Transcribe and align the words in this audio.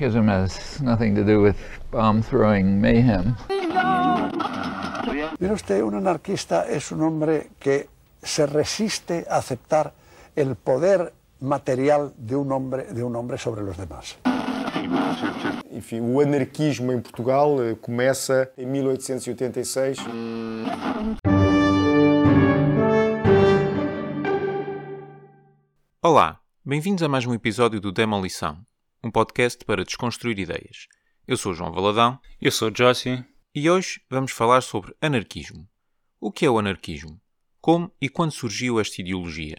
Anarchism 0.00 0.28
has 0.28 0.80
nothing 0.80 1.14
to 1.14 1.22
do 1.22 1.42
with 1.42 1.56
bomb 1.90 2.22
throwing 2.22 2.80
mayhem. 2.80 3.36
Mire 5.38 5.52
usted, 5.52 5.82
un 5.82 5.94
anarquista 5.94 6.66
es 6.66 6.90
un 6.90 7.02
hombre 7.02 7.50
que 7.60 7.86
se 8.22 8.46
resiste 8.46 9.26
a 9.28 9.36
aceptar 9.36 9.92
el 10.34 10.56
poder 10.56 11.12
material 11.40 12.14
de 12.16 12.34
un 12.34 12.50
hombre, 12.50 12.84
de 12.84 13.04
un 13.04 13.14
hombre 13.14 13.36
sobre 13.36 13.62
los 13.62 13.76
demás. 13.76 14.16
Enfim, 15.70 16.00
o 16.00 16.20
anarquismo 16.22 16.92
em 16.92 17.00
Portugal 17.02 17.62
eh, 17.62 17.74
começa 17.74 18.50
em 18.56 18.64
1886. 18.64 19.98
Olá, 26.02 26.40
bem-vindos 26.64 27.02
a 27.02 27.08
mais 27.08 27.26
um 27.26 27.34
episódio 27.34 27.78
do 27.82 27.92
Demolição, 27.92 28.56
um 29.02 29.10
podcast 29.10 29.64
para 29.64 29.84
desconstruir 29.84 30.38
ideias. 30.38 30.86
Eu 31.26 31.36
sou 31.36 31.54
João 31.54 31.72
Valadão 31.72 32.18
Eu 32.40 32.52
sou 32.52 32.70
Jossi. 32.74 33.24
e 33.54 33.70
hoje 33.70 34.00
vamos 34.10 34.32
falar 34.32 34.60
sobre 34.60 34.94
anarquismo. 35.00 35.66
O 36.20 36.30
que 36.30 36.44
é 36.44 36.50
o 36.50 36.58
anarquismo? 36.58 37.20
Como 37.60 37.90
e 38.00 38.08
quando 38.08 38.32
surgiu 38.32 38.78
esta 38.78 39.00
ideologia? 39.00 39.56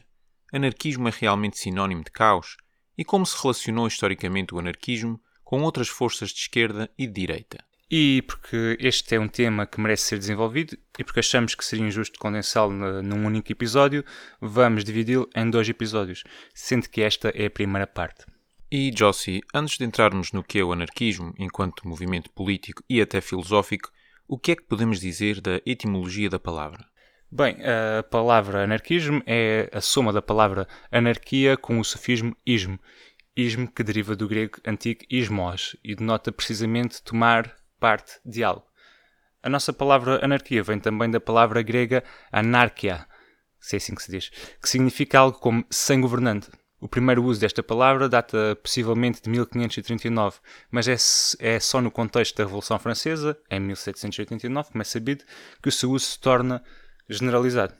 Anarquismo 0.53 1.07
é 1.07 1.11
realmente 1.11 1.57
sinónimo 1.57 2.03
de 2.03 2.11
caos? 2.11 2.55
E 2.97 3.03
como 3.03 3.25
se 3.25 3.41
relacionou 3.41 3.87
historicamente 3.87 4.53
o 4.53 4.59
anarquismo 4.59 5.19
com 5.43 5.63
outras 5.63 5.87
forças 5.87 6.29
de 6.29 6.39
esquerda 6.39 6.89
e 6.97 7.07
de 7.07 7.13
direita? 7.13 7.63
E 7.89 8.21
porque 8.21 8.77
este 8.79 9.15
é 9.15 9.19
um 9.19 9.27
tema 9.27 9.65
que 9.65 9.81
merece 9.81 10.03
ser 10.03 10.19
desenvolvido 10.19 10.77
e 10.97 11.03
porque 11.03 11.19
achamos 11.19 11.55
que 11.55 11.65
seria 11.65 11.85
injusto 11.85 12.19
condensá-lo 12.19 13.01
num 13.01 13.25
único 13.25 13.51
episódio, 13.51 14.05
vamos 14.39 14.83
dividi-lo 14.83 15.29
em 15.35 15.49
dois 15.49 15.67
episódios, 15.67 16.23
sendo 16.53 16.87
que 16.87 17.01
esta 17.01 17.29
é 17.29 17.47
a 17.47 17.51
primeira 17.51 17.87
parte. 17.87 18.25
E, 18.73 18.89
Jossi, 18.97 19.41
antes 19.53 19.77
de 19.77 19.83
entrarmos 19.83 20.31
no 20.31 20.41
que 20.41 20.57
é 20.57 20.63
o 20.63 20.71
anarquismo 20.71 21.33
enquanto 21.37 21.85
movimento 21.85 22.29
político 22.29 22.81
e 22.89 23.01
até 23.01 23.19
filosófico, 23.19 23.91
o 24.25 24.39
que 24.39 24.53
é 24.53 24.55
que 24.55 24.63
podemos 24.63 25.01
dizer 25.01 25.41
da 25.41 25.59
etimologia 25.65 26.29
da 26.29 26.39
palavra? 26.39 26.85
Bem, 27.29 27.57
a 27.65 28.01
palavra 28.03 28.63
anarquismo 28.63 29.21
é 29.25 29.69
a 29.73 29.81
soma 29.81 30.13
da 30.13 30.21
palavra 30.21 30.69
anarquia 30.89 31.57
com 31.57 31.79
o 31.79 31.83
sufismo 31.83 32.33
ismo. 32.45 32.79
Ismo 33.35 33.69
que 33.69 33.83
deriva 33.83 34.15
do 34.15 34.25
grego 34.25 34.59
antigo 34.65 35.01
ismos 35.09 35.75
e 35.83 35.93
denota 35.93 36.31
precisamente 36.31 37.03
tomar 37.03 37.53
parte 37.77 38.21
de 38.25 38.41
algo. 38.41 38.63
A 39.43 39.49
nossa 39.49 39.73
palavra 39.73 40.23
anarquia 40.23 40.63
vem 40.63 40.79
também 40.79 41.11
da 41.11 41.19
palavra 41.19 41.61
grega 41.61 42.05
anarquia, 42.31 43.05
se 43.59 43.75
é 43.75 43.77
assim 43.77 43.95
que 43.95 44.03
se 44.03 44.11
diz, 44.11 44.29
que 44.61 44.69
significa 44.69 45.19
algo 45.19 45.37
como 45.39 45.65
sem 45.69 45.99
governante. 45.99 46.49
O 46.81 46.87
primeiro 46.87 47.23
uso 47.23 47.39
desta 47.39 47.61
palavra 47.61 48.09
data 48.09 48.57
possivelmente 48.63 49.21
de 49.21 49.29
1539, 49.29 50.39
mas 50.71 50.87
é, 50.87 50.95
é 51.53 51.59
só 51.59 51.79
no 51.79 51.91
contexto 51.91 52.35
da 52.35 52.43
Revolução 52.43 52.79
Francesa, 52.79 53.37
em 53.51 53.59
1789, 53.59 54.71
como 54.71 54.81
é 54.81 54.85
sabido, 54.85 55.23
que 55.61 55.69
o 55.69 55.71
seu 55.71 55.91
uso 55.91 56.05
se 56.05 56.19
torna 56.19 56.63
generalizado. 57.07 57.75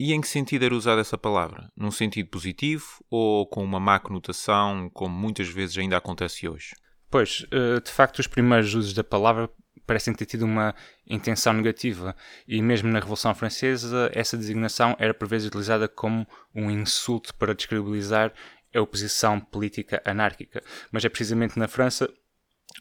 E 0.00 0.14
em 0.14 0.20
que 0.22 0.28
sentido 0.28 0.64
era 0.64 0.74
usada 0.74 1.02
essa 1.02 1.18
palavra? 1.18 1.70
Num 1.76 1.90
sentido 1.90 2.30
positivo 2.30 2.86
ou 3.10 3.46
com 3.46 3.62
uma 3.62 3.78
má 3.78 4.00
conotação, 4.00 4.90
como 4.90 5.14
muitas 5.14 5.48
vezes 5.48 5.76
ainda 5.76 5.98
acontece 5.98 6.48
hoje? 6.48 6.74
Pois, 7.10 7.46
eh, 7.50 7.80
de 7.80 7.90
facto, 7.90 8.18
os 8.18 8.26
primeiros 8.26 8.74
usos 8.74 8.94
da 8.94 9.04
palavra 9.04 9.50
parecem 9.86 10.12
ter 10.12 10.26
tido 10.26 10.44
uma 10.44 10.74
intenção 11.06 11.52
negativa, 11.52 12.16
e 12.46 12.60
mesmo 12.60 12.90
na 12.90 12.98
Revolução 12.98 13.34
Francesa, 13.34 14.10
essa 14.12 14.36
designação 14.36 14.96
era 14.98 15.14
por 15.14 15.28
vezes 15.28 15.48
utilizada 15.48 15.88
como 15.88 16.26
um 16.54 16.70
insulto 16.70 17.34
para 17.34 17.54
descredibilizar 17.54 18.32
a 18.74 18.80
oposição 18.80 19.40
política 19.40 20.02
anárquica. 20.04 20.62
Mas 20.90 21.04
é 21.04 21.08
precisamente 21.08 21.58
na 21.58 21.68
França, 21.68 22.12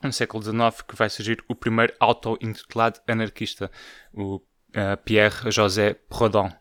no 0.04 0.12
século 0.12 0.44
XIX, 0.44 0.82
que 0.88 0.96
vai 0.96 1.10
surgir 1.10 1.44
o 1.48 1.56
primeiro 1.56 1.94
auto-intitulado 2.00 3.00
anarquista, 3.08 3.72
o 4.14 4.42
eh, 4.74 4.96
Pierre-José 4.98 5.94
Proudhon, 6.10 6.52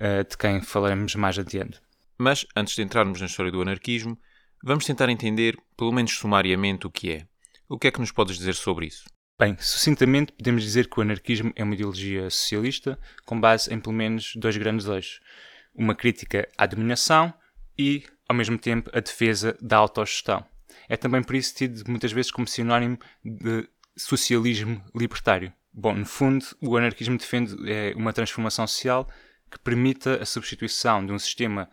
eh, 0.00 0.24
de 0.24 0.36
quem 0.36 0.60
falaremos 0.60 1.14
mais 1.14 1.38
adiante. 1.38 1.80
Mas, 2.18 2.44
antes 2.56 2.74
de 2.74 2.82
entrarmos 2.82 3.20
na 3.20 3.26
história 3.26 3.52
do 3.52 3.62
anarquismo, 3.62 4.18
vamos 4.62 4.84
tentar 4.84 5.08
entender, 5.08 5.56
pelo 5.76 5.92
menos 5.92 6.12
sumariamente, 6.12 6.86
o 6.86 6.90
que 6.90 7.12
é. 7.12 7.26
O 7.68 7.78
que 7.78 7.86
é 7.86 7.90
que 7.92 8.00
nos 8.00 8.10
podes 8.10 8.36
dizer 8.36 8.54
sobre 8.54 8.86
isso? 8.86 9.04
Bem, 9.40 9.56
sucintamente 9.58 10.32
podemos 10.32 10.62
dizer 10.62 10.86
que 10.86 10.98
o 10.98 11.02
anarquismo 11.02 11.50
é 11.56 11.64
uma 11.64 11.72
ideologia 11.72 12.28
socialista 12.28 12.98
com 13.24 13.40
base 13.40 13.72
em 13.72 13.80
pelo 13.80 13.94
menos 13.94 14.34
dois 14.36 14.54
grandes 14.54 14.86
eixos. 14.86 15.22
Uma 15.74 15.94
crítica 15.94 16.46
à 16.58 16.66
dominação 16.66 17.32
e, 17.78 18.04
ao 18.28 18.36
mesmo 18.36 18.58
tempo, 18.58 18.90
a 18.92 19.00
defesa 19.00 19.56
da 19.58 19.78
autogestão. 19.78 20.44
É 20.90 20.94
também 20.94 21.22
por 21.22 21.34
isso 21.34 21.54
tido 21.54 21.82
muitas 21.88 22.12
vezes 22.12 22.30
como 22.30 22.46
sinónimo 22.46 22.98
de 23.24 23.66
socialismo 23.96 24.84
libertário. 24.94 25.50
Bom, 25.72 25.94
no 25.94 26.04
fundo, 26.04 26.44
o 26.60 26.76
anarquismo 26.76 27.16
defende 27.16 27.56
eh, 27.66 27.94
uma 27.96 28.12
transformação 28.12 28.66
social 28.66 29.08
que 29.50 29.58
permita 29.58 30.22
a 30.22 30.26
substituição 30.26 31.06
de 31.06 31.12
um 31.12 31.18
sistema 31.18 31.70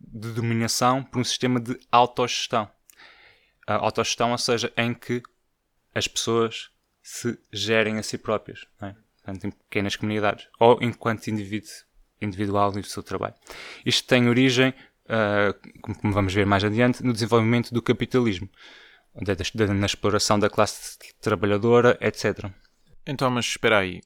de 0.00 0.32
dominação 0.32 1.04
por 1.04 1.20
um 1.20 1.24
sistema 1.24 1.60
de 1.60 1.78
autogestão. 1.90 2.70
A 3.66 3.74
autogestão, 3.74 4.32
ou 4.32 4.38
seja, 4.38 4.72
em 4.78 4.94
que 4.94 5.22
as 5.94 6.08
pessoas 6.08 6.72
se 7.02 7.38
gerem 7.52 7.98
a 7.98 8.02
si 8.02 8.16
próprias, 8.16 8.66
é? 8.80 8.94
Portanto, 9.22 9.46
em 9.46 9.50
pequenas 9.50 9.96
comunidades, 9.96 10.48
ou 10.58 10.78
enquanto 10.80 11.28
indivíduo 11.28 11.70
individual 12.20 12.72
no 12.72 12.82
seu 12.84 13.02
trabalho. 13.02 13.34
Isto 13.84 14.06
tem 14.08 14.28
origem, 14.28 14.72
ah, 15.08 15.54
como 15.80 16.12
vamos 16.12 16.32
ver 16.32 16.46
mais 16.46 16.64
adiante, 16.64 17.02
no 17.02 17.12
desenvolvimento 17.12 17.72
do 17.72 17.82
capitalismo, 17.82 18.48
na 19.14 19.86
exploração 19.86 20.38
da 20.38 20.48
classe 20.48 20.98
trabalhadora, 21.20 21.98
etc. 22.00 22.50
Então, 23.06 23.30
mas 23.30 23.46
espera 23.46 23.78
aí. 23.78 24.00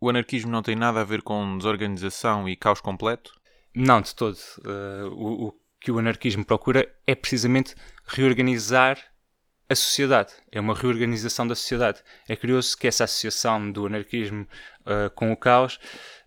O 0.00 0.08
anarquismo 0.08 0.50
não 0.50 0.62
tem 0.62 0.76
nada 0.76 1.00
a 1.00 1.04
ver 1.04 1.22
com 1.22 1.58
desorganização 1.58 2.48
e 2.48 2.56
caos 2.56 2.80
completo? 2.80 3.32
Não, 3.74 4.00
de 4.00 4.14
todo. 4.14 4.38
Ah, 4.64 5.08
o, 5.12 5.48
o 5.48 5.60
que 5.80 5.90
o 5.90 5.98
anarquismo 5.98 6.44
procura 6.44 6.88
é 7.06 7.14
precisamente 7.14 7.74
reorganizar 8.06 8.98
a 9.70 9.74
sociedade. 9.76 10.32
É 10.50 10.60
uma 10.60 10.74
reorganização 10.74 11.46
da 11.46 11.54
sociedade. 11.54 12.02
É 12.28 12.34
curioso 12.34 12.76
que 12.76 12.88
essa 12.88 13.04
associação 13.04 13.70
do 13.70 13.86
anarquismo 13.86 14.46
ah, 14.84 15.08
com 15.14 15.30
o 15.30 15.36
caos 15.36 15.78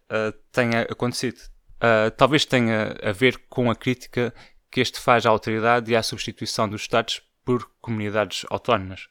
ah, 0.09 0.33
tenha 0.51 0.83
acontecido. 0.83 1.41
Ah, 1.81 2.09
talvez 2.15 2.45
tenha 2.45 2.95
a 3.03 3.11
ver 3.11 3.37
com 3.49 3.69
a 3.69 3.75
crítica 3.75 4.33
que 4.71 4.79
este 4.79 4.99
faz 4.99 5.25
à 5.25 5.29
autoridade 5.29 5.91
e 5.91 5.95
à 5.95 6.01
substituição 6.01 6.69
dos 6.69 6.81
Estados 6.81 7.21
por 7.43 7.69
comunidades 7.81 8.45
autónomas. 8.49 9.07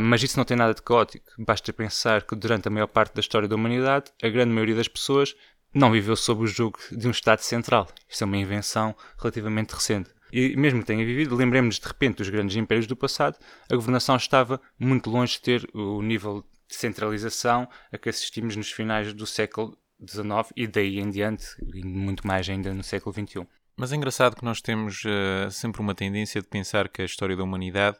Mas 0.00 0.22
isso 0.22 0.36
não 0.36 0.44
tem 0.44 0.56
nada 0.56 0.72
de 0.72 0.80
caótico. 0.80 1.26
Basta 1.36 1.72
pensar 1.72 2.22
que 2.22 2.36
durante 2.36 2.68
a 2.68 2.70
maior 2.70 2.86
parte 2.86 3.12
da 3.12 3.18
história 3.18 3.48
da 3.48 3.56
humanidade, 3.56 4.12
a 4.22 4.28
grande 4.28 4.52
maioria 4.52 4.76
das 4.76 4.86
pessoas 4.86 5.34
não 5.74 5.90
viveu 5.90 6.14
sob 6.14 6.44
o 6.44 6.46
jugo 6.46 6.78
de 6.92 7.08
um 7.08 7.10
Estado 7.10 7.40
central. 7.40 7.88
Isto 8.08 8.22
é 8.22 8.24
uma 8.26 8.36
invenção 8.36 8.94
relativamente 9.18 9.72
recente. 9.72 10.10
E 10.36 10.56
mesmo 10.56 10.80
que 10.80 10.86
tenha 10.86 11.06
vivido, 11.06 11.36
lembremos 11.36 11.78
de 11.78 11.86
repente 11.86 12.16
dos 12.16 12.28
grandes 12.28 12.56
impérios 12.56 12.88
do 12.88 12.96
passado, 12.96 13.38
a 13.70 13.76
governação 13.76 14.16
estava 14.16 14.60
muito 14.76 15.08
longe 15.08 15.34
de 15.34 15.42
ter 15.42 15.70
o 15.72 16.02
nível 16.02 16.44
de 16.68 16.74
centralização 16.74 17.68
a 17.92 17.96
que 17.96 18.08
assistimos 18.08 18.56
nos 18.56 18.68
finais 18.72 19.14
do 19.14 19.28
século 19.28 19.78
XIX 20.04 20.52
e 20.56 20.66
daí 20.66 20.98
em 20.98 21.08
diante, 21.08 21.46
e 21.72 21.86
muito 21.86 22.26
mais 22.26 22.48
ainda 22.48 22.74
no 22.74 22.82
século 22.82 23.14
XXI. 23.14 23.46
Mas 23.76 23.92
é 23.92 23.96
engraçado 23.96 24.34
que 24.34 24.44
nós 24.44 24.60
temos 24.60 25.04
eh, 25.06 25.48
sempre 25.52 25.80
uma 25.80 25.94
tendência 25.94 26.42
de 26.42 26.48
pensar 26.48 26.88
que 26.88 27.02
a 27.02 27.04
história 27.04 27.36
da 27.36 27.44
humanidade 27.44 27.98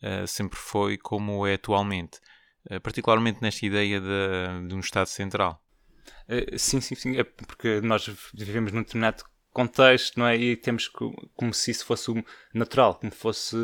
eh, 0.00 0.24
sempre 0.28 0.60
foi 0.60 0.96
como 0.96 1.44
é 1.44 1.54
atualmente. 1.54 2.20
Eh, 2.70 2.78
particularmente 2.78 3.42
nesta 3.42 3.66
ideia 3.66 4.00
de, 4.00 4.68
de 4.68 4.74
um 4.76 4.78
Estado 4.78 5.08
central. 5.08 5.60
Sim, 6.56 6.80
sim, 6.80 6.94
sim. 6.94 7.16
É 7.16 7.24
porque 7.24 7.80
nós 7.80 8.08
vivemos 8.32 8.70
num 8.70 8.82
determinado 8.82 9.24
contexto, 9.52 10.18
não 10.18 10.26
é? 10.26 10.36
E 10.36 10.56
temos 10.56 10.88
co- 10.88 11.14
como 11.34 11.52
se 11.52 11.70
isso 11.70 11.84
fosse 11.84 12.10
natural, 12.54 12.94
como 12.94 13.12
fosse 13.12 13.56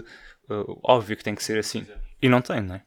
eh, 0.51 0.65
óbvio 0.83 1.17
que 1.17 1.25
tem 1.25 1.35
que 1.35 1.43
ser 1.45 1.59
assim. 1.59 1.87
E 2.21 2.29
não 2.29 2.41
tem, 2.41 2.61
não 2.61 2.77
é? 2.77 2.83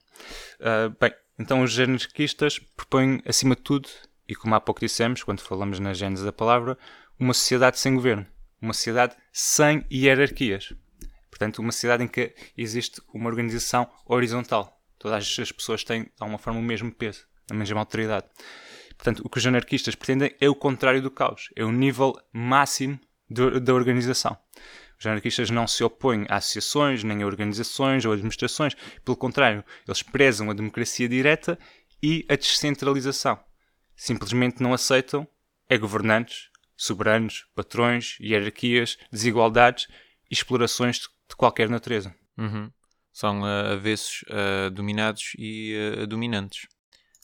Ah, 0.59 0.89
bem, 0.99 1.13
então 1.39 1.61
os 1.61 1.77
anarquistas 1.79 2.59
propõem, 2.59 3.21
acima 3.25 3.55
de 3.55 3.61
tudo, 3.61 3.89
e 4.27 4.35
como 4.35 4.55
há 4.55 4.61
pouco 4.61 4.79
dissemos, 4.79 5.23
quando 5.23 5.41
falamos 5.41 5.79
na 5.79 5.93
gênese 5.93 6.23
da 6.23 6.31
palavra, 6.31 6.77
uma 7.19 7.33
sociedade 7.33 7.79
sem 7.79 7.95
governo. 7.95 8.25
Uma 8.61 8.73
sociedade 8.73 9.15
sem 9.33 9.85
hierarquias. 9.91 10.73
Portanto, 11.29 11.59
uma 11.59 11.71
sociedade 11.71 12.03
em 12.03 12.07
que 12.07 12.35
existe 12.55 13.01
uma 13.13 13.27
organização 13.27 13.89
horizontal. 14.05 14.79
Todas 14.99 15.39
as 15.39 15.51
pessoas 15.51 15.83
têm, 15.83 16.03
de 16.03 16.11
alguma 16.19 16.37
forma, 16.37 16.59
o 16.59 16.63
mesmo 16.63 16.91
peso, 16.93 17.25
a 17.49 17.53
mesma 17.55 17.79
autoridade. 17.79 18.27
Portanto, 19.01 19.23
o 19.25 19.29
que 19.31 19.39
os 19.39 19.47
anarquistas 19.47 19.95
pretendem 19.95 20.35
é 20.39 20.47
o 20.47 20.53
contrário 20.53 21.01
do 21.01 21.09
caos. 21.09 21.49
É 21.55 21.65
o 21.65 21.71
nível 21.71 22.13
máximo 22.31 22.99
da 23.27 23.73
organização. 23.73 24.37
Os 24.99 25.03
anarquistas 25.07 25.49
não 25.49 25.65
se 25.65 25.83
opõem 25.83 26.27
a 26.29 26.35
associações, 26.35 27.03
nem 27.03 27.23
a 27.23 27.25
organizações 27.25 28.05
ou 28.05 28.13
administrações. 28.13 28.75
Pelo 29.03 29.17
contrário, 29.17 29.65
eles 29.87 30.03
prezam 30.03 30.51
a 30.51 30.53
democracia 30.53 31.09
direta 31.09 31.57
e 32.03 32.23
a 32.29 32.35
descentralização. 32.35 33.39
Simplesmente 33.95 34.61
não 34.61 34.71
aceitam 34.71 35.27
é 35.67 35.79
governantes, 35.79 36.51
soberanos, 36.77 37.47
patrões, 37.55 38.19
hierarquias, 38.21 38.99
desigualdades 39.11 39.87
e 40.29 40.35
explorações 40.35 40.99
de 40.99 41.35
qualquer 41.35 41.69
natureza. 41.69 42.13
Uhum. 42.37 42.71
São 43.11 43.41
uh, 43.41 43.73
avessos 43.73 44.23
a 44.29 44.69
dominados 44.69 45.33
e 45.39 45.75
uh, 45.97 46.05
dominantes. 46.05 46.67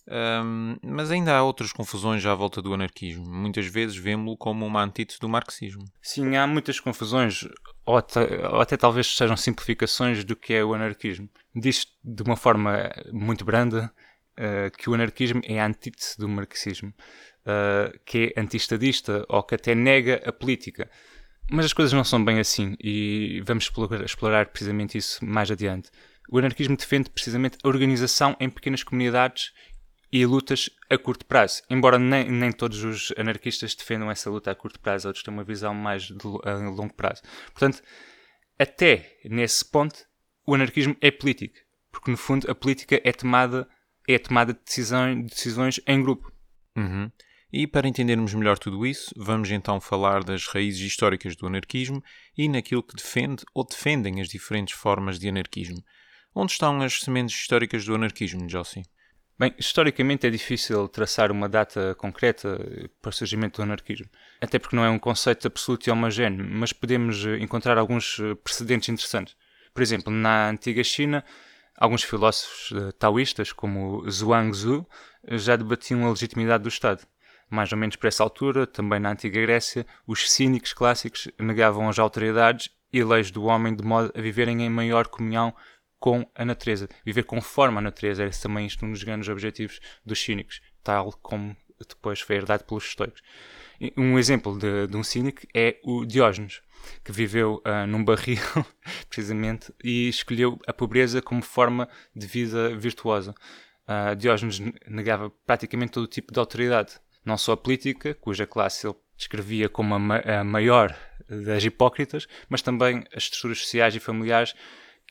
Um, 0.09 0.77
mas 0.81 1.11
ainda 1.11 1.35
há 1.35 1.43
outras 1.43 1.73
confusões 1.73 2.25
à 2.25 2.33
volta 2.33 2.61
do 2.61 2.73
anarquismo. 2.73 3.25
Muitas 3.29 3.65
vezes 3.67 3.97
vemos-lo 3.97 4.37
como 4.37 4.65
uma 4.65 4.81
antítese 4.81 5.19
do 5.19 5.27
marxismo. 5.27 5.83
Sim, 6.01 6.37
há 6.37 6.47
muitas 6.47 6.79
confusões, 6.79 7.45
ou 7.85 7.97
até, 7.97 8.47
ou 8.47 8.61
até, 8.61 8.77
talvez 8.77 9.07
sejam 9.15 9.35
simplificações 9.35 10.23
do 10.23 10.35
que 10.35 10.53
é 10.53 10.63
o 10.63 10.73
anarquismo. 10.73 11.29
Diz 11.53 11.87
de 12.03 12.23
uma 12.23 12.37
forma 12.37 12.89
muito 13.11 13.43
branda 13.43 13.91
uh, 14.37 14.77
que 14.77 14.89
o 14.89 14.93
anarquismo 14.93 15.41
é 15.43 15.59
a 15.59 15.65
antítese 15.65 16.17
do 16.17 16.29
marxismo, 16.29 16.93
uh, 17.43 17.99
que 18.05 18.33
é 18.33 18.39
antistadista 18.39 19.25
ou 19.27 19.43
que 19.43 19.55
até 19.55 19.75
nega 19.75 20.21
a 20.25 20.31
política. 20.31 20.89
Mas 21.51 21.65
as 21.65 21.73
coisas 21.73 21.93
não 21.93 22.03
são 22.03 22.23
bem 22.23 22.39
assim 22.39 22.75
e 22.81 23.41
vamos 23.45 23.69
explorar 24.05 24.45
precisamente 24.47 24.97
isso 24.97 25.23
mais 25.25 25.51
adiante. 25.51 25.89
O 26.29 26.37
anarquismo 26.37 26.75
defende 26.75 27.09
precisamente 27.09 27.57
a 27.63 27.67
organização 27.67 28.35
em 28.39 28.49
pequenas 28.49 28.83
comunidades 28.83 29.53
e 30.11 30.25
lutas 30.25 30.69
a 30.89 30.97
curto 30.97 31.25
prazo. 31.25 31.61
Embora 31.69 31.99
nem, 31.99 32.29
nem 32.29 32.51
todos 32.51 32.83
os 32.83 33.13
anarquistas 33.17 33.75
defendam 33.75 34.09
essa 34.09 34.29
luta 34.29 34.51
a 34.51 34.55
curto 34.55 34.79
prazo, 34.79 35.07
outros 35.07 35.23
têm 35.23 35.33
uma 35.33 35.43
visão 35.43 35.73
mais 35.73 36.03
de, 36.03 36.15
a 36.43 36.53
longo 36.69 36.93
prazo. 36.93 37.21
Portanto, 37.47 37.81
até 38.57 39.17
nesse 39.25 39.65
ponto, 39.65 39.99
o 40.45 40.55
anarquismo 40.55 40.95
é 41.01 41.11
político, 41.11 41.55
porque 41.91 42.11
no 42.11 42.17
fundo 42.17 42.49
a 42.49 42.55
política 42.55 43.01
é 43.03 43.11
tomada 43.11 43.67
é 44.07 44.17
tomada 44.17 44.53
de 44.53 44.59
decisões, 44.63 45.29
decisões 45.29 45.81
em 45.85 46.01
grupo. 46.01 46.31
Uhum. 46.77 47.11
E 47.51 47.67
para 47.67 47.87
entendermos 47.87 48.33
melhor 48.33 48.57
tudo 48.57 48.85
isso, 48.85 49.13
vamos 49.17 49.51
então 49.51 49.81
falar 49.81 50.23
das 50.23 50.47
raízes 50.47 50.81
históricas 50.81 51.35
do 51.35 51.47
anarquismo 51.47 52.01
e 52.37 52.47
naquilo 52.47 52.83
que 52.83 52.95
defende 52.95 53.43
ou 53.53 53.65
defendem 53.65 54.21
as 54.21 54.29
diferentes 54.29 54.75
formas 54.75 55.19
de 55.19 55.27
anarquismo. 55.27 55.83
Onde 56.33 56.53
estão 56.53 56.81
as 56.81 56.99
sementes 56.99 57.35
históricas 57.35 57.85
do 57.85 57.95
anarquismo, 57.95 58.49
Jossi? 58.49 58.83
Bem, 59.39 59.53
historicamente 59.59 60.25
é 60.25 60.31
difícil 60.31 60.87
traçar 60.87 61.31
uma 61.31 61.47
data 61.47 61.93
concreta 61.93 62.59
para 62.99 63.09
o 63.09 63.13
surgimento 63.13 63.57
do 63.57 63.63
anarquismo, 63.63 64.09
até 64.41 64.57
porque 64.57 64.75
não 64.75 64.83
é 64.83 64.89
um 64.89 64.97
conceito 64.97 65.45
absoluto 65.45 65.87
e 65.87 65.91
homogéneo, 65.91 66.43
mas 66.43 66.73
podemos 66.73 67.23
eh, 67.23 67.37
encontrar 67.37 67.77
alguns 67.77 68.17
eh, 68.19 68.33
precedentes 68.33 68.89
interessantes. 68.89 69.35
Por 69.75 69.83
exemplo, 69.83 70.11
na 70.11 70.49
antiga 70.49 70.83
China, 70.83 71.23
alguns 71.77 72.01
filósofos 72.01 72.71
uh, 72.71 72.91
taoístas, 72.93 73.51
como 73.51 74.09
Zhuangzi, 74.09 74.83
já 75.33 75.55
debatiam 75.55 76.03
a 76.03 76.09
legitimidade 76.09 76.63
do 76.63 76.69
Estado. 76.69 77.05
Mais 77.47 77.71
ou 77.71 77.77
menos 77.77 77.95
por 77.95 78.07
essa 78.07 78.23
altura, 78.23 78.65
também 78.65 78.99
na 78.99 79.11
antiga 79.11 79.39
Grécia, 79.39 79.85
os 80.07 80.31
cínicos 80.31 80.73
clássicos 80.73 81.29
negavam 81.39 81.87
as 81.87 81.99
autoridades 81.99 82.71
e 82.91 83.03
leis 83.03 83.29
do 83.29 83.43
homem 83.43 83.75
de 83.75 83.83
modo 83.83 84.11
a 84.17 84.19
viverem 84.19 84.63
em 84.63 84.69
maior 84.69 85.07
comunhão 85.07 85.53
com 85.99 86.29
a 86.35 86.45
natureza, 86.45 86.87
viver 87.05 87.23
conforme 87.23 87.77
a 87.77 87.81
natureza. 87.81 88.23
Era 88.23 88.31
também 88.31 88.65
isto 88.65 88.85
um 88.85 88.91
dos 88.91 89.03
grandes 89.03 89.29
objetivos 89.29 89.79
dos 90.05 90.19
cínicos, 90.19 90.61
tal 90.83 91.11
como 91.21 91.55
depois 91.87 92.19
foi 92.21 92.37
herdado 92.37 92.63
pelos 92.63 92.85
estoicos. 92.85 93.21
Um 93.95 94.17
exemplo 94.17 94.57
de, 94.57 94.87
de 94.87 94.97
um 94.97 95.03
cínico 95.03 95.45
é 95.53 95.79
o 95.83 96.03
Diógenes, 96.05 96.61
que 97.03 97.11
viveu 97.11 97.61
uh, 97.65 97.85
num 97.87 98.03
barril, 98.03 98.39
precisamente, 99.07 99.71
e 99.83 100.09
escolheu 100.09 100.57
a 100.65 100.73
pobreza 100.73 101.21
como 101.21 101.41
forma 101.43 101.87
de 102.15 102.25
vida 102.25 102.75
virtuosa. 102.75 103.35
Uh, 103.87 104.15
Diógenes 104.15 104.59
negava 104.87 105.29
praticamente 105.45 105.91
todo 105.91 106.07
tipo 106.07 106.33
de 106.33 106.39
autoridade, 106.39 106.99
não 107.23 107.37
só 107.37 107.53
a 107.53 107.57
política, 107.57 108.15
cuja 108.15 108.47
classe 108.47 108.87
ele 108.87 108.95
descrevia 109.15 109.69
como 109.69 109.95
a, 109.95 109.99
ma 109.99 110.19
a 110.19 110.43
maior 110.43 110.95
das 111.27 111.63
hipócritas, 111.63 112.27
mas 112.49 112.61
também 112.61 113.03
as 113.13 113.23
estruturas 113.23 113.59
sociais 113.59 113.95
e 113.95 113.99
familiares 113.99 114.53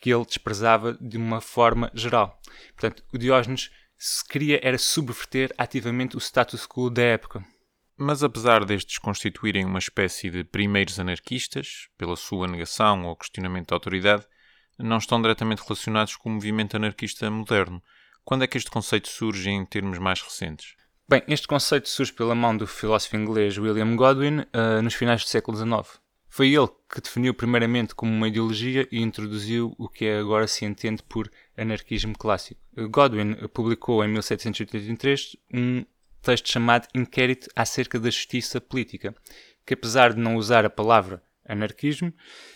que 0.00 0.10
ele 0.12 0.24
desprezava 0.24 0.94
de 1.00 1.16
uma 1.16 1.40
forma 1.40 1.90
geral. 1.94 2.40
Portanto, 2.74 3.02
o 3.12 3.18
Diógenes 3.18 3.70
se 3.98 4.26
queria 4.26 4.60
era 4.62 4.78
subverter 4.78 5.54
ativamente 5.56 6.16
o 6.16 6.20
status 6.20 6.66
quo 6.66 6.90
da 6.90 7.02
época. 7.02 7.44
Mas 7.98 8.22
apesar 8.22 8.64
destes 8.64 8.98
constituírem 8.98 9.64
uma 9.64 9.78
espécie 9.78 10.30
de 10.30 10.44
primeiros 10.44 11.00
anarquistas, 11.00 11.88
pela 11.96 12.14
sua 12.14 12.46
negação 12.46 13.06
ou 13.06 13.16
questionamento 13.16 13.68
da 13.68 13.76
autoridade, 13.76 14.26
não 14.78 14.98
estão 14.98 15.20
diretamente 15.20 15.62
relacionados 15.62 16.14
com 16.16 16.28
o 16.28 16.32
movimento 16.32 16.76
anarquista 16.76 17.30
moderno. 17.30 17.82
Quando 18.22 18.44
é 18.44 18.46
que 18.46 18.58
este 18.58 18.70
conceito 18.70 19.08
surge 19.08 19.48
em 19.48 19.64
termos 19.64 19.98
mais 19.98 20.20
recentes? 20.20 20.74
Bem, 21.08 21.22
este 21.28 21.48
conceito 21.48 21.88
surge 21.88 22.12
pela 22.12 22.34
mão 22.34 22.54
do 22.54 22.66
filósofo 22.66 23.16
inglês 23.16 23.56
William 23.56 23.96
Godwin 23.96 24.40
uh, 24.40 24.82
nos 24.82 24.94
finais 24.94 25.22
do 25.22 25.28
século 25.28 25.56
XIX. 25.56 26.00
Foi 26.36 26.52
ele 26.52 26.68
que 26.92 27.00
definiu 27.00 27.32
primeiramente 27.32 27.94
como 27.94 28.12
uma 28.12 28.28
ideologia 28.28 28.86
e 28.92 29.00
introduziu 29.00 29.74
o 29.78 29.88
que 29.88 30.04
é 30.04 30.18
agora 30.18 30.46
se 30.46 30.66
entende 30.66 31.02
por 31.02 31.32
anarquismo 31.56 32.12
clássico. 32.12 32.60
Godwin 32.90 33.48
publicou 33.54 34.04
em 34.04 34.08
1783 34.08 35.34
um 35.54 35.82
texto 36.20 36.52
chamado 36.52 36.88
Inquérito 36.94 37.48
acerca 37.56 37.98
da 37.98 38.10
Justiça 38.10 38.60
Política, 38.60 39.14
que 39.64 39.72
apesar 39.72 40.12
de 40.12 40.20
não 40.20 40.36
usar 40.36 40.66
a 40.66 40.68
palavra 40.68 41.22
anarquismo, 41.42 42.12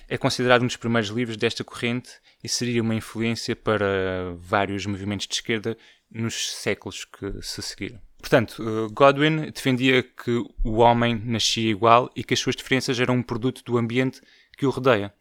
é 0.06 0.18
considerado 0.18 0.60
um 0.60 0.66
dos 0.66 0.76
primeiros 0.76 1.08
livros 1.08 1.38
desta 1.38 1.64
corrente 1.64 2.10
e 2.44 2.50
seria 2.50 2.82
uma 2.82 2.94
influência 2.94 3.56
para 3.56 4.34
vários 4.36 4.84
movimentos 4.84 5.26
de 5.26 5.32
esquerda 5.36 5.74
nos 6.10 6.52
séculos 6.52 7.06
que 7.06 7.40
se 7.40 7.62
seguiram. 7.62 8.09
Portanto, 8.20 8.62
eh, 8.62 8.92
Godwin 8.92 9.50
defendia 9.50 10.02
que 10.02 10.44
o 10.62 10.76
homem 10.78 11.20
nascia 11.24 11.70
igual 11.70 12.10
e 12.14 12.22
que 12.22 12.34
as 12.34 12.40
suas 12.40 12.54
diferenças 12.54 13.00
eram 13.00 13.16
um 13.16 13.22
produto 13.22 13.64
do 13.64 13.78
ambiente 13.78 14.20
que 14.56 14.66
o 14.66 14.70
rodeia. 14.70 15.12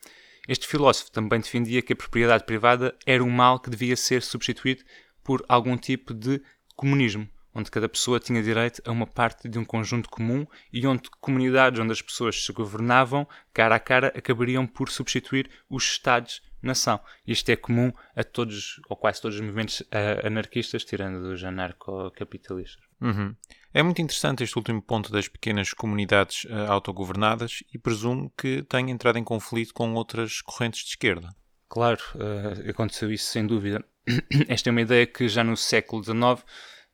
Este 0.48 0.68
filósofo 0.68 1.12
também 1.12 1.40
defendia 1.40 1.82
que 1.82 1.94
a 1.94 1.96
propriedade 1.96 2.44
privada 2.44 2.96
era 3.06 3.24
um 3.24 3.30
mal 3.30 3.60
que 3.60 3.70
devia 3.70 3.96
ser 3.96 4.22
substituído 4.22 4.84
por 5.24 5.46
algum 5.48 5.78
tipo 5.78 6.14
de 6.14 6.42
comunismo, 6.76 7.30
onde 7.54 7.72
cada 7.72 7.88
pessoa 7.88 8.20
tinha 8.20 8.42
direito 8.42 8.82
a 8.86 8.92
uma 8.92 9.08
parte 9.08 9.48
de 9.48 9.58
um 9.58 9.66
conjunto 9.66 10.10
comum 10.10 10.46
e 10.74 10.86
onde 10.86 11.10
comunidades 11.22 11.80
onde 11.80 11.92
as 11.92 12.02
pessoas 12.02 12.44
se 12.44 12.52
governavam 12.52 13.28
cara 13.54 13.76
a 13.76 13.80
cara 13.80 14.08
acabariam 14.16 14.66
por 14.66 14.90
substituir 14.90 15.50
os 15.70 15.84
Estados 15.84 16.42
nação. 16.62 17.00
Isto 17.26 17.50
é 17.50 17.56
comum 17.56 17.94
a 18.16 18.24
todos, 18.24 18.82
ou 18.90 18.98
quase 18.98 19.22
todos 19.22 19.36
os 19.36 19.42
movimentos 19.42 19.82
uh, 19.82 20.26
anarquistas, 20.26 20.84
tirando 20.84 21.32
os 21.32 21.44
anarcocapitalistas. 21.44 22.89
Uhum. 23.02 23.36
É 23.74 23.84
muito 23.84 24.02
interessante 24.02 24.44
este 24.44 24.58
último 24.58 24.82
ponto 24.82 25.12
das 25.12 25.28
pequenas 25.28 25.74
comunidades 25.74 26.46
uh, 26.46 26.72
autogovernadas 26.72 27.64
e 27.74 27.78
presumo 27.78 28.32
que 28.38 28.64
tenha 28.64 28.92
entrado 28.92 29.18
em 29.18 29.24
conflito 29.24 29.74
com 29.74 29.94
outras 29.94 30.42
correntes 30.42 30.84
de 30.84 30.90
esquerda. 30.90 31.30
Claro, 31.70 32.02
uh, 32.16 32.70
aconteceu 32.70 33.12
isso 33.12 33.26
sem 33.26 33.46
dúvida. 33.46 33.86
Esta 34.50 34.70
é 34.70 34.72
uma 34.72 34.82
ideia 34.82 35.06
que 35.06 35.28
já 35.30 35.44
no 35.44 35.56
século 35.56 36.04
XIX 36.04 36.44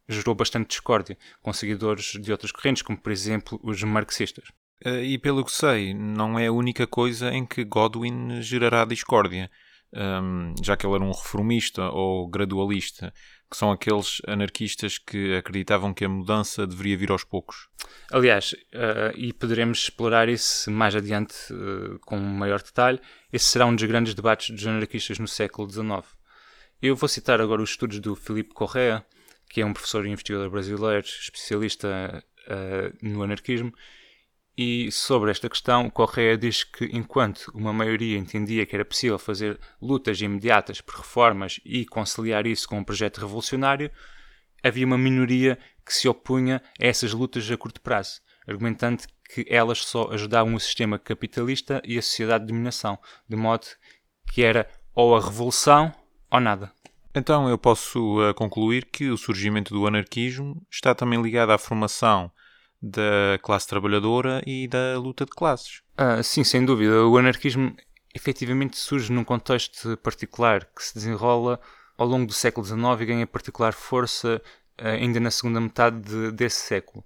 gerou 0.07 0.35
bastante 0.35 0.67
discórdia 0.67 1.17
com 1.41 1.53
seguidores 1.53 2.11
de 2.21 2.31
outras 2.31 2.51
correntes, 2.51 2.83
como 2.83 2.99
por 2.99 3.11
exemplo 3.11 3.59
os 3.63 3.81
marxistas. 3.83 4.49
Uh, 4.85 4.99
e 5.01 5.17
pelo 5.17 5.45
que 5.45 5.51
sei, 5.51 5.93
não 5.93 6.37
é 6.37 6.47
a 6.47 6.51
única 6.51 6.85
coisa 6.85 7.31
em 7.31 7.45
que 7.45 7.63
Godwin 7.63 8.41
gerará 8.41 8.83
discórdia, 8.83 9.49
um, 9.93 10.53
já 10.61 10.75
que 10.75 10.85
ele 10.85 10.95
era 10.95 11.03
um 11.03 11.11
reformista 11.11 11.89
ou 11.89 12.27
gradualista, 12.27 13.13
que 13.49 13.57
são 13.57 13.71
aqueles 13.71 14.21
anarquistas 14.27 14.97
que 14.97 15.35
acreditavam 15.35 15.93
que 15.93 16.03
a 16.03 16.09
mudança 16.09 16.65
deveria 16.65 16.97
vir 16.97 17.11
aos 17.11 17.23
poucos. 17.23 17.69
Aliás, 18.11 18.53
uh, 18.53 19.15
e 19.15 19.31
poderemos 19.31 19.79
explorar 19.79 20.27
isso 20.27 20.69
mais 20.71 20.95
adiante 20.95 21.35
uh, 21.53 21.99
com 21.99 22.17
maior 22.17 22.61
detalhe, 22.61 22.99
esse 23.31 23.45
será 23.45 23.65
um 23.65 23.75
dos 23.75 23.85
grandes 23.85 24.13
debates 24.13 24.49
dos 24.49 24.65
anarquistas 24.65 25.19
no 25.19 25.27
século 25.27 25.69
XIX. 25.69 26.03
Eu 26.81 26.95
vou 26.95 27.07
citar 27.07 27.39
agora 27.39 27.61
os 27.61 27.69
estudos 27.69 27.99
do 27.99 28.15
Filipe 28.15 28.53
Correa, 28.53 29.05
que 29.49 29.61
é 29.61 29.65
um 29.65 29.73
professor 29.73 30.05
e 30.05 30.09
investigador 30.09 30.49
brasileiro, 30.49 31.05
especialista 31.05 32.23
no 33.01 33.23
anarquismo, 33.23 33.73
e 34.57 34.89
sobre 34.89 35.31
esta 35.31 35.49
questão, 35.49 35.89
Correa 35.89 36.37
diz 36.37 36.63
que 36.63 36.85
enquanto 36.85 37.51
uma 37.53 37.73
maioria 37.73 38.17
entendia 38.17 38.65
que 38.65 38.73
era 38.73 38.85
possível 38.85 39.19
fazer 39.19 39.59
lutas 39.81 40.21
imediatas 40.21 40.79
por 40.79 40.95
reformas 40.95 41.59
e 41.65 41.85
conciliar 41.85 42.47
isso 42.47 42.67
com 42.69 42.77
um 42.77 42.83
projeto 42.83 43.19
revolucionário, 43.19 43.91
havia 44.63 44.85
uma 44.85 44.97
minoria 44.97 45.59
que 45.85 45.93
se 45.93 46.07
opunha 46.07 46.61
a 46.79 46.85
essas 46.85 47.11
lutas 47.11 47.49
a 47.51 47.57
curto 47.57 47.81
prazo, 47.81 48.21
argumentando 48.47 49.03
que 49.29 49.45
elas 49.49 49.79
só 49.79 50.09
ajudavam 50.11 50.55
o 50.55 50.59
sistema 50.59 50.97
capitalista 50.97 51.81
e 51.83 51.97
a 51.97 52.01
sociedade 52.01 52.45
de 52.45 52.53
dominação, 52.53 52.97
de 53.27 53.35
modo 53.35 53.67
que 54.31 54.41
era 54.41 54.69
ou 54.93 55.15
a 55.15 55.19
revolução 55.19 55.93
ou 56.31 56.39
nada. 56.39 56.71
Então 57.13 57.49
eu 57.49 57.57
posso 57.57 58.21
uh, 58.21 58.33
concluir 58.33 58.85
que 58.85 59.09
o 59.09 59.17
surgimento 59.17 59.73
do 59.73 59.85
anarquismo 59.85 60.65
está 60.71 60.95
também 60.95 61.21
ligado 61.21 61.51
à 61.51 61.57
formação 61.57 62.31
da 62.81 63.39
classe 63.41 63.67
trabalhadora 63.67 64.41
e 64.45 64.67
da 64.67 64.97
luta 64.97 65.25
de 65.25 65.31
classes. 65.31 65.81
Ah, 65.97 66.21
sim, 66.21 66.43
sem 66.43 66.65
dúvida. 66.65 67.05
O 67.05 67.17
anarquismo 67.17 67.75
efetivamente 68.13 68.77
surge 68.77 69.11
num 69.11 69.23
contexto 69.23 69.97
particular 69.97 70.65
que 70.65 70.83
se 70.83 70.93
desenrola 70.93 71.59
ao 71.97 72.07
longo 72.07 72.25
do 72.25 72.33
século 72.33 72.65
XIX 72.65 72.79
e 73.01 73.05
ganha 73.05 73.27
particular 73.27 73.73
força 73.73 74.41
ah, 74.77 74.89
ainda 74.89 75.19
na 75.19 75.31
segunda 75.31 75.59
metade 75.59 75.99
de, 76.01 76.31
desse 76.31 76.61
século. 76.61 77.03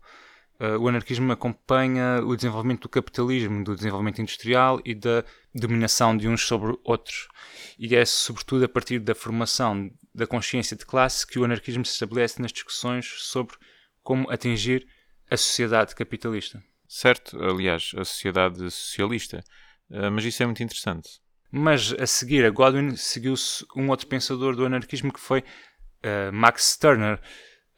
Uh, 0.60 0.78
o 0.78 0.90
anarquismo 0.90 1.32
acompanha 1.32 2.22
o 2.22 2.36
desenvolvimento 2.36 2.82
do 2.82 2.90
capitalismo, 2.90 3.64
do 3.64 3.74
desenvolvimento 3.74 4.22
industrial 4.22 4.82
e 4.84 4.94
da 4.94 5.24
dominação 5.56 6.18
de 6.18 6.28
uns 6.28 6.46
sobre 6.46 6.78
outros. 6.84 7.30
E 7.78 7.96
é 7.96 8.04
sobretudo 8.04 8.66
a 8.66 8.68
partir 8.68 9.00
da 9.00 9.16
formação 9.16 9.90
da 10.14 10.28
consciência 10.28 10.76
de 10.76 10.86
classe 10.86 11.26
que 11.26 11.40
o 11.40 11.46
anarquismo 11.46 11.86
se 11.86 11.94
estabelece 11.94 12.42
nas 12.42 12.52
discussões 12.52 13.06
sobre 13.20 13.56
como 14.04 14.30
atingir 14.30 14.86
a 15.30 15.38
sociedade 15.38 15.96
capitalista. 15.96 16.64
Certo, 16.88 17.42
aliás, 17.42 17.92
a 17.96 18.04
sociedade 18.04 18.60
socialista. 18.72 19.44
Uh, 19.90 20.12
mas 20.12 20.26
isso 20.26 20.42
é 20.42 20.46
muito 20.46 20.64
interessante. 20.64 21.22
Mas 21.52 21.94
a 21.94 22.06
seguir 22.06 22.46
a 22.46 22.50
Godwin 22.50 22.96
seguiu-se 22.96 23.66
um 23.76 23.90
outro 23.90 24.08
pensador 24.08 24.56
do 24.56 24.66
anarquismo 24.66 25.12
que 25.12 25.20
foi 25.20 25.40
uh, 25.40 26.32
Max 26.34 26.74
Stirner. 26.74 27.20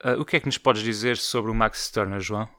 Uh, 0.04 0.20
o 0.20 0.26
que 0.26 0.36
é 0.36 0.40
que 0.40 0.46
nos 0.46 0.58
podes 0.58 0.82
dizer 0.82 1.18
sobre 1.18 1.52
o 1.52 1.56
Max 1.56 1.88
Stirner, 1.88 2.20
João? 2.20 2.50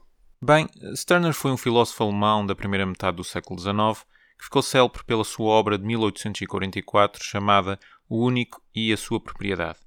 Bem, 0.41 0.69
Stirner 0.95 1.33
foi 1.33 1.51
um 1.51 1.57
filósofo 1.57 2.03
alemão 2.03 2.45
da 2.45 2.55
primeira 2.55 2.87
metade 2.87 3.17
do 3.17 3.25
século 3.25 3.59
XIX 3.61 4.05
que 4.39 4.45
ficou 4.45 4.63
célebre 4.63 5.05
pela 5.05 5.23
sua 5.23 5.53
obra 5.53 5.79
de 5.79 5.85
1844 5.85 7.23
chamada 7.23 7.79
O 8.09 8.27
Único 8.27 8.61
e 8.75 8.93
a 8.93 8.97
Sua 8.97 9.21
Propriedade. 9.21 9.79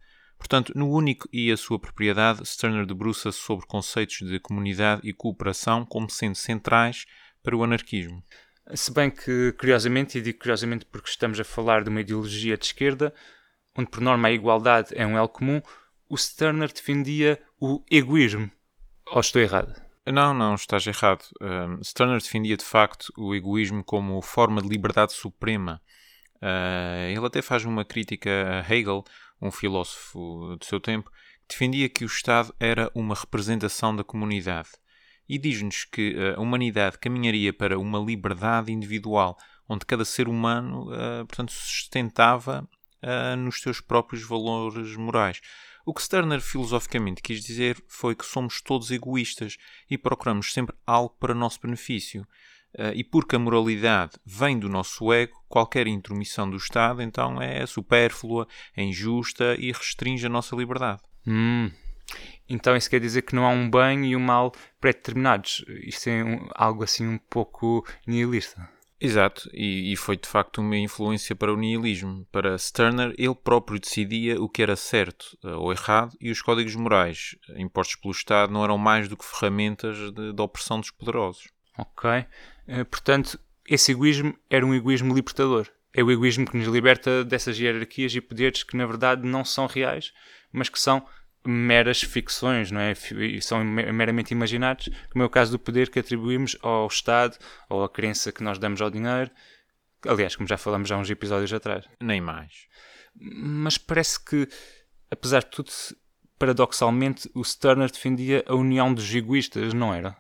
Portanto, 0.46 0.74
no 0.76 0.92
Único 0.92 1.28
e 1.34 1.52
a 1.52 1.58
Sua 1.58 1.80
Propriedade, 1.80 2.46
Stirner 2.46 2.86
debruça-se 2.86 3.40
sobre 3.40 3.66
conceitos 3.66 4.20
de 4.20 4.40
comunidade 4.40 5.02
e 5.04 5.12
cooperação 5.12 5.84
como 5.84 6.08
sendo 6.08 6.36
centrais 6.36 7.08
para 7.42 7.58
o 7.58 7.64
anarquismo. 7.64 8.24
Se 8.76 8.94
bem 8.94 9.10
que, 9.10 9.54
curiosamente, 9.54 10.20
e 10.20 10.22
digo 10.22 10.38
curiosamente 10.38 10.86
porque 10.86 11.10
estamos 11.10 11.40
a 11.40 11.44
falar 11.44 11.84
de 11.84 11.90
uma 11.90 12.02
ideologia 12.02 12.56
de 12.56 12.64
esquerda, 12.64 13.12
onde 13.76 13.90
por 13.90 14.02
norma 14.02 14.28
a 14.28 14.32
igualdade 14.32 14.90
é 14.94 15.04
um 15.04 15.18
elo 15.18 15.28
comum, 15.28 15.64
o 16.08 16.16
Stirner 16.16 16.72
defendia 16.72 17.42
o 17.60 17.84
egoísmo. 17.90 18.52
Ou 19.08 19.22
estou 19.22 19.42
errado? 19.42 19.74
Não, 20.06 20.32
não, 20.32 20.54
estás 20.54 20.86
errado. 20.86 21.26
Um, 21.42 21.84
Stirner 21.84 22.22
defendia 22.22 22.56
de 22.56 22.64
facto 22.64 23.12
o 23.18 23.34
egoísmo 23.34 23.84
como 23.84 24.22
forma 24.22 24.62
de 24.62 24.70
liberdade 24.70 25.14
suprema. 25.14 25.82
Uh, 26.36 27.10
ele 27.10 27.26
até 27.26 27.42
faz 27.42 27.66
uma 27.66 27.84
crítica 27.84 28.30
a 28.60 28.74
Hegel, 28.74 29.04
um 29.42 29.52
filósofo 29.52 30.56
do 30.60 30.66
seu 30.66 30.80
tempo, 30.80 31.12
defendia 31.48 31.90
que 31.90 32.04
o 32.04 32.08
Estado 32.08 32.54
era 32.60 32.92
uma 32.96 33.16
representação 33.16 33.96
da 33.96 34.04
comunidade 34.04 34.70
e 35.28 35.38
diz-nos 35.38 35.86
que 35.86 36.16
a 36.36 36.40
humanidade 36.40 37.00
caminharia 37.00 37.52
para 37.52 37.80
uma 37.80 38.00
liberdade 38.00 38.72
individual, 38.72 39.38
onde 39.68 39.86
cada 39.86 40.06
ser 40.06 40.28
humano, 40.28 40.92
uh, 40.92 41.26
portanto, 41.26 41.52
se 41.52 41.60
sustentava 41.60 42.68
uh, 43.04 43.36
nos 43.36 43.60
seus 43.60 43.82
próprios 43.82 44.24
valores 44.24 44.96
morais. 44.96 45.42
O 45.86 45.94
que 45.94 46.02
Stirner 46.02 46.42
filosoficamente 46.42 47.22
quis 47.22 47.44
dizer 47.44 47.78
foi 47.88 48.16
que 48.16 48.26
somos 48.26 48.62
todos 48.62 48.90
egoístas 48.92 49.58
e 49.90 49.98
procuramos 49.98 50.52
sempre 50.52 50.76
algo 50.86 51.16
para 51.20 51.34
nosso 51.34 51.60
benefício. 51.62 52.28
Uh, 52.78 52.92
e 52.94 53.04
porque 53.06 53.38
a 53.38 53.40
moralidade 53.40 54.14
vem 54.26 54.60
do 54.60 54.68
nosso 54.68 55.14
ego, 55.14 55.34
qualquer 55.48 55.88
intromissão 55.88 56.50
do 56.50 56.58
Estado 56.58 57.02
então 57.02 57.42
é 57.42 57.66
supérflua, 57.66 58.46
é 58.76 58.84
injusta 58.84 59.56
e 59.58 59.72
restringe 59.72 60.26
a 60.26 60.30
nossa 60.30 60.56
liberdade. 60.58 61.02
Hum, 61.26 61.72
então 62.50 62.76
isso 62.76 62.90
quer 62.90 63.00
dizer 63.00 63.22
que 63.22 63.34
não 63.34 63.46
há 63.46 63.50
um 63.50 63.70
bem 63.70 64.06
e 64.06 64.16
um 64.16 64.20
mal 64.20 64.52
pré-determinados. 64.80 65.64
Isto 65.84 66.10
é 66.10 66.24
um, 66.24 66.50
algo 66.54 66.84
assim 66.84 67.08
um 67.08 67.18
pouco 67.18 67.86
nihilista. 68.06 68.70
Exato, 69.00 69.50
e, 69.54 69.92
e, 69.92 69.96
foi 69.98 70.16
de 70.16 70.28
facto 70.28 70.62
uma 70.62 70.78
influência 70.78 71.36
para 71.36 71.54
o 71.54 71.58
nihilismo. 71.58 72.26
Para 72.32 72.58
Stirner, 72.58 73.14
ele 73.18 73.36
próprio 73.36 73.80
decidia 73.80 74.42
o 74.42 74.48
que 74.48 74.62
era 74.62 74.76
certo 74.76 75.38
uh, 75.44 75.60
ou 75.60 75.72
errado 75.72 76.16
e 76.20 76.32
os 76.32 76.42
códigos 76.42 76.76
morais 76.76 77.36
uh, 77.50 77.60
impostos 77.60 77.98
pelo 77.98 78.14
Estado 78.14 78.54
não 78.54 78.64
eram 78.64 78.78
mais 78.78 79.10
do 79.10 79.18
que 79.18 79.26
ferramentas 79.26 79.98
de, 80.14 80.32
de 80.32 80.42
opressão 80.42 80.80
dos 80.80 80.92
poderosos. 80.92 81.55
Ok, 81.78 82.10
uh, 82.10 82.86
portanto, 82.86 83.40
esse 83.68 83.92
egoísmo 83.92 84.38
era 84.50 84.66
um 84.66 84.74
egoísmo 84.74 85.14
libertador. 85.14 85.68
É 85.94 86.04
o 86.04 86.12
egoísmo 86.12 86.46
que 86.46 86.58
nos 86.58 86.68
liberta 86.68 87.24
dessas 87.24 87.58
hierarquias 87.58 88.14
e 88.14 88.22
poderes 88.22 88.64
que 88.64 88.76
na 88.76 88.86
verdade 88.86 89.26
não 89.26 89.46
são 89.46 89.66
reais, 89.66 90.14
mas 90.52 90.68
que 90.68 90.80
são 90.80 91.06
meras 91.46 92.02
ficções, 92.02 92.72
não 92.72 92.82
é? 92.82 92.94
E 92.94 93.42
são 93.42 93.64
meramente 93.64 94.32
imaginados, 94.32 94.90
como 95.10 95.24
é 95.24 95.26
o 95.26 95.30
caso 95.30 95.52
do 95.52 95.60
poder 95.60 95.90
que 95.90 96.00
atribuímos 96.00 96.58
ao 96.62 96.88
Estado 96.88 97.38
ou 97.70 97.84
à 97.84 97.90
crença 97.90 98.32
que 98.32 98.44
nós 98.44 98.58
damos 98.58 98.82
ao 98.82 98.90
dinheiro. 98.90 99.32
Aliás, 100.08 100.36
como 100.36 100.50
já 100.50 100.58
falamos 100.58 100.92
há 100.92 100.98
uns 100.98 101.10
episódios 101.10 101.54
atrás. 101.54 101.86
Nem 102.02 102.20
mais. 102.20 102.68
Mas 103.16 103.78
parece 103.78 104.24
que, 104.24 104.48
apesar 105.10 105.44
de 105.44 105.52
tudo, 105.52 105.72
paradoxalmente, 106.38 107.30
o 107.34 107.44
Stirner 107.44 107.90
defendia 107.90 108.44
a 108.48 108.56
união 108.56 108.94
dos 108.94 109.14
egoístas, 109.14 109.74
não 109.74 109.94
era? 109.94 110.18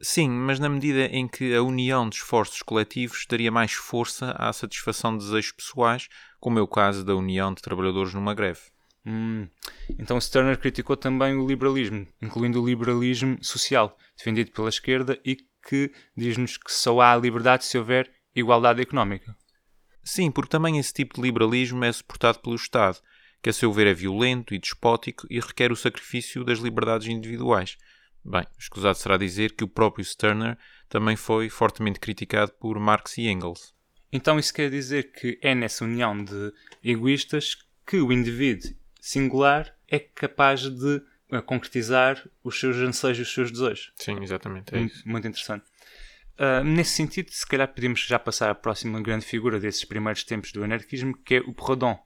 Sim, 0.00 0.28
mas 0.28 0.58
na 0.58 0.68
medida 0.68 1.06
em 1.06 1.26
que 1.26 1.54
a 1.54 1.62
união 1.62 2.08
de 2.08 2.16
esforços 2.16 2.62
coletivos 2.62 3.26
daria 3.28 3.50
mais 3.50 3.72
força 3.72 4.32
à 4.32 4.52
satisfação 4.52 5.16
de 5.16 5.24
desejos 5.24 5.52
pessoais, 5.52 6.08
como 6.38 6.58
é 6.58 6.62
o 6.62 6.68
caso 6.68 7.04
da 7.04 7.14
união 7.14 7.52
de 7.52 7.62
trabalhadores 7.62 8.12
numa 8.12 8.34
greve. 8.34 8.60
Hum. 9.06 9.48
Então 9.98 10.20
Stirner 10.20 10.58
criticou 10.58 10.96
também 10.96 11.36
o 11.36 11.46
liberalismo, 11.46 12.06
incluindo 12.20 12.60
o 12.60 12.66
liberalismo 12.66 13.38
social, 13.42 13.96
defendido 14.16 14.50
pela 14.50 14.68
esquerda 14.68 15.18
e 15.24 15.36
que 15.66 15.92
diz-nos 16.16 16.56
que 16.56 16.72
só 16.72 17.00
há 17.00 17.16
liberdade 17.16 17.64
se 17.64 17.78
houver 17.78 18.10
igualdade 18.34 18.82
económica. 18.82 19.36
Sim, 20.02 20.30
porque 20.30 20.50
também 20.50 20.78
esse 20.78 20.92
tipo 20.92 21.14
de 21.14 21.22
liberalismo 21.22 21.84
é 21.84 21.90
suportado 21.90 22.38
pelo 22.40 22.54
Estado, 22.54 22.98
que 23.42 23.50
a 23.50 23.52
seu 23.52 23.72
ver 23.72 23.86
é 23.86 23.94
violento 23.94 24.54
e 24.54 24.58
despótico 24.58 25.26
e 25.30 25.40
requer 25.40 25.72
o 25.72 25.76
sacrifício 25.76 26.44
das 26.44 26.58
liberdades 26.58 27.08
individuais. 27.08 27.76
Bem, 28.28 28.44
escusado 28.58 28.98
será 28.98 29.16
dizer 29.16 29.52
que 29.52 29.62
o 29.62 29.68
próprio 29.68 30.04
Stirner 30.04 30.58
também 30.88 31.14
foi 31.14 31.48
fortemente 31.48 32.00
criticado 32.00 32.50
por 32.54 32.76
Marx 32.80 33.18
e 33.18 33.28
Engels. 33.28 33.72
Então 34.12 34.36
isso 34.36 34.52
quer 34.52 34.68
dizer 34.68 35.12
que 35.12 35.38
é 35.40 35.54
nessa 35.54 35.84
união 35.84 36.24
de 36.24 36.52
egoístas 36.82 37.56
que 37.86 37.98
o 37.98 38.12
indivíduo 38.12 38.74
singular 39.00 39.72
é 39.86 40.00
capaz 40.00 40.62
de 40.62 40.96
uh, 41.30 41.40
concretizar 41.44 42.28
os 42.42 42.58
seus 42.58 42.76
anseios 42.78 43.18
e 43.18 43.22
os 43.22 43.32
seus 43.32 43.52
desejos. 43.52 43.92
Sim, 43.96 44.20
exatamente. 44.20 44.74
É 44.74 44.78
muito, 44.78 45.08
muito, 45.08 45.28
interessante. 45.28 45.64
Uh, 46.36 46.64
nesse 46.64 46.96
sentido, 46.96 47.30
se 47.30 47.46
calhar 47.46 47.68
podemos 47.68 48.00
já 48.00 48.18
passar 48.18 48.50
à 48.50 48.54
próxima 48.56 49.00
grande 49.00 49.24
figura 49.24 49.60
desses 49.60 49.84
primeiros 49.84 50.24
tempos 50.24 50.50
do 50.50 50.64
anarquismo, 50.64 51.16
que 51.16 51.36
é 51.36 51.38
o 51.38 51.54
Proudhon, 51.54 51.96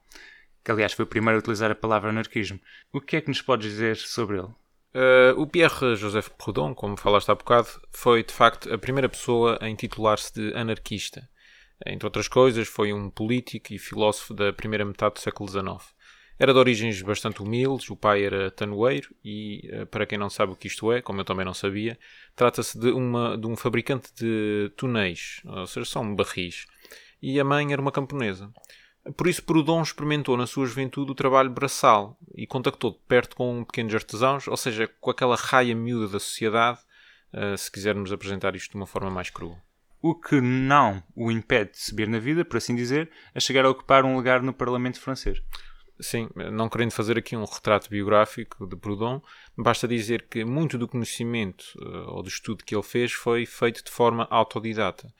que 0.62 0.70
aliás 0.70 0.92
foi 0.92 1.06
o 1.06 1.08
primeiro 1.08 1.38
a 1.38 1.40
utilizar 1.40 1.70
a 1.70 1.74
palavra 1.74 2.10
anarquismo. 2.10 2.60
O 2.92 3.00
que 3.00 3.16
é 3.16 3.22
que 3.22 3.28
nos 3.28 3.40
podes 3.40 3.70
dizer 3.70 3.96
sobre 3.96 4.36
ele? 4.36 4.52
Uh, 4.92 5.40
o 5.40 5.46
Pierre-Joseph 5.46 6.30
Proudhon, 6.30 6.74
como 6.74 6.96
falaste 6.96 7.30
há 7.30 7.34
bocado, 7.34 7.68
foi 7.90 8.24
de 8.24 8.32
facto 8.32 8.72
a 8.72 8.78
primeira 8.78 9.08
pessoa 9.08 9.56
a 9.60 9.68
intitular-se 9.68 10.32
de 10.34 10.54
anarquista. 10.56 11.28
Entre 11.86 12.06
outras 12.06 12.28
coisas, 12.28 12.68
foi 12.68 12.92
um 12.92 13.08
político 13.08 13.72
e 13.72 13.78
filósofo 13.78 14.34
da 14.34 14.52
primeira 14.52 14.84
metade 14.84 15.14
do 15.14 15.20
século 15.20 15.48
XIX. 15.48 15.94
Era 16.38 16.52
de 16.52 16.58
origens 16.58 17.00
bastante 17.02 17.42
humildes, 17.42 17.88
o 17.90 17.96
pai 17.96 18.24
era 18.24 18.50
tanoeiro 18.50 19.14
e, 19.22 19.68
eh, 19.70 19.84
para 19.84 20.06
quem 20.06 20.18
não 20.18 20.30
sabe 20.30 20.52
o 20.52 20.56
que 20.56 20.68
isto 20.68 20.90
é, 20.90 21.02
como 21.02 21.20
eu 21.20 21.24
também 21.24 21.44
não 21.44 21.52
sabia, 21.52 21.98
trata-se 22.34 22.78
de, 22.78 22.90
de 22.90 23.46
um 23.46 23.56
fabricante 23.56 24.10
de 24.14 24.72
túneis, 24.74 25.42
ou 25.44 25.66
seja, 25.66 25.84
são 25.84 26.14
barris. 26.14 26.66
E 27.20 27.38
a 27.38 27.44
mãe 27.44 27.72
era 27.72 27.80
uma 27.80 27.92
camponesa. 27.92 28.50
Por 29.16 29.26
isso, 29.26 29.42
Proudhon 29.42 29.80
experimentou 29.82 30.36
na 30.36 30.46
sua 30.46 30.66
juventude 30.66 31.10
o 31.10 31.14
trabalho 31.14 31.48
braçal 31.50 32.18
e 32.34 32.46
contactou 32.46 32.90
de 32.90 32.98
perto 33.08 33.34
com 33.34 33.64
pequenos 33.64 33.94
artesãos, 33.94 34.46
ou 34.46 34.56
seja, 34.56 34.88
com 35.00 35.10
aquela 35.10 35.36
raia 35.36 35.74
miúda 35.74 36.06
da 36.06 36.20
sociedade, 36.20 36.78
eh, 37.32 37.56
se 37.56 37.70
quisermos 37.70 38.12
apresentar 38.12 38.54
isto 38.54 38.72
de 38.72 38.76
uma 38.76 38.86
forma 38.86 39.10
mais 39.10 39.30
crua. 39.30 39.56
O 40.02 40.14
que 40.14 40.40
não 40.40 41.02
o 41.14 41.30
impede 41.30 41.72
de 41.72 41.78
subir 41.78 42.08
na 42.08 42.18
vida, 42.18 42.44
por 42.44 42.58
assim 42.58 42.74
dizer, 42.74 43.10
a 43.34 43.40
chegar 43.40 43.64
a 43.64 43.70
ocupar 43.70 44.04
um 44.04 44.16
lugar 44.16 44.42
no 44.42 44.52
Parlamento 44.52 45.00
francês. 45.00 45.42
Sim, 46.00 46.28
não 46.52 46.68
querendo 46.68 46.92
fazer 46.92 47.18
aqui 47.18 47.36
um 47.36 47.44
retrato 47.44 47.90
biográfico 47.90 48.66
de 48.66 48.74
Proudhon, 48.74 49.20
basta 49.56 49.86
dizer 49.86 50.26
que 50.30 50.44
muito 50.44 50.78
do 50.78 50.88
conhecimento 50.88 51.64
uh, 51.76 52.14
ou 52.14 52.22
do 52.22 52.28
estudo 52.28 52.64
que 52.64 52.74
ele 52.74 52.82
fez 52.82 53.12
foi 53.12 53.44
feito 53.44 53.84
de 53.84 53.90
forma 53.90 54.26
autodidata. 54.30 55.12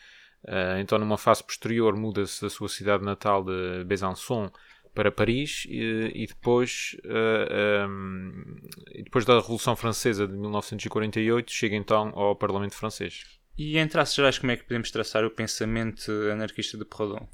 Uh, 0.45 0.79
então, 0.81 0.99
numa 0.99 1.19
fase 1.19 1.45
posterior, 1.45 1.97
muda-se 1.97 2.41
da 2.41 2.49
sua 2.49 2.69
cidade 2.69 3.05
natal 3.05 3.45
de 3.45 3.85
Besançon 3.85 4.51
para 4.95 5.13
Paris 5.13 5.67
e, 5.69 6.13
e 6.15 6.27
depois, 6.27 6.97
uh, 7.05 7.89
um, 7.89 8.57
e 8.93 9.03
depois 9.03 9.25
da 9.25 9.37
Revolução 9.37 9.77
Francesa 9.77 10.27
de 10.27 10.35
1948, 10.35 11.53
chega 11.53 11.77
então 11.77 12.13
ao 12.15 12.35
Parlamento 12.35 12.75
francês. 12.75 13.25
E 13.57 13.79
em 13.79 13.87
traços 13.87 14.15
gerais, 14.15 14.39
como 14.39 14.53
é 14.53 14.57
que 14.57 14.65
podemos 14.65 14.91
traçar 14.91 15.25
o 15.25 15.31
pensamento 15.31 16.11
anarquista 16.33 16.79
de 16.79 16.85
Proudhon? 16.85 17.27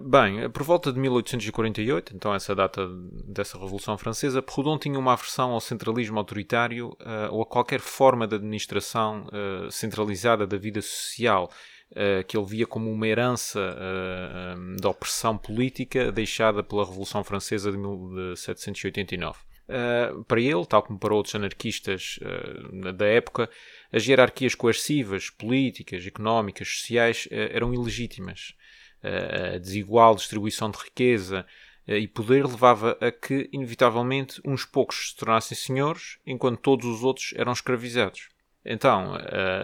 Bem, 0.00 0.48
por 0.48 0.62
volta 0.62 0.90
de 0.90 0.98
1848, 0.98 2.16
então 2.16 2.34
essa 2.34 2.54
data 2.54 2.88
dessa 3.26 3.58
Revolução 3.58 3.98
Francesa, 3.98 4.40
Proudhon 4.40 4.78
tinha 4.78 4.98
uma 4.98 5.12
aversão 5.12 5.50
ao 5.50 5.60
centralismo 5.60 6.18
autoritário 6.18 6.88
uh, 7.00 7.30
ou 7.30 7.42
a 7.42 7.46
qualquer 7.46 7.80
forma 7.80 8.26
de 8.26 8.36
administração 8.36 9.26
uh, 9.26 9.70
centralizada 9.70 10.46
da 10.46 10.56
vida 10.56 10.80
social, 10.80 11.50
uh, 11.92 12.24
que 12.26 12.36
ele 12.36 12.46
via 12.46 12.66
como 12.66 12.90
uma 12.90 13.06
herança 13.06 13.60
um, 14.56 14.76
da 14.76 14.88
opressão 14.90 15.36
política 15.38 16.10
deixada 16.10 16.62
pela 16.62 16.84
Revolução 16.84 17.22
Francesa 17.22 17.70
de 17.70 17.78
1789. 17.78 19.38
para 20.26 20.40
ele, 20.40 20.66
tal 20.66 20.82
como 20.82 20.98
para 20.98 21.14
outros 21.14 21.34
anarquistas 21.34 22.18
da 22.96 23.06
época, 23.06 23.48
as 23.92 24.06
hierarquias 24.06 24.54
coercivas, 24.54 25.30
políticas, 25.30 26.06
económicas, 26.06 26.68
sociais 26.68 27.28
eram 27.30 27.72
ilegítimas. 27.72 28.54
a 29.02 29.58
desigual 29.58 30.14
distribuição 30.14 30.70
de 30.70 30.78
riqueza 30.78 31.46
e 31.86 32.06
poder 32.06 32.46
levava 32.46 32.96
a 33.00 33.10
que, 33.10 33.48
inevitavelmente, 33.52 34.40
uns 34.44 34.64
poucos 34.64 35.10
se 35.10 35.16
tornassem 35.16 35.56
senhores, 35.56 36.18
enquanto 36.26 36.60
todos 36.60 36.86
os 36.86 37.02
outros 37.02 37.32
eram 37.36 37.52
escravizados. 37.52 38.31
Então, 38.64 39.16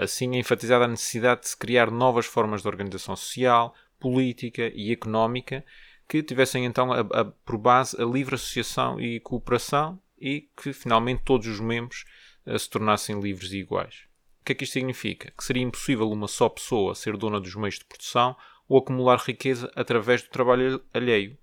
assim 0.03 0.35
é 0.35 0.41
enfatizada 0.41 0.85
a 0.85 0.89
necessidade 0.89 1.43
de 1.43 1.49
se 1.49 1.57
criar 1.57 1.91
novas 1.91 2.27
formas 2.27 2.63
de 2.63 2.69
organização 2.69 3.15
social, 3.15 3.75
política 3.99 4.71
e 4.75 4.93
económica 4.93 5.65
que 6.09 6.23
tivessem 6.23 6.65
então 6.65 6.91
a, 6.91 7.01
a, 7.01 7.25
por 7.27 7.59
base 7.59 8.01
a 8.01 8.05
livre 8.05 8.35
associação 8.35 8.99
e 8.99 9.21
cooperação 9.21 10.01
e 10.19 10.49
que 10.57 10.73
finalmente 10.73 11.23
todos 11.23 11.47
os 11.47 11.61
membros 11.61 12.05
uh, 12.47 12.59
se 12.59 12.69
tornassem 12.69 13.21
livres 13.21 13.53
e 13.53 13.59
iguais. 13.59 14.07
O 14.41 14.45
que 14.45 14.53
é 14.53 14.55
que 14.55 14.65
isto 14.65 14.73
significa? 14.73 15.31
Que 15.37 15.45
seria 15.45 15.63
impossível 15.63 16.11
uma 16.11 16.27
só 16.27 16.49
pessoa 16.49 16.95
ser 16.95 17.17
dona 17.17 17.39
dos 17.39 17.55
meios 17.55 17.79
de 17.79 17.85
produção 17.85 18.35
ou 18.67 18.79
acumular 18.79 19.19
riqueza 19.19 19.71
através 19.77 20.23
do 20.23 20.31
trabalho 20.31 20.83
alheio. 20.95 21.37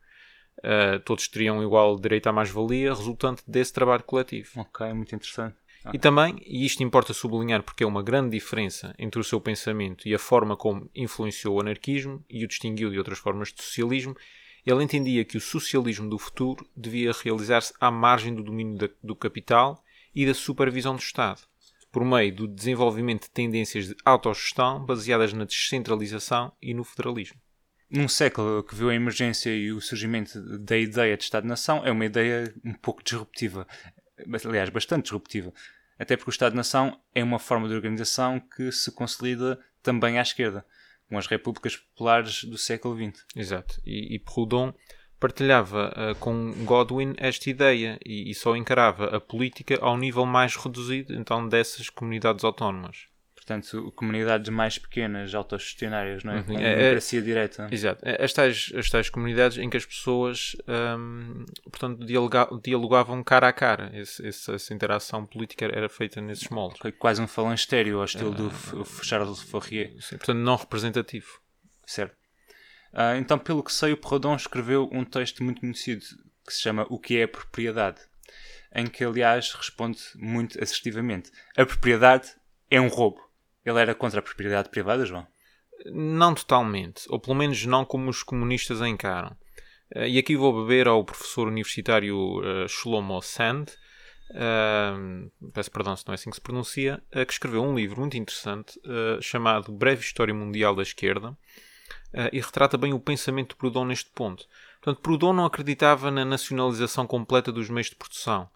Uh, 0.60 1.00
todos 1.02 1.28
teriam 1.28 1.62
igual 1.62 2.00
direito 2.00 2.28
à 2.28 2.32
mais-valia 2.32 2.94
resultante 2.94 3.44
desse 3.46 3.72
trabalho 3.72 4.04
coletivo. 4.04 4.62
Ok, 4.62 4.92
muito 4.94 5.14
interessante. 5.14 5.56
E 5.94 6.00
também, 6.00 6.42
e 6.46 6.66
isto 6.66 6.84
importa 6.84 7.14
sublinhar 7.14 7.62
porque 7.62 7.84
é 7.84 7.88
uma 7.88 8.02
grande 8.02 8.32
diferença 8.32 8.96
entre 8.98 9.20
o 9.20 9.24
seu 9.24 9.40
pensamento 9.40 10.08
e 10.08 10.16
a 10.16 10.20
forma 10.20 10.58
como 10.58 10.90
influenciou 10.96 11.56
o 11.56 11.62
anarquismo 11.62 12.24
e 12.30 12.44
o 12.44 12.48
distinguiu 12.48 12.90
de 12.90 12.98
outras 12.98 13.20
formas 13.20 13.54
de 13.54 13.62
socialismo, 13.62 14.16
ele 14.66 14.84
entendia 14.84 15.24
que 15.24 15.38
o 15.38 15.42
socialismo 15.42 16.10
do 16.10 16.18
futuro 16.18 16.68
devia 16.76 17.12
realizar-se 17.24 17.74
à 17.80 17.92
margem 17.92 18.34
do 18.34 18.44
domínio 18.44 18.90
do 19.04 19.16
capital 19.16 19.84
e 20.14 20.26
da 20.26 20.34
supervisão 20.34 20.96
do 20.96 21.02
Estado, 21.02 21.42
por 21.92 22.04
meio 22.04 22.34
do 22.36 22.48
desenvolvimento 22.48 23.24
de 23.24 23.30
tendências 23.30 23.88
de 23.88 23.96
autogestão 24.04 24.84
baseadas 24.84 25.34
na 25.34 25.46
descentralização 25.46 26.52
e 26.62 26.74
no 26.74 26.84
federalismo. 26.84 27.40
Num 27.90 28.08
século 28.08 28.64
que 28.64 28.74
viu 28.74 28.90
a 28.90 28.96
emergência 28.96 29.56
e 29.56 29.72
o 29.72 29.80
surgimento 29.80 30.42
da 30.58 30.76
ideia 30.76 31.16
de 31.16 31.24
Estado-nação, 31.24 31.86
é 31.86 31.92
uma 31.92 32.06
ideia 32.06 32.52
um 32.66 32.74
pouco 32.74 33.04
disruptiva, 33.04 33.68
aliás, 34.44 34.70
bastante 34.72 35.04
disruptiva, 35.04 35.54
até 35.98 36.16
porque 36.16 36.30
o 36.30 36.32
Estado-nação 36.32 37.00
é 37.14 37.24
uma 37.24 37.40
forma 37.40 37.68
de 37.68 37.74
organização 37.74 38.40
que 38.40 38.72
se 38.72 38.92
consolida 38.92 39.60
também 39.82 40.18
à 40.18 40.22
esquerda 40.22 40.66
com 41.08 41.18
as 41.18 41.28
repúblicas 41.28 41.76
populares 41.76 42.44
do 42.44 42.58
século 42.58 42.96
XX. 42.96 43.24
Exato. 43.36 43.80
E, 43.86 44.16
e 44.16 44.20
Proudhon 44.20 44.74
partilhava 45.20 45.94
uh, 45.96 46.16
com 46.16 46.52
Godwin 46.66 47.14
esta 47.18 47.50
ideia 47.50 48.00
e, 48.06 48.30
e, 48.30 48.36
só 48.36 48.56
encarava 48.56 49.16
a 49.16 49.20
política 49.20 49.78
ao 49.82 49.98
nível 49.98 50.26
mais 50.26 50.56
reduzido 50.56 51.14
então 51.14 51.48
dessas 51.48 51.90
comunidades 51.90 52.44
autónomas 52.44 53.08
portanto, 53.46 53.92
comunidades 53.96 54.50
mais 54.50 54.80
pequenas, 54.80 55.36
autogestionárias, 55.36 56.24
não 56.24 56.34
é? 56.34 56.42
Com 56.42 56.58
é, 56.58 56.76
democracia 56.76 57.20
é, 57.20 57.22
direta. 57.22 57.68
Exato. 57.72 58.02
É, 58.04 58.24
as 58.24 58.34
tais, 58.34 58.74
as 58.76 58.90
tais 58.90 59.08
comunidades 59.08 59.60
em 59.60 59.70
que 59.70 59.78
as 59.78 59.86
pessoas, 59.86 60.56
hum, 60.68 61.46
portanto, 61.64 62.04
dialoga, 62.04 62.48
dialogavam 62.64 63.24
cara 63.24 63.48
a 63.48 63.54
cara. 63.54 63.92
Esse, 63.94 64.26
essa 64.28 64.74
interação 64.74 65.28
política 65.28 65.66
era 65.66 65.88
feita 65.88 66.20
nesses 66.20 66.50
moldes. 66.50 66.80
Foi 66.80 66.92
quase 66.92 67.22
um 67.22 67.54
estéreo 67.54 68.00
ao 68.00 68.06
estilo 68.06 68.32
do 68.32 68.48
uh, 68.48 69.04
Charles 69.04 69.40
Fourier. 69.42 69.94
Sim, 70.02 70.18
portanto, 70.18 70.38
não 70.38 70.56
representativo. 70.56 71.40
Certo. 71.86 72.16
Uh, 72.92 73.16
então, 73.20 73.38
pelo 73.38 73.64
que 73.64 73.72
sei, 73.72 73.94
o 73.94 73.98
Proudhon 73.98 74.36
escreveu 74.36 74.90
um 74.92 75.06
texto 75.06 75.44
muito 75.44 75.62
conhecido 75.62 76.04
que 76.48 76.54
se 76.54 76.62
chama 76.62 76.88
O 76.90 76.98
que 76.98 77.18
é 77.18 77.24
a 77.24 77.28
propriedade, 77.28 78.02
em 78.74 78.88
que, 78.88 79.04
aliás, 79.04 79.52
responde 79.54 80.00
muito 80.16 80.62
assertivamente. 80.62 81.30
A 81.56 81.64
propriedade 81.64 82.30
é 82.72 82.82
um 82.82 82.88
roubo. 82.88 83.26
Ele 83.66 83.80
era 83.80 83.96
contra 83.96 84.20
a 84.20 84.24
propriedade 84.24 84.70
privada, 84.70 85.06
João? 85.06 85.26
Não 85.88 86.34
totalmente, 86.34 87.06
ou 87.10 87.20
pelo 87.20 87.36
menos 87.36 87.66
não 87.66 87.84
como 87.84 88.10
os 88.10 88.24
comunistas 88.24 88.82
a 88.82 88.88
encaram. 88.88 89.36
Eh, 89.92 90.10
e 90.10 90.20
aqui 90.20 90.36
vou 90.36 90.62
beber 90.62 90.88
ao 90.88 91.04
professor 91.04 91.48
universitário 91.48 92.18
uh, 92.18 92.68
Shlomo 92.68 93.22
Sand, 93.22 93.66
uh, 94.32 95.52
peço 95.52 95.72
perdão 95.72 95.96
se 95.96 96.06
não 96.08 96.14
é 96.14 96.16
assim 96.16 96.30
que 96.30 96.36
se 96.36 96.42
pronuncia, 96.42 97.04
que 97.12 97.34
escreveu 97.34 97.64
um 97.64 97.76
livro 97.76 98.00
muito 98.00 98.18
interessante 98.18 98.80
chamado 99.22 99.72
Breve 99.72 100.02
História 100.02 100.34
Mundial 100.34 100.76
da 100.76 100.82
Esquerda 100.82 101.38
e 102.32 102.40
retrata 102.40 102.78
bem 102.78 102.94
o 102.94 103.00
pensamento 103.00 103.50
de 103.50 103.56
Proudhon 103.56 103.86
neste 103.86 104.10
ponto. 104.12 104.48
Portanto, 104.82 105.02
Proudhon 105.02 105.34
não 105.34 105.46
acreditava 105.46 106.10
na 106.10 106.24
nacionalização 106.24 107.06
completa 107.06 107.52
dos 107.52 107.70
meios 107.70 107.90
de 107.90 107.96
produção, 107.96 108.50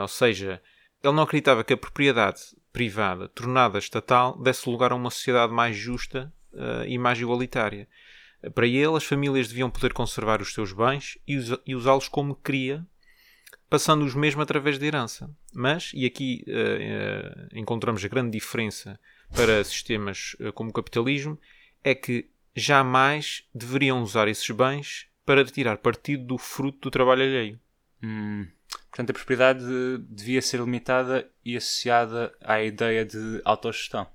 ou 0.00 0.08
seja, 0.08 0.62
ele 1.02 1.12
não 1.12 1.24
acreditava 1.24 1.64
que 1.64 1.72
a 1.72 1.76
propriedade 1.76 2.40
privada 2.72 3.28
tornada 3.28 3.78
estatal 3.78 4.36
desse 4.38 4.68
lugar 4.68 4.92
a 4.92 4.94
uma 4.94 5.10
sociedade 5.10 5.52
mais 5.52 5.76
justa 5.76 6.32
uh, 6.52 6.86
e 6.86 6.98
mais 6.98 7.20
igualitária. 7.20 7.86
Para 8.54 8.66
ele, 8.66 8.96
as 8.96 9.04
famílias 9.04 9.48
deviam 9.48 9.70
poder 9.70 9.92
conservar 9.92 10.40
os 10.42 10.52
seus 10.52 10.72
bens 10.72 11.16
e, 11.28 11.74
usá-los 11.74 12.08
como 12.08 12.34
queria, 12.34 12.84
passando-os 13.70 14.14
mesmo 14.14 14.42
através 14.42 14.78
da 14.78 14.86
herança. 14.86 15.30
Mas, 15.54 15.92
e 15.94 16.04
aqui 16.04 16.44
uh, 16.48 16.50
uh, 16.50 17.58
encontramos 17.58 18.04
a 18.04 18.08
grande 18.08 18.32
diferença 18.32 18.98
para 19.34 19.62
sistemas 19.62 20.36
como 20.54 20.70
o 20.70 20.72
capitalismo, 20.72 21.38
é 21.84 21.94
que 21.94 22.28
jamais 22.54 23.44
deveriam 23.54 24.02
usar 24.02 24.28
esses 24.28 24.50
bens 24.50 25.06
para 25.24 25.44
tirar 25.44 25.78
partido 25.78 26.24
do 26.24 26.38
fruto 26.38 26.80
do 26.80 26.90
trabalho 26.90 27.22
alheio. 27.22 27.60
Hum. 28.02 28.46
Portanto, 28.90 29.10
a 29.10 29.14
propriedade 29.14 29.64
devia 30.08 30.42
ser 30.42 30.60
limitada 30.60 31.28
e 31.44 31.56
associada 31.56 32.32
à 32.40 32.62
ideia 32.62 33.04
de 33.04 33.40
autogestão. 33.44 34.06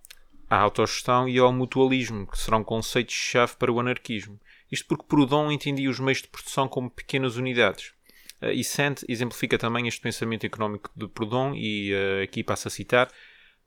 À 0.49 0.57
autogestão 0.57 1.27
e 1.27 1.37
ao 1.39 1.51
mutualismo, 1.51 2.27
que 2.27 2.37
serão 2.37 2.63
conceitos-chave 2.63 3.55
para 3.57 3.71
o 3.71 3.79
anarquismo. 3.79 4.39
Isto 4.71 4.87
porque 4.87 5.05
Proudhon 5.07 5.51
entendia 5.51 5.89
os 5.89 5.99
meios 5.99 6.21
de 6.21 6.27
produção 6.27 6.67
como 6.67 6.91
pequenas 6.91 7.37
unidades. 7.37 7.93
E 8.41 8.63
Sand 8.63 8.97
exemplifica 9.07 9.57
também 9.57 9.87
este 9.87 9.99
pensamento 9.99 10.45
económico 10.45 10.91
de 10.95 11.07
Proudhon 11.07 11.53
e 11.55 11.91
uh, 11.93 12.23
aqui 12.23 12.43
passo 12.43 12.67
a 12.67 12.71
citar. 12.71 13.11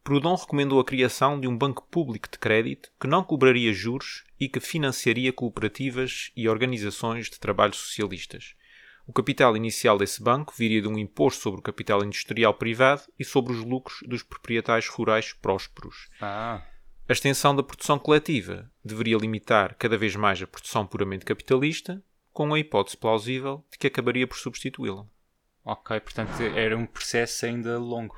Proudhon 0.04 0.36
recomendou 0.36 0.78
a 0.78 0.84
criação 0.84 1.40
de 1.40 1.48
um 1.48 1.56
banco 1.56 1.86
público 1.90 2.28
de 2.30 2.38
crédito 2.38 2.90
que 3.00 3.08
não 3.08 3.24
cobraria 3.24 3.72
juros 3.72 4.24
e 4.38 4.48
que 4.48 4.60
financiaria 4.60 5.32
cooperativas 5.32 6.30
e 6.36 6.48
organizações 6.48 7.28
de 7.28 7.38
trabalho 7.38 7.74
socialistas. 7.74 8.54
O 9.10 9.12
capital 9.12 9.56
inicial 9.56 9.98
desse 9.98 10.22
banco 10.22 10.54
viria 10.56 10.80
de 10.80 10.86
um 10.86 10.96
imposto 10.96 11.42
sobre 11.42 11.58
o 11.58 11.62
capital 11.64 12.04
industrial 12.04 12.54
privado 12.54 13.02
e 13.18 13.24
sobre 13.24 13.52
os 13.52 13.58
lucros 13.58 13.98
dos 14.06 14.22
proprietários 14.22 14.86
rurais 14.86 15.32
prósperos. 15.32 16.08
Ah. 16.20 16.62
A 17.08 17.12
extensão 17.12 17.56
da 17.56 17.64
produção 17.64 17.98
coletiva 17.98 18.70
deveria 18.84 19.18
limitar 19.18 19.74
cada 19.76 19.98
vez 19.98 20.14
mais 20.14 20.40
a 20.40 20.46
produção 20.46 20.86
puramente 20.86 21.24
capitalista, 21.24 22.00
com 22.32 22.54
a 22.54 22.58
hipótese 22.60 22.96
plausível 22.96 23.64
de 23.72 23.78
que 23.78 23.88
acabaria 23.88 24.28
por 24.28 24.38
substituí-la. 24.38 25.04
Ok, 25.64 25.98
portanto 25.98 26.40
era 26.40 26.78
um 26.78 26.86
processo 26.86 27.46
ainda 27.46 27.80
longo. 27.80 28.14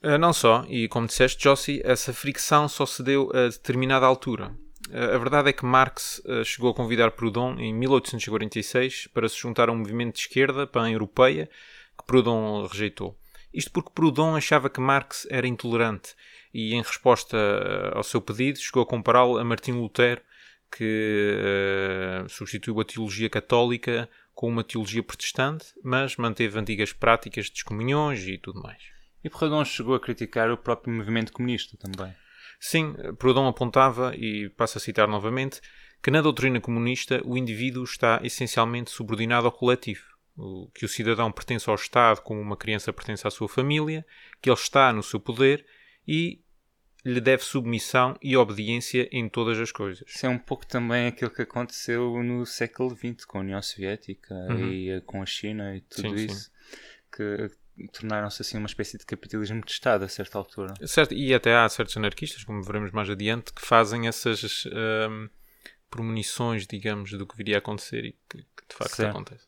Uh, 0.00 0.18
não 0.18 0.32
só, 0.32 0.64
e 0.68 0.86
como 0.86 1.08
disseste, 1.08 1.42
Jossi, 1.42 1.82
essa 1.84 2.12
fricção 2.12 2.68
só 2.68 2.86
se 2.86 3.02
deu 3.02 3.28
a 3.34 3.48
determinada 3.48 4.06
altura. 4.06 4.56
A 4.92 5.18
verdade 5.18 5.50
é 5.50 5.52
que 5.52 5.66
Marx 5.66 6.22
eh, 6.24 6.44
chegou 6.44 6.70
a 6.70 6.74
convidar 6.74 7.10
Proudhon 7.10 7.58
em 7.58 7.74
1846 7.74 9.08
para 9.08 9.28
se 9.28 9.36
juntar 9.38 9.68
a 9.68 9.72
um 9.72 9.76
movimento 9.76 10.14
de 10.14 10.20
esquerda 10.20 10.66
pan-europeia 10.66 11.50
que 11.98 12.04
Proudhon 12.06 12.66
rejeitou. 12.66 13.18
Isto 13.52 13.70
porque 13.70 13.90
Proudhon 13.94 14.34
achava 14.34 14.70
que 14.70 14.80
Marx 14.80 15.26
era 15.30 15.46
intolerante 15.46 16.14
e, 16.52 16.74
em 16.74 16.82
resposta 16.82 17.36
eh, 17.36 17.92
ao 17.94 18.02
seu 18.02 18.20
pedido, 18.20 18.58
chegou 18.58 18.82
a 18.82 18.86
compará-lo 18.86 19.38
a 19.38 19.44
Martinho 19.44 19.80
Lutero, 19.80 20.22
que 20.70 21.34
uh, 22.24 22.28
substituiu 22.28 22.78
a 22.78 22.84
teologia 22.84 23.30
católica 23.30 24.06
com 24.34 24.48
uma 24.48 24.62
teologia 24.62 25.02
protestante, 25.02 25.66
mas 25.82 26.16
manteve 26.16 26.58
antigas 26.58 26.92
práticas 26.92 27.46
de 27.46 27.56
excomunhões 27.56 28.22
e 28.26 28.36
tudo 28.36 28.62
mais. 28.62 28.82
E 29.24 29.30
Proudhon 29.30 29.64
chegou 29.64 29.94
a 29.94 30.00
criticar 30.00 30.50
o 30.50 30.58
próprio 30.58 30.92
movimento 30.92 31.32
comunista 31.32 31.76
também. 31.78 32.14
Sim, 32.58 32.94
Proudhon 33.18 33.46
apontava, 33.46 34.14
e 34.16 34.48
passo 34.50 34.78
a 34.78 34.80
citar 34.80 35.06
novamente, 35.06 35.60
que 36.02 36.10
na 36.10 36.20
doutrina 36.20 36.60
comunista 36.60 37.20
o 37.24 37.36
indivíduo 37.36 37.84
está 37.84 38.20
essencialmente 38.22 38.90
subordinado 38.90 39.46
ao 39.46 39.52
coletivo, 39.52 40.04
que 40.74 40.84
o 40.84 40.88
cidadão 40.88 41.30
pertence 41.32 41.68
ao 41.68 41.76
Estado 41.76 42.20
como 42.22 42.40
uma 42.40 42.56
criança 42.56 42.92
pertence 42.92 43.26
à 43.26 43.30
sua 43.30 43.48
família, 43.48 44.04
que 44.40 44.48
ele 44.48 44.56
está 44.56 44.92
no 44.92 45.02
seu 45.02 45.18
poder 45.18 45.64
e 46.06 46.40
lhe 47.04 47.20
deve 47.20 47.42
submissão 47.42 48.16
e 48.22 48.36
obediência 48.36 49.08
em 49.10 49.28
todas 49.28 49.58
as 49.58 49.72
coisas. 49.72 50.04
Isso 50.06 50.26
é 50.26 50.28
um 50.28 50.38
pouco 50.38 50.66
também 50.66 51.06
aquilo 51.06 51.30
que 51.30 51.42
aconteceu 51.42 52.22
no 52.22 52.44
século 52.44 52.90
XX 52.90 53.24
com 53.24 53.38
a 53.38 53.40
União 53.40 53.62
Soviética 53.62 54.34
uhum. 54.34 54.68
e 54.68 54.90
eh, 54.90 55.00
com 55.00 55.22
a 55.22 55.26
China 55.26 55.76
e 55.76 55.80
tudo 55.80 56.18
sim, 56.18 56.26
isso. 56.26 56.44
Sim. 56.44 56.50
Que 57.16 57.50
tornaram-se 57.86 58.42
assim 58.42 58.58
uma 58.58 58.66
espécie 58.66 58.98
de 58.98 59.06
capitalismo 59.06 59.64
de 59.64 59.70
Estado 59.70 60.04
a 60.04 60.08
certa 60.08 60.38
altura. 60.38 60.74
Certo, 60.86 61.14
e 61.14 61.32
até 61.32 61.54
há 61.54 61.68
certos 61.68 61.96
anarquistas, 61.96 62.42
como 62.42 62.62
veremos 62.62 62.90
mais 62.90 63.08
adiante, 63.08 63.52
que 63.52 63.64
fazem 63.64 64.08
essas 64.08 64.64
um, 64.66 65.28
premonições, 65.90 66.66
digamos, 66.66 67.12
do 67.12 67.26
que 67.26 67.36
viria 67.36 67.56
a 67.56 67.58
acontecer 67.58 68.04
e 68.04 68.12
que, 68.28 68.38
que 68.38 68.68
de 68.68 68.74
facto 68.74 68.96
certo. 68.96 69.10
acontece. 69.10 69.47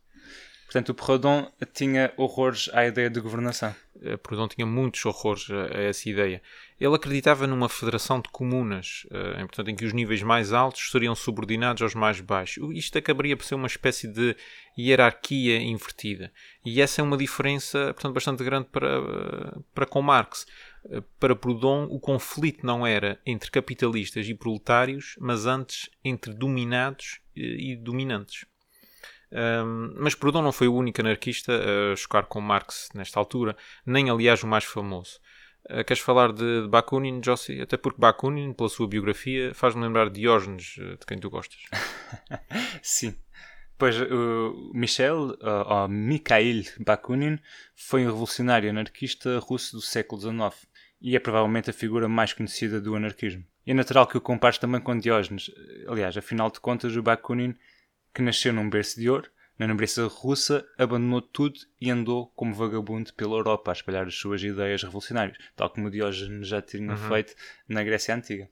Portanto, 0.70 0.90
o 0.90 0.94
Proudhon 0.94 1.50
tinha 1.74 2.12
horrores 2.16 2.70
à 2.72 2.87
ideia 2.87 3.11
de 3.11 3.18
governação. 3.18 3.74
Uh, 3.96 4.16
Proudhon 4.18 4.46
tinha 4.46 4.64
muitos 4.64 5.04
horrores 5.04 5.48
a, 5.50 5.76
essa 5.76 6.09
ideia. 6.09 6.40
Ele 6.78 6.94
acreditava 6.94 7.44
numa 7.44 7.68
federação 7.68 8.20
de 8.20 8.28
comunas, 8.28 9.04
uh, 9.11 9.40
em, 9.40 9.46
portanto, 9.48 9.68
em 9.68 9.74
que 9.74 9.85
os 9.85 9.92
níveis 9.92 10.22
mais 10.22 10.52
altos 10.52 10.92
seriam 10.92 11.12
subordinados 11.16 11.83
aos 11.83 11.96
mais 11.96 12.20
baixos. 12.20 12.72
Isto 12.72 12.98
acabaria 12.98 13.37
por 13.37 13.44
ser 13.44 13.56
uma 13.56 13.66
espécie 13.66 14.06
de 14.06 14.37
hierarquia 14.78 15.61
invertida. 15.61 16.33
E 16.64 16.80
essa 16.80 17.00
é 17.00 17.04
uma 17.04 17.16
diferença, 17.16 17.92
portanto, 17.92 18.14
bastante 18.14 18.44
grande 18.44 18.68
para, 18.70 19.61
para 19.74 19.87
com 19.87 20.00
Marx. 20.00 20.46
Para 21.18 21.35
Proudhon, 21.35 21.88
o 21.90 21.98
conflito 21.98 22.64
não 22.64 22.87
era 22.87 23.18
entre 23.26 23.50
capitalistas 23.50 24.28
e 24.28 24.35
proletários, 24.35 25.16
mas 25.18 25.46
antes 25.46 25.90
entre 26.04 26.33
dominados 26.33 27.18
e 27.35 27.74
dominantes. 27.74 28.44
Um, 29.32 29.94
mas 29.96 30.14
Proudhon 30.14 30.42
não 30.42 30.52
foi 30.52 30.66
o 30.66 30.74
único 30.74 31.00
anarquista 31.00 31.52
a 31.52 31.96
chocar 31.96 32.26
com 32.26 32.40
Marx 32.40 32.88
nesta 32.94 33.20
altura, 33.20 33.56
nem 33.86 34.10
aliás 34.10 34.42
o 34.42 34.46
mais 34.46 34.64
famoso. 34.64 35.20
Uh, 35.70 35.84
queres 35.84 36.02
falar 36.02 36.32
de, 36.32 36.62
de 36.62 36.68
Bakunin, 36.68 37.20
Jossi? 37.24 37.60
Até 37.60 37.76
porque 37.76 38.00
Bakunin, 38.00 38.52
pela 38.52 38.68
sua 38.68 38.88
biografia, 38.88 39.54
faz-me 39.54 39.82
lembrar 39.82 40.10
de 40.10 40.20
Diógenes, 40.20 40.74
de 40.76 41.06
quem 41.06 41.18
tu 41.18 41.30
gostas. 41.30 41.60
Sim. 42.82 43.14
Pois 43.78 43.98
o 43.98 44.72
Michel, 44.74 45.38
ou 45.40 45.88
Mikhail 45.88 46.64
Bakunin, 46.80 47.38
foi 47.74 48.02
um 48.02 48.08
revolucionário 48.08 48.68
anarquista 48.68 49.38
russo 49.38 49.74
do 49.76 49.80
século 49.80 50.20
XIX 50.20 50.68
e 51.00 51.16
é 51.16 51.18
provavelmente 51.18 51.70
a 51.70 51.72
figura 51.72 52.06
mais 52.06 52.34
conhecida 52.34 52.78
do 52.78 52.94
anarquismo. 52.94 53.42
É 53.66 53.72
natural 53.72 54.06
que 54.06 54.18
o 54.18 54.20
compares 54.20 54.58
também 54.58 54.80
com 54.80 54.98
Diógenes. 54.98 55.50
Aliás, 55.88 56.14
afinal 56.16 56.50
de 56.50 56.60
contas, 56.60 56.94
o 56.94 57.02
Bakunin 57.02 57.54
que 58.14 58.23
nasceu 58.23 58.53
num 58.53 58.68
berço 58.68 58.99
de 58.99 59.09
ouro, 59.09 59.31
na 59.59 59.66
nobreza 59.66 60.07
russa, 60.07 60.66
abandonou 60.79 61.20
tudo 61.20 61.61
e 61.79 61.90
andou 61.90 62.29
como 62.35 62.55
vagabundo 62.55 63.12
pela 63.12 63.35
Europa 63.35 63.70
a 63.70 63.75
espalhar 63.75 64.07
as 64.07 64.14
suas 64.14 64.42
ideias 64.42 64.83
revolucionárias, 64.83 65.37
tal 65.55 65.68
como 65.68 65.90
Diógenes 65.90 66.49
já 66.49 66.62
tinha 66.62 66.92
uhum. 66.92 67.09
feito 67.09 67.35
na 67.68 67.85
Grécia 67.85 68.14
Antiga. 68.14 68.49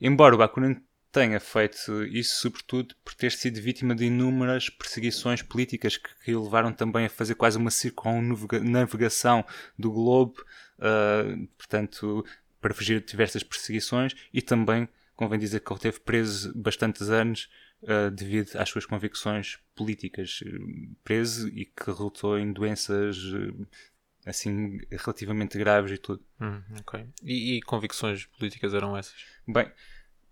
Embora 0.00 0.34
o 0.34 0.38
Bakunin 0.38 0.82
tenha 1.12 1.38
feito 1.38 2.02
isso 2.04 2.40
sobretudo 2.40 2.94
por 3.04 3.14
ter 3.14 3.30
sido 3.30 3.60
vítima 3.60 3.94
de 3.94 4.06
inúmeras 4.06 4.70
perseguições 4.70 5.42
políticas 5.42 5.98
que, 5.98 6.08
que 6.24 6.34
o 6.34 6.44
levaram 6.44 6.72
também 6.72 7.04
a 7.04 7.10
fazer 7.10 7.34
quase 7.34 7.58
uma 7.58 7.70
circunnavegação 7.70 9.44
do 9.78 9.92
globo, 9.92 10.42
uh, 10.78 11.46
portanto, 11.58 12.24
para 12.58 12.72
fugir 12.72 13.00
de 13.00 13.06
diversas 13.06 13.42
perseguições 13.42 14.14
e 14.32 14.40
também, 14.40 14.88
convém 15.14 15.38
dizer 15.38 15.60
que 15.60 15.70
ele 15.70 15.80
teve 15.80 16.00
preso 16.00 16.50
bastantes 16.56 17.10
anos 17.10 17.50
uh, 17.82 18.10
devido 18.10 18.56
às 18.56 18.68
suas 18.68 18.86
convicções 18.86 19.58
políticas, 19.74 20.42
preso 21.04 21.48
e 21.48 21.64
que 21.64 21.86
resultou 21.86 22.38
em 22.38 22.52
doenças 22.52 23.16
uh, 23.18 23.66
assim 24.24 24.78
relativamente 24.90 25.58
graves 25.58 25.92
e 25.92 25.98
tudo. 25.98 26.24
Hum, 26.40 26.62
okay. 26.80 27.06
e, 27.22 27.56
e, 27.56 27.62
convicções 27.62 28.26
políticas 28.26 28.74
eram 28.74 28.96
essas? 28.96 29.24
Bem, 29.46 29.70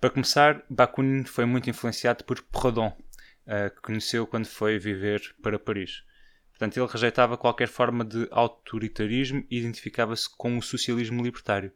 para 0.01 0.11
começar, 0.11 0.65
Bakunin 0.71 1.25
foi 1.25 1.45
muito 1.45 1.69
influenciado 1.69 2.25
por 2.25 2.41
Proudhon, 2.43 2.89
uh, 2.89 3.75
que 3.75 3.83
conheceu 3.83 4.27
quando 4.27 4.47
foi 4.47 4.79
viver 4.79 5.35
para 5.43 5.59
Paris. 5.59 6.05
Portanto, 6.51 6.77
ele 6.77 6.93
rejeitava 6.93 7.39
qualquer 7.39 7.69
forma 7.69 8.05
de 8.05 8.29
autoritarismo 8.31 9.45
e 9.51 9.59
identificava-se 9.59 10.29
com 10.37 10.59
o 10.59 10.63
socialismo 10.63 11.23
libertário 11.23 11.73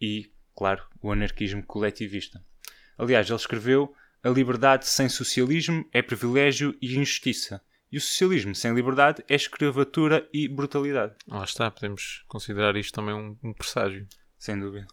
e, 0.00 0.30
claro, 0.54 0.84
o 1.02 1.10
anarquismo 1.10 1.64
coletivista. 1.64 2.42
Aliás, 2.96 3.28
ele 3.28 3.36
escreveu 3.36 3.92
a 4.22 4.28
liberdade 4.28 4.86
sem 4.86 5.08
socialismo 5.08 5.88
é 5.92 6.02
privilégio 6.02 6.76
e 6.80 6.96
injustiça. 6.96 7.62
E 7.90 7.96
o 7.96 8.00
socialismo 8.00 8.54
sem 8.54 8.72
liberdade 8.74 9.24
é 9.28 9.34
escravatura 9.34 10.28
e 10.32 10.46
brutalidade. 10.46 11.14
Lá 11.26 11.42
está, 11.42 11.70
podemos 11.70 12.22
considerar 12.28 12.76
isto 12.76 12.94
também 12.94 13.14
um, 13.14 13.36
um 13.42 13.52
presságio. 13.52 14.06
Sem 14.38 14.58
dúvida. 14.58 14.86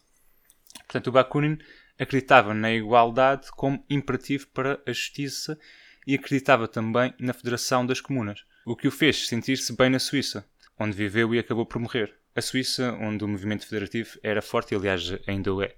Portanto, 0.80 1.08
o 1.08 1.12
Bakunin 1.12 1.58
acreditava 2.00 2.54
na 2.54 2.72
igualdade 2.72 3.48
como 3.52 3.84
imperativo 3.90 4.48
para 4.48 4.82
a 4.86 4.92
justiça 4.92 5.60
e 6.06 6.16
acreditava 6.16 6.68
também 6.68 7.14
na 7.20 7.34
Federação 7.34 7.86
das 7.86 8.00
Comunas, 8.00 8.46
o 8.66 8.76
que 8.76 8.88
o 8.88 8.92
fez 8.92 9.28
sentir-se 9.28 9.76
bem 9.76 9.90
na 9.90 10.00
Suíça, 10.00 10.48
onde 10.80 10.96
viveu 10.96 11.36
e 11.36 11.40
acabou 11.40 11.66
por 11.66 11.80
morrer. 11.80 12.16
A 12.36 12.42
Suíça, 12.42 12.94
onde 12.94 13.24
o 13.24 13.28
movimento 13.28 13.68
federativo 13.68 14.18
era 14.24 14.42
forte 14.42 14.74
e, 14.74 14.78
aliás, 14.78 15.04
ainda 15.28 15.54
o 15.54 15.62
é. 15.62 15.76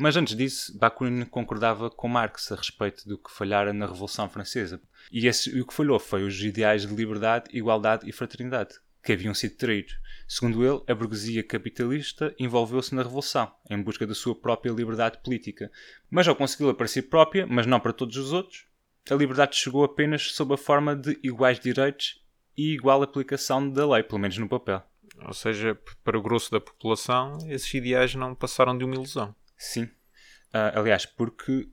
Mas 0.00 0.16
antes 0.16 0.34
disso, 0.34 0.78
Bakunin 0.78 1.26
concordava 1.26 1.90
com 1.90 2.08
Marx 2.08 2.50
a 2.50 2.56
respeito 2.56 3.06
do 3.06 3.18
que 3.18 3.30
falhara 3.30 3.70
na 3.70 3.84
Revolução 3.84 4.30
Francesa. 4.30 4.80
E, 5.12 5.26
esse, 5.26 5.60
o 5.60 5.66
que 5.66 5.74
falhou 5.74 5.98
foi 5.98 6.22
os 6.22 6.42
ideais 6.42 6.86
de 6.86 6.94
liberdade, 6.94 7.50
igualdade 7.52 8.08
e 8.08 8.12
fraternidade, 8.12 8.76
que 9.04 9.12
haviam 9.12 9.34
sido 9.34 9.58
traídos. 9.58 9.98
Segundo 10.26 10.64
ele, 10.64 10.82
a 10.88 10.94
burguesia 10.94 11.42
capitalista 11.42 12.34
envolveu-se 12.38 12.94
na 12.94 13.02
Revolução, 13.02 13.52
em 13.68 13.82
busca 13.82 14.06
da 14.06 14.14
sua 14.14 14.34
própria 14.34 14.72
liberdade 14.72 15.18
política. 15.22 15.70
Mas 16.10 16.26
ao 16.26 16.34
consegui-la 16.34 16.72
para 16.72 16.88
si 16.88 17.02
própria, 17.02 17.46
mas 17.46 17.66
não 17.66 17.78
para 17.78 17.92
todos 17.92 18.16
os 18.16 18.32
outros, 18.32 18.64
a 19.10 19.14
liberdade 19.14 19.54
chegou 19.54 19.84
apenas 19.84 20.32
sob 20.32 20.54
a 20.54 20.56
forma 20.56 20.96
de 20.96 21.20
iguais 21.22 21.60
direitos 21.60 22.24
e 22.56 22.72
igual 22.72 23.02
aplicação 23.02 23.68
da 23.68 23.86
lei, 23.86 24.02
pelo 24.02 24.18
menos 24.18 24.38
no 24.38 24.48
papel. 24.48 24.82
Ou 25.26 25.34
seja, 25.34 25.78
para 26.02 26.18
o 26.18 26.22
grosso 26.22 26.50
da 26.50 26.58
população, 26.58 27.36
esses 27.50 27.74
ideais 27.74 28.14
não 28.14 28.34
passaram 28.34 28.78
de 28.78 28.82
uma 28.82 28.94
ilusão. 28.94 29.34
Sim. 29.60 29.84
Uh, 29.84 30.72
aliás, 30.74 31.04
porque 31.04 31.68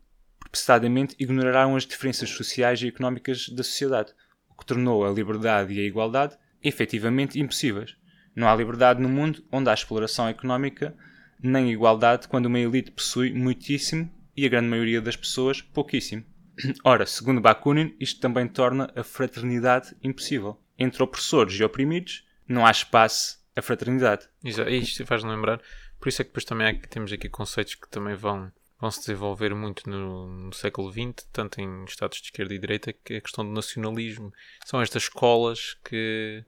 processadamente 0.52 1.16
ignoraram 1.18 1.76
as 1.76 1.86
diferenças 1.86 2.30
sociais 2.30 2.82
e 2.82 2.88
económicas 2.88 3.48
da 3.50 3.64
sociedade, 3.64 4.14
o 4.50 4.56
que 4.56 4.66
tornou 4.66 5.06
a 5.06 5.10
liberdade 5.10 5.74
e 5.74 5.80
a 5.80 5.84
igualdade 5.84 6.38
efetivamente 6.62 7.40
impossíveis. 7.40 7.96
Não 8.36 8.48
há 8.48 8.56
liberdade 8.56 9.02
no 9.02 9.08
mundo 9.08 9.44
onde 9.52 9.70
há 9.70 9.74
exploração 9.74 10.28
económica, 10.28 10.96
nem 11.42 11.72
igualdade 11.72 12.28
quando 12.28 12.48
uma 12.48 12.60
elite 12.60 12.92
possui 12.92 13.34
muitíssimo 13.34 14.12
e 14.36 14.46
a 14.46 14.50
grande 14.50 14.68
maioria 14.68 15.02
das 15.02 15.16
pessoas 15.16 15.62
pouquíssimo. 15.62 16.26
Ora, 16.84 17.06
segundo 17.06 17.40
Bakunin, 17.40 17.96
isto 18.00 18.20
também 18.20 18.48
torna 18.48 18.92
a 18.96 19.04
fraternidade 19.04 19.96
impossível. 20.04 20.62
Entre 20.78 21.02
opressores 21.02 21.58
e 21.58 21.64
oprimidos 21.64 22.26
não 22.48 22.66
há 22.66 22.72
espaço 22.72 23.40
a 23.56 23.62
fraternidade. 23.62 24.28
Exato. 24.44 24.70
Isto 24.70 25.06
faz-me 25.06 25.32
lembrar 25.32 25.62
por 26.00 26.10
isso 26.10 26.22
é 26.22 26.26
que 26.26 26.30
depois 26.30 26.46
também 26.46 26.80
temos 26.82 27.12
aqui 27.12 27.28
conceitos 27.30 27.76
que 27.76 27.88
também 27.90 28.16
vão, 28.16 28.52
vão 28.80 28.92
se 28.92 29.00
desenvolver 29.00 29.54
muito 29.56 29.90
no, 29.90 30.28
no, 30.28 30.54
século 30.54 30.92
XX, 30.92 31.28
tanto 31.32 31.60
em 31.60 31.86
estados 31.86 32.20
de 32.20 32.26
esquerda 32.26 32.54
e 32.54 32.60
direita, 32.60 32.94
que 32.94 33.16
é 33.16 33.18
a 33.18 33.22
questão 33.22 33.46
do 33.46 33.52
nacionalismo. 33.52 34.32
São 34.66 34.82
estas 34.82 35.04
escolas 35.04 35.76
que, 35.84 36.44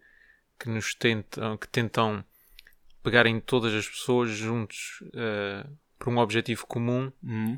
que 0.59 0.69
nos 0.69 0.93
tentam, 0.93 1.57
que 1.57 1.67
tentam 1.67 2.23
pegar 3.01 3.25
em 3.25 3.39
todas 3.39 3.73
as 3.73 3.88
pessoas 3.88 4.29
juntos 4.29 5.01
uh, 5.07 5.77
por 5.97 6.09
um 6.09 6.17
objetivo 6.17 6.67
comum. 6.67 7.12
Uhum. 7.23 7.57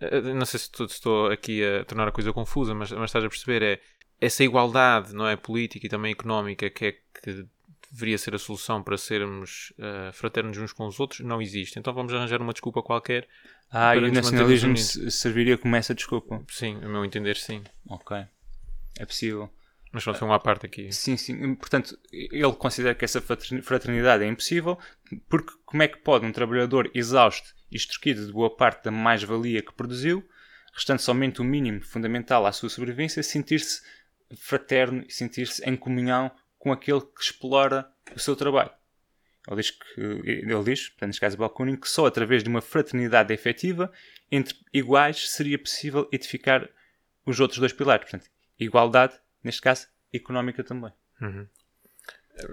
Uh, 0.00 0.34
não 0.34 0.46
sei 0.46 0.58
se 0.58 0.66
estou, 0.66 0.88
se 0.88 0.94
estou, 0.94 1.26
aqui 1.26 1.64
a 1.64 1.84
tornar 1.84 2.08
a 2.08 2.12
coisa 2.12 2.32
confusa, 2.32 2.74
mas, 2.74 2.92
mas 2.92 3.10
estás 3.10 3.24
a 3.24 3.28
perceber, 3.28 3.62
é 3.62 3.80
essa 4.20 4.44
igualdade, 4.44 5.12
não 5.12 5.26
é, 5.26 5.34
política 5.34 5.84
e 5.84 5.90
também 5.90 6.12
económica 6.12 6.70
que 6.70 6.84
é 6.86 6.92
que 6.92 7.46
deveria 7.92 8.16
ser 8.16 8.34
a 8.34 8.38
solução 8.38 8.82
para 8.82 8.96
sermos 8.96 9.72
uh, 9.78 10.12
fraternos 10.14 10.56
uns 10.56 10.72
com 10.72 10.86
os 10.86 10.98
outros, 10.98 11.20
não 11.20 11.42
existe. 11.42 11.78
Então 11.78 11.92
vamos 11.92 12.12
arranjar 12.14 12.40
uma 12.40 12.54
desculpa 12.54 12.82
qualquer. 12.82 13.28
Ah, 13.70 13.94
e 13.94 13.98
o 13.98 14.10
nacionalismo 14.10 14.76
serviria 14.76 15.58
como 15.58 15.76
essa 15.76 15.94
desculpa? 15.94 16.42
Sim, 16.48 16.78
a 16.82 16.88
meu 16.88 17.04
entender, 17.04 17.36
sim. 17.36 17.62
Ok. 17.86 18.16
É 18.98 19.04
possível. 19.04 19.50
Mas 19.92 20.02
só 20.02 20.14
foi 20.14 20.26
uma 20.26 20.40
parte 20.40 20.64
aqui. 20.64 20.90
Sim, 20.90 21.18
sim. 21.18 21.54
Portanto, 21.54 21.98
ele 22.10 22.52
considera 22.54 22.94
que 22.94 23.04
essa 23.04 23.20
fraternidade 23.20 24.24
é 24.24 24.26
impossível, 24.26 24.78
porque 25.28 25.52
como 25.66 25.82
é 25.82 25.88
que 25.88 25.98
pode 25.98 26.24
um 26.24 26.32
trabalhador 26.32 26.90
exausto 26.94 27.54
e 27.70 27.76
extorquido 27.76 28.26
de 28.26 28.32
boa 28.32 28.54
parte 28.54 28.84
da 28.84 28.90
mais-valia 28.90 29.60
que 29.60 29.72
produziu, 29.74 30.26
restando 30.72 31.02
somente 31.02 31.42
o 31.42 31.44
mínimo 31.44 31.82
fundamental 31.82 32.46
à 32.46 32.52
sua 32.52 32.70
sobrevivência, 32.70 33.22
sentir-se 33.22 33.82
fraterno 34.38 35.04
e 35.06 35.12
sentir-se 35.12 35.62
em 35.68 35.76
comunhão 35.76 36.30
com 36.62 36.70
aquele 36.70 37.00
que 37.00 37.20
explora 37.20 37.90
o 38.14 38.20
seu 38.20 38.36
trabalho. 38.36 38.70
Ele 39.48 39.56
diz, 39.56 39.72
que, 39.72 40.00
ele 40.00 40.62
diz 40.62 40.90
portanto, 40.90 41.08
neste 41.08 41.20
caso 41.20 41.36
Bakunin, 41.36 41.74
que 41.74 41.88
só 41.88 42.06
através 42.06 42.44
de 42.44 42.48
uma 42.48 42.60
fraternidade 42.60 43.34
efetiva 43.34 43.90
entre 44.30 44.54
iguais 44.72 45.28
seria 45.30 45.58
possível 45.58 46.08
edificar 46.12 46.70
os 47.26 47.40
outros 47.40 47.58
dois 47.58 47.72
pilares. 47.72 48.08
Portanto, 48.08 48.30
igualdade, 48.60 49.14
neste 49.42 49.60
caso, 49.60 49.88
económica 50.14 50.62
também. 50.62 50.92
Uhum. 51.20 51.48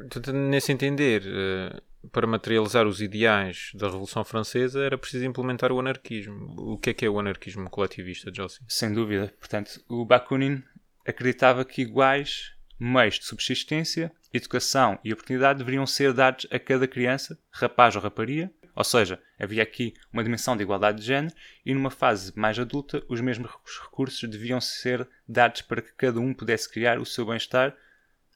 Portanto, 0.09 0.33
nesse 0.33 0.71
entender, 0.71 1.21
eh, 1.27 1.79
para 2.11 2.25
materializar 2.25 2.87
os 2.87 2.99
ideais 2.99 3.69
da 3.75 3.85
Revolução 3.85 4.25
Francesa 4.25 4.83
era 4.83 4.97
preciso 4.97 5.23
implementar 5.23 5.71
o 5.71 5.79
anarquismo. 5.79 6.55
O 6.57 6.79
que 6.79 6.89
é 6.89 6.93
que 6.95 7.05
é 7.05 7.09
o 7.09 7.19
anarquismo 7.19 7.69
coletivista, 7.69 8.33
Josie? 8.33 8.61
Sem 8.67 8.91
dúvida. 8.91 9.31
Portanto, 9.39 9.79
o 9.87 10.03
Bakunin 10.03 10.63
acreditava 11.05 11.63
que 11.63 11.83
iguais 11.83 12.57
meios 12.79 13.19
de 13.19 13.25
subsistência, 13.25 14.11
educação 14.33 14.97
e 15.03 15.11
oportunidade 15.11 15.59
deveriam 15.59 15.85
ser 15.85 16.13
dados 16.13 16.47
a 16.49 16.57
cada 16.57 16.87
criança, 16.87 17.37
rapaz 17.51 17.95
ou 17.95 18.01
rapariga, 18.01 18.51
ou 18.75 18.83
seja, 18.83 19.21
havia 19.37 19.61
aqui 19.61 19.93
uma 20.13 20.23
dimensão 20.23 20.55
de 20.55 20.63
igualdade 20.63 21.01
de 21.01 21.05
género 21.05 21.35
e 21.65 21.73
numa 21.73 21.91
fase 21.91 22.31
mais 22.37 22.57
adulta 22.57 23.03
os 23.09 23.19
mesmos 23.19 23.51
recursos 23.83 24.29
deviam 24.29 24.61
ser 24.61 25.07
dados 25.27 25.61
para 25.63 25.81
que 25.81 25.91
cada 25.93 26.19
um 26.19 26.33
pudesse 26.33 26.69
criar 26.69 26.99
o 26.99 27.05
seu 27.05 27.25
bem-estar 27.25 27.75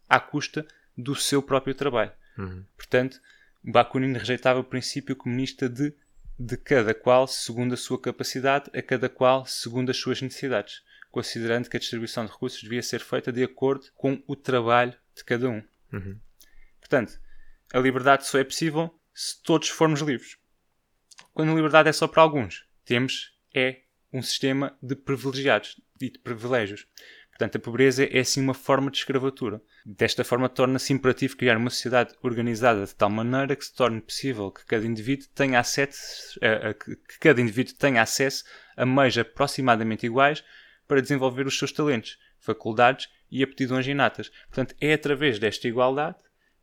à 0.10 0.19
custa 0.19 0.67
do 0.97 1.15
seu 1.15 1.41
próprio 1.41 1.73
trabalho. 1.73 2.12
Uhum. 2.38 2.65
Portanto, 2.75 3.21
Bakunin 3.63 4.13
rejeitava 4.13 4.60
o 4.60 4.63
princípio 4.63 5.15
comunista 5.15 5.69
de 5.69 5.93
de 6.38 6.58
cada 6.58 6.93
qual 6.93 7.27
segundo 7.27 7.73
a 7.73 7.77
sua 7.77 7.99
capacidade, 7.99 8.69
a 8.73 8.82
cada 8.82 9.08
qual 9.08 9.45
segundo 9.45 9.91
as 9.91 9.97
suas 9.97 10.21
necessidades, 10.21 10.82
considerando 11.13 11.69
que 11.69 11.78
a 11.78 11.80
distribuição 11.80 12.26
de 12.26 12.32
recursos 12.32 12.63
devia 12.63 12.82
ser 12.82 12.99
feita 12.99 13.32
de 13.32 13.43
acordo 13.43 13.86
com 13.93 14.21
o 14.26 14.36
trabalho 14.36 14.95
de 15.15 15.23
cada 15.23 15.47
um. 15.47 15.63
Uhum. 15.93 16.19
Portanto, 16.80 17.19
a 17.71 17.78
liberdade 17.78 18.26
só 18.26 18.39
é 18.39 18.43
possível 18.43 18.99
se 19.13 19.39
todos 19.43 19.69
formos 19.69 20.02
livres. 20.02 20.38
Quando 21.32 21.52
a 21.52 21.56
liberdade 21.56 21.88
é 21.88 21.93
só 21.93 22.08
para 22.08 22.23
alguns, 22.23 22.67
temos 22.84 23.32
é 23.54 23.82
um 24.12 24.23
sistema 24.23 24.76
de 24.82 24.95
privilegiados 24.95 25.80
e 26.02 26.10
de 26.10 26.17
privilégios. 26.17 26.88
Portanto, 27.30 27.58
a 27.58 27.60
pobreza 27.60 28.06
é 28.06 28.19
assim 28.19 28.41
uma 28.41 28.56
forma 28.56 28.89
de 28.89 28.97
escravatura. 28.97 29.62
Desta 29.86 30.23
forma, 30.23 30.49
torna-se 30.49 30.93
imperativo 30.93 31.38
criar 31.38 31.58
uma 31.58 31.69
sociedade 31.69 32.15
organizada 32.23 32.86
de 32.88 32.95
tal 32.95 33.12
maneira 33.12 33.56
que 33.56 33.65
se 33.65 33.76
torne 33.76 34.02
possível 34.02 34.52
que 34.52 34.65
cada 34.65 34.86
indivíduo 34.86 35.28
tenha 35.36 35.60
acesso 35.60 36.39
a, 36.41 36.69
a, 36.69 36.73
que 36.73 37.19
cada 37.19 37.39
indivíduo 37.39 37.76
tenha 37.76 38.02
acesso 38.02 38.43
a 38.76 38.84
meios 38.84 39.15
aproximadamente 39.15 40.08
iguais 40.08 40.43
para 40.93 41.01
desenvolver 41.01 41.47
os 41.47 41.58
seus 41.58 41.71
talentos, 41.71 42.19
faculdades 42.38 43.10
e 43.32 43.41
aptidões 43.41 43.88
inatas. 43.88 44.29
Portanto, 44.47 44.75
é 44.79 44.93
através 44.93 45.39
desta 45.39 45.67
igualdade 45.67 46.17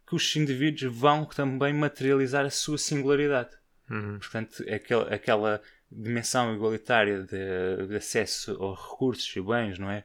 que 0.07 0.14
os 0.14 0.37
indivíduos 0.37 0.97
vão 0.97 1.25
também 1.25 1.75
materializar 1.75 2.45
a 2.45 2.51
sua 2.51 2.79
singularidade. 2.79 3.51
Uhum. 3.90 4.21
Portanto, 4.21 4.64
aquela, 4.73 5.12
aquela 5.12 5.62
dimensão 5.90 6.55
igualitária 6.55 7.25
de, 7.25 7.88
de 7.88 7.97
acesso 7.97 8.53
aos 8.62 8.79
recursos 8.79 9.35
e 9.35 9.40
bens, 9.40 9.81
não 9.81 9.90
é? 9.90 10.05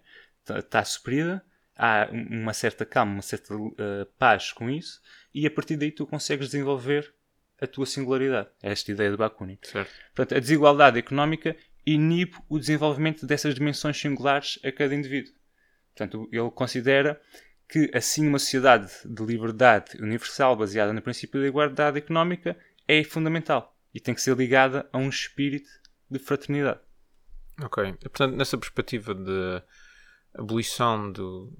está 0.58 0.84
suprida, 0.84 1.46
há 1.76 2.10
uma 2.12 2.54
certa 2.54 2.84
calma, 2.84 3.14
uma 3.14 3.22
certa 3.22 3.56
uh, 3.56 3.74
paz 4.18 4.52
com 4.52 4.72
isso, 4.72 5.04
e 5.36 5.46
a 5.46 5.52
partir 5.52 5.78
daí 5.78 5.92
tu 5.92 6.08
consegues 6.08 6.48
desenvolver 6.48 7.14
a 7.62 7.68
tua 7.68 7.86
singularidade. 7.86 8.50
É 8.64 8.72
esta 8.72 8.92
ideia 8.92 9.12
de 9.12 9.18
Bakunin. 9.18 9.60
Certo. 9.62 9.94
Portanto, 10.16 10.36
a 10.36 10.40
desigualdade 10.40 10.98
económica 10.98 11.56
inibe 11.86 12.36
o 12.50 12.58
desenvolvimento 12.58 13.26
dessas 13.26 13.54
dimensões 13.54 13.98
singulares 14.00 14.60
a 14.64 14.72
cada 14.72 14.96
indivíduo. 14.96 15.34
Portanto, 15.96 16.28
ele 16.32 16.52
considera 16.52 17.22
que, 17.68 17.90
assim, 17.94 18.28
uma 18.28 18.40
sociedade 18.40 18.92
de 19.06 19.24
liberdade 19.24 19.98
universal 20.02 20.56
baseada 20.56 20.94
no 20.94 21.02
princípio 21.02 21.42
da 21.42 21.48
igualdade 21.48 21.98
económica 21.98 22.58
é 22.88 23.04
fundamental 23.04 23.76
e 23.94 24.00
tem 24.00 24.14
que 24.14 24.22
ser 24.22 24.36
ligada 24.36 24.88
a 24.92 24.98
um 24.98 25.10
espírito 25.10 25.70
de 26.10 26.20
fraternidade. 26.20 26.80
Ok. 27.64 27.94
Portanto, 27.94 28.36
nessa 28.36 28.58
perspectiva 28.58 29.16
de 29.16 29.62
abolição 30.34 31.12
do, 31.12 31.54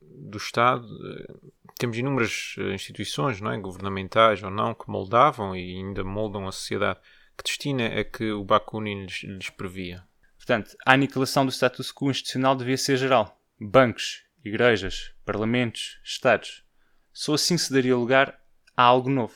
do 0.00 0.38
Estado, 0.38 0.86
eh, 1.06 1.34
temos 1.78 1.98
inúmeras 1.98 2.54
eh, 2.58 2.72
instituições, 2.72 3.40
não 3.40 3.52
é? 3.52 3.58
governamentais 3.58 4.42
ou 4.42 4.50
não, 4.50 4.74
que 4.74 4.88
moldavam 4.88 5.54
e 5.54 5.76
ainda 5.76 6.02
moldam 6.02 6.48
a 6.48 6.52
sociedade. 6.52 7.00
Que 7.36 7.44
destino 7.44 7.82
é 7.82 8.04
que 8.04 8.30
o 8.30 8.44
Bakunin 8.44 9.02
lhes, 9.02 9.22
lhes 9.22 9.50
previa? 9.50 10.04
Portanto, 10.36 10.76
a 10.84 10.92
aniquilação 10.92 11.46
do 11.46 11.52
status 11.52 11.90
quo 11.90 12.10
institucional 12.10 12.54
devia 12.54 12.76
ser 12.76 12.96
geral. 12.96 13.40
Bancos, 13.58 14.24
igrejas, 14.44 15.14
parlamentos, 15.24 15.98
Estados. 16.04 16.64
Só 17.12 17.34
assim 17.34 17.56
se 17.56 17.72
daria 17.72 17.96
lugar 17.96 18.38
a 18.76 18.82
algo 18.82 19.08
novo. 19.08 19.34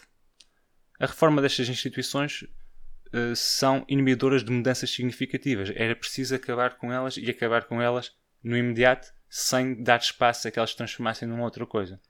A 1.01 1.07
reforma 1.07 1.41
destas 1.41 1.69
instituições 1.69 2.43
uh, 2.43 3.35
são 3.35 3.85
inibidoras 3.89 4.45
de 4.45 4.51
mudanças 4.51 4.91
significativas. 4.91 5.73
Era 5.75 5.97
preciso 5.97 6.35
acabar 6.35 6.77
com 6.77 6.93
elas 6.93 7.17
e 7.17 7.31
acabar 7.31 7.65
com 7.65 7.81
elas 7.81 8.13
no 8.43 8.57
imediato, 8.57 9.13
sem 9.29 9.83
dar 9.83 10.01
espaço 10.01 10.47
a 10.47 10.51
que 10.51 10.59
elas 10.59 10.71
se 10.71 10.77
transformassem 10.77 11.29
numa 11.29 11.45
outra 11.45 11.65
coisa. 11.67 12.01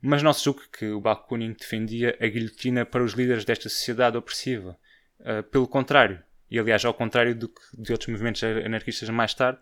Mas 0.00 0.22
não 0.22 0.32
se 0.32 0.44
julgue 0.44 0.68
que 0.68 0.86
o 0.86 1.00
Bakunin 1.00 1.52
defendia 1.52 2.16
a 2.20 2.26
guilhotina 2.26 2.84
para 2.84 3.04
os 3.04 3.12
líderes 3.12 3.44
desta 3.44 3.68
sociedade 3.68 4.16
opressiva. 4.16 4.78
Uh, 5.20 5.42
pelo 5.44 5.66
contrário, 5.66 6.22
e 6.50 6.58
aliás 6.58 6.84
ao 6.84 6.94
contrário 6.94 7.34
do 7.34 7.48
que 7.48 7.60
de 7.76 7.92
outros 7.92 8.08
movimentos 8.08 8.42
anarquistas 8.42 9.08
mais 9.08 9.34
tarde, 9.34 9.58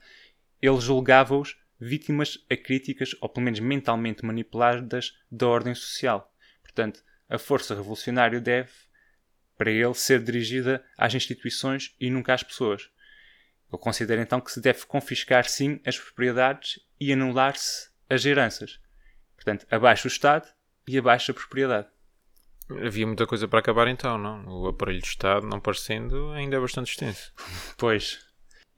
ele 0.60 0.80
julgava-os 0.80 1.56
vítimas 1.80 2.38
acríticas 2.50 3.14
ou 3.20 3.28
pelo 3.28 3.44
menos 3.44 3.60
mentalmente 3.60 4.24
manipuladas 4.24 5.16
da 5.30 5.46
ordem 5.46 5.74
social. 5.74 6.32
Portanto, 6.62 7.02
a 7.28 7.38
força 7.38 7.74
revolucionária 7.74 8.40
deve, 8.40 8.70
para 9.56 9.70
ele, 9.70 9.94
ser 9.94 10.22
dirigida 10.22 10.84
às 10.96 11.14
instituições 11.14 11.94
e 12.00 12.10
nunca 12.10 12.34
às 12.34 12.42
pessoas. 12.42 12.90
Ele 13.72 13.80
considera 13.80 14.22
então 14.22 14.40
que 14.40 14.52
se 14.52 14.60
deve 14.60 14.84
confiscar 14.86 15.48
sim 15.48 15.80
as 15.84 15.98
propriedades 15.98 16.80
e 17.00 17.12
anular-se 17.12 17.90
as 18.08 18.24
heranças. 18.24 18.80
Portanto, 19.34 19.66
abaixo 19.70 20.06
o 20.06 20.10
Estado 20.10 20.48
e 20.86 20.98
abaixo 20.98 21.30
a 21.30 21.34
propriedade. 21.34 21.88
Havia 22.70 23.06
muita 23.06 23.26
coisa 23.26 23.46
para 23.46 23.58
acabar 23.58 23.88
então, 23.88 24.16
não? 24.16 24.46
O 24.46 24.68
aparelho 24.68 25.00
de 25.00 25.06
Estado, 25.06 25.46
não 25.46 25.60
parecendo, 25.60 26.30
ainda 26.30 26.56
é 26.56 26.60
bastante 26.60 26.90
extenso. 26.90 27.32
Pois. 27.76 28.20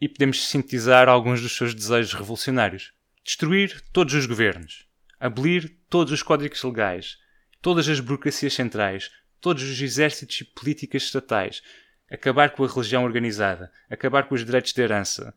E 0.01 0.09
podemos 0.09 0.49
sintetizar 0.49 1.09
alguns 1.09 1.41
dos 1.41 1.57
seus 1.57 1.75
desejos 1.75 2.13
revolucionários. 2.13 2.93
Destruir 3.25 3.81
todos 3.93 4.15
os 4.15 4.27
governos. 4.27 4.87
Abolir 5.19 5.79
todos 5.89 6.13
os 6.13 6.23
códigos 6.23 6.63
legais. 6.63 7.17
Todas 7.63 7.89
as 7.89 8.01
burocracias 8.01 8.53
centrais. 8.53 9.11
Todos 9.41 9.63
os 9.63 9.81
exércitos 9.81 10.41
e 10.41 10.45
políticas 10.45 11.05
estatais 11.05 11.63
acabar 12.11 12.51
com 12.51 12.65
a 12.65 12.69
religião 12.69 13.05
organizada, 13.05 13.71
acabar 13.91 14.29
com 14.29 14.35
os 14.35 14.45
direitos 14.45 14.73
de 14.73 14.81
herança, 14.81 15.35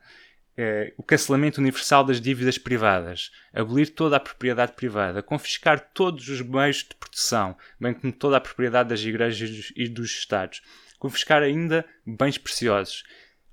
eh, 0.61 0.93
o 0.97 1.03
cancelamento 1.03 1.61
universal 1.61 2.03
das 2.03 2.19
dívidas 2.19 2.57
privadas, 2.57 3.31
abolir 3.53 3.89
toda 3.91 4.17
a 4.17 4.19
propriedade 4.19 4.73
privada, 4.73 5.23
confiscar 5.23 5.79
todos 5.93 6.27
os 6.27 6.41
meios 6.41 6.79
de 6.83 6.95
proteção, 6.95 7.55
bem 7.79 7.93
como 7.93 8.11
toda 8.11 8.35
a 8.35 8.41
propriedade 8.41 8.89
das 8.89 8.99
igrejas 8.99 9.71
e 9.73 9.87
dos 9.87 10.11
Estados, 10.11 10.61
confiscar 10.99 11.41
ainda 11.41 11.85
bens 12.05 12.37
preciosos, 12.37 13.05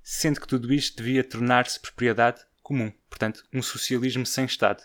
sendo 0.03 0.41
que 0.41 0.47
tudo 0.49 0.73
isto 0.73 0.97
devia 0.97 1.23
tornar-se 1.23 1.79
propriedade 1.79 2.41
comum, 2.61 2.91
portanto, 3.09 3.41
um 3.53 3.61
socialismo 3.61 4.25
sem 4.25 4.43
Estado. 4.43 4.83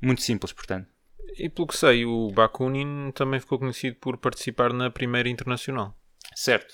Muito 0.00 0.22
simples, 0.22 0.52
portanto. 0.52 0.88
E 1.36 1.48
pelo 1.48 1.66
que 1.66 1.76
sei, 1.76 2.04
o 2.04 2.30
Bakunin 2.30 3.10
também 3.10 3.40
ficou 3.40 3.58
conhecido 3.58 3.96
por 3.96 4.18
participar 4.18 4.72
na 4.72 4.88
Primeira 4.88 5.28
Internacional. 5.28 5.98
Certo. 6.32 6.72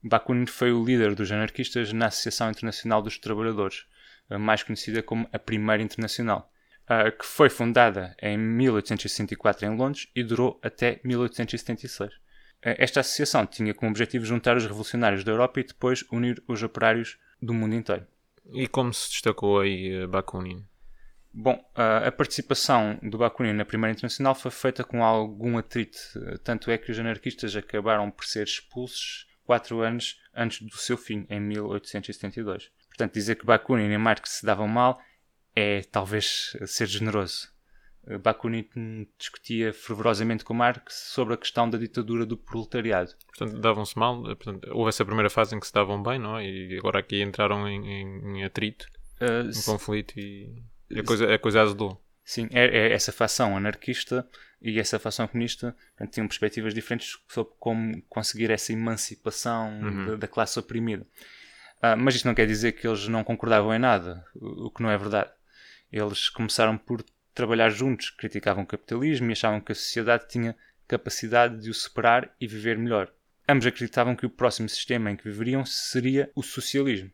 Bakunin 0.00 0.46
foi 0.46 0.72
o 0.72 0.84
líder 0.84 1.16
dos 1.16 1.32
anarquistas 1.32 1.92
na 1.92 2.06
Associação 2.06 2.50
Internacional 2.50 3.02
dos 3.02 3.18
Trabalhadores, 3.18 3.84
mais 4.30 4.62
conhecida 4.62 5.02
como 5.02 5.28
a 5.32 5.38
Primeira 5.38 5.82
Internacional, 5.82 6.50
que 7.18 7.24
foi 7.24 7.48
fundada 7.48 8.16
em 8.20 8.36
1864 8.36 9.66
em 9.66 9.76
Londres 9.76 10.08
e 10.14 10.22
durou 10.22 10.58
até 10.62 11.00
1876. 11.04 12.12
Esta 12.60 13.00
associação 13.00 13.46
tinha 13.46 13.72
como 13.72 13.90
objetivo 13.90 14.24
juntar 14.24 14.56
os 14.56 14.64
revolucionários 14.64 15.22
da 15.22 15.32
Europa 15.32 15.60
e 15.60 15.64
depois 15.64 16.04
unir 16.10 16.42
os 16.48 16.62
operários 16.62 17.18
do 17.40 17.54
mundo 17.54 17.74
inteiro. 17.74 18.06
E 18.52 18.66
como 18.66 18.92
se 18.92 19.10
destacou 19.10 19.60
aí 19.60 19.92
eh, 19.92 20.06
Bakunin? 20.06 20.64
Bom, 21.32 21.62
a 21.74 22.10
participação 22.10 22.98
do 23.02 23.18
Bakunin 23.18 23.52
na 23.52 23.64
Primeira 23.64 23.92
Internacional 23.92 24.34
foi 24.34 24.50
feita 24.50 24.82
com 24.82 25.04
algum 25.04 25.58
atrito, 25.58 25.98
tanto 26.42 26.70
é 26.70 26.78
que 26.78 26.90
os 26.90 26.98
anarquistas 26.98 27.54
acabaram 27.54 28.10
por 28.10 28.24
ser 28.24 28.44
expulsos 28.44 29.26
quatro 29.44 29.80
anos 29.80 30.18
antes 30.34 30.66
do 30.66 30.76
seu 30.76 30.96
fim, 30.96 31.26
em 31.28 31.38
1872. 31.38 32.72
Portanto, 32.98 33.14
dizer 33.14 33.36
que 33.36 33.46
Bakunin 33.46 33.92
e 33.92 33.96
Marx 33.96 34.38
se 34.40 34.44
davam 34.44 34.66
mal 34.66 35.00
é 35.54 35.82
talvez 35.82 36.56
ser 36.66 36.86
generoso. 36.86 37.48
Bakunin 38.20 38.66
discutia 39.16 39.72
fervorosamente 39.72 40.44
com 40.44 40.52
Marx 40.52 41.10
sobre 41.12 41.34
a 41.34 41.36
questão 41.36 41.70
da 41.70 41.78
ditadura 41.78 42.26
do 42.26 42.36
proletariado. 42.36 43.12
Portanto, 43.26 43.60
davam-se 43.60 43.96
mal. 43.96 44.22
Portanto, 44.22 44.68
houve 44.72 44.88
essa 44.88 45.04
primeira 45.04 45.30
fase 45.30 45.54
em 45.54 45.60
que 45.60 45.66
se 45.66 45.72
davam 45.72 46.02
bem, 46.02 46.18
não 46.18 46.38
é? 46.38 46.44
E 46.44 46.76
agora 46.78 46.98
aqui 46.98 47.22
entraram 47.22 47.68
em, 47.68 47.86
em, 47.86 48.38
em 48.38 48.44
atrito, 48.44 48.86
uh, 49.20 49.48
em 49.48 49.62
conflito 49.62 50.18
e 50.18 50.64
a 50.96 51.04
coisa, 51.04 51.32
a 51.32 51.38
coisa 51.38 51.62
azedou. 51.62 52.02
Sim, 52.24 52.48
é, 52.50 52.64
é 52.64 52.92
essa 52.92 53.12
facção 53.12 53.56
anarquista 53.56 54.26
e 54.60 54.78
essa 54.78 54.98
facção 54.98 55.26
comunista 55.28 55.74
portanto, 55.90 56.12
tinham 56.12 56.26
perspectivas 56.26 56.74
diferentes 56.74 57.16
sobre 57.28 57.52
como 57.58 58.02
conseguir 58.02 58.50
essa 58.50 58.72
emancipação 58.72 59.80
uhum. 59.80 60.06
da, 60.06 60.16
da, 60.16 60.28
classe 60.28 60.58
oprimida. 60.58 61.06
Uh, 61.78 61.96
mas 61.96 62.16
isto 62.16 62.26
não 62.26 62.34
quer 62.34 62.46
dizer 62.46 62.72
que 62.72 62.86
eles 62.86 63.06
não 63.06 63.22
concordavam 63.22 63.72
em 63.74 63.78
nada, 63.78 64.24
o, 64.34 64.70
que 64.70 64.82
não 64.82 64.90
é 64.90 64.98
verdade. 64.98 65.30
Eles 65.92 66.28
começaram 66.28 66.76
por 66.76 67.04
trabalhar 67.32 67.70
juntos, 67.70 68.10
criticavam 68.10 68.64
o 68.64 68.66
capitalismo 68.66 69.30
e 69.30 69.32
achavam 69.32 69.60
que 69.60 69.72
a 69.72 69.74
sociedade 69.74 70.26
tinha 70.28 70.56
capacidade 70.88 71.62
de 71.62 71.70
o 71.70 71.74
superar 71.74 72.34
e 72.40 72.46
viver 72.46 72.76
melhor. 72.76 73.12
Ambos 73.48 73.66
acreditavam 73.66 74.16
que 74.16 74.26
o 74.26 74.30
próximo 74.30 74.68
sistema 74.68 75.10
em 75.10 75.16
que 75.16 75.24
viveriam 75.24 75.64
seria 75.64 76.30
o 76.34 76.42
socialismo. 76.42 77.10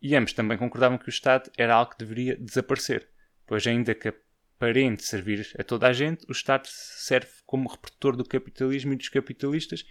E 0.00 0.16
ambos 0.16 0.32
também 0.32 0.58
concordavam 0.58 0.98
que 0.98 1.06
o 1.06 1.10
Estado 1.10 1.50
era 1.56 1.74
algo 1.74 1.92
que 1.92 1.98
deveria 1.98 2.36
desaparecer, 2.36 3.08
pois 3.46 3.66
ainda 3.66 3.94
que 3.94 4.08
aparente 4.08 5.04
servir 5.04 5.48
a 5.58 5.62
toda 5.62 5.86
a 5.86 5.92
gente, 5.92 6.24
o 6.28 6.32
Estado 6.32 6.66
serve 6.66 7.30
como 7.46 7.68
reprodutor 7.68 8.16
do 8.16 8.24
capitalismo 8.24 8.92
e 8.92 8.96
dos 8.96 9.08
capitalistas 9.08 9.84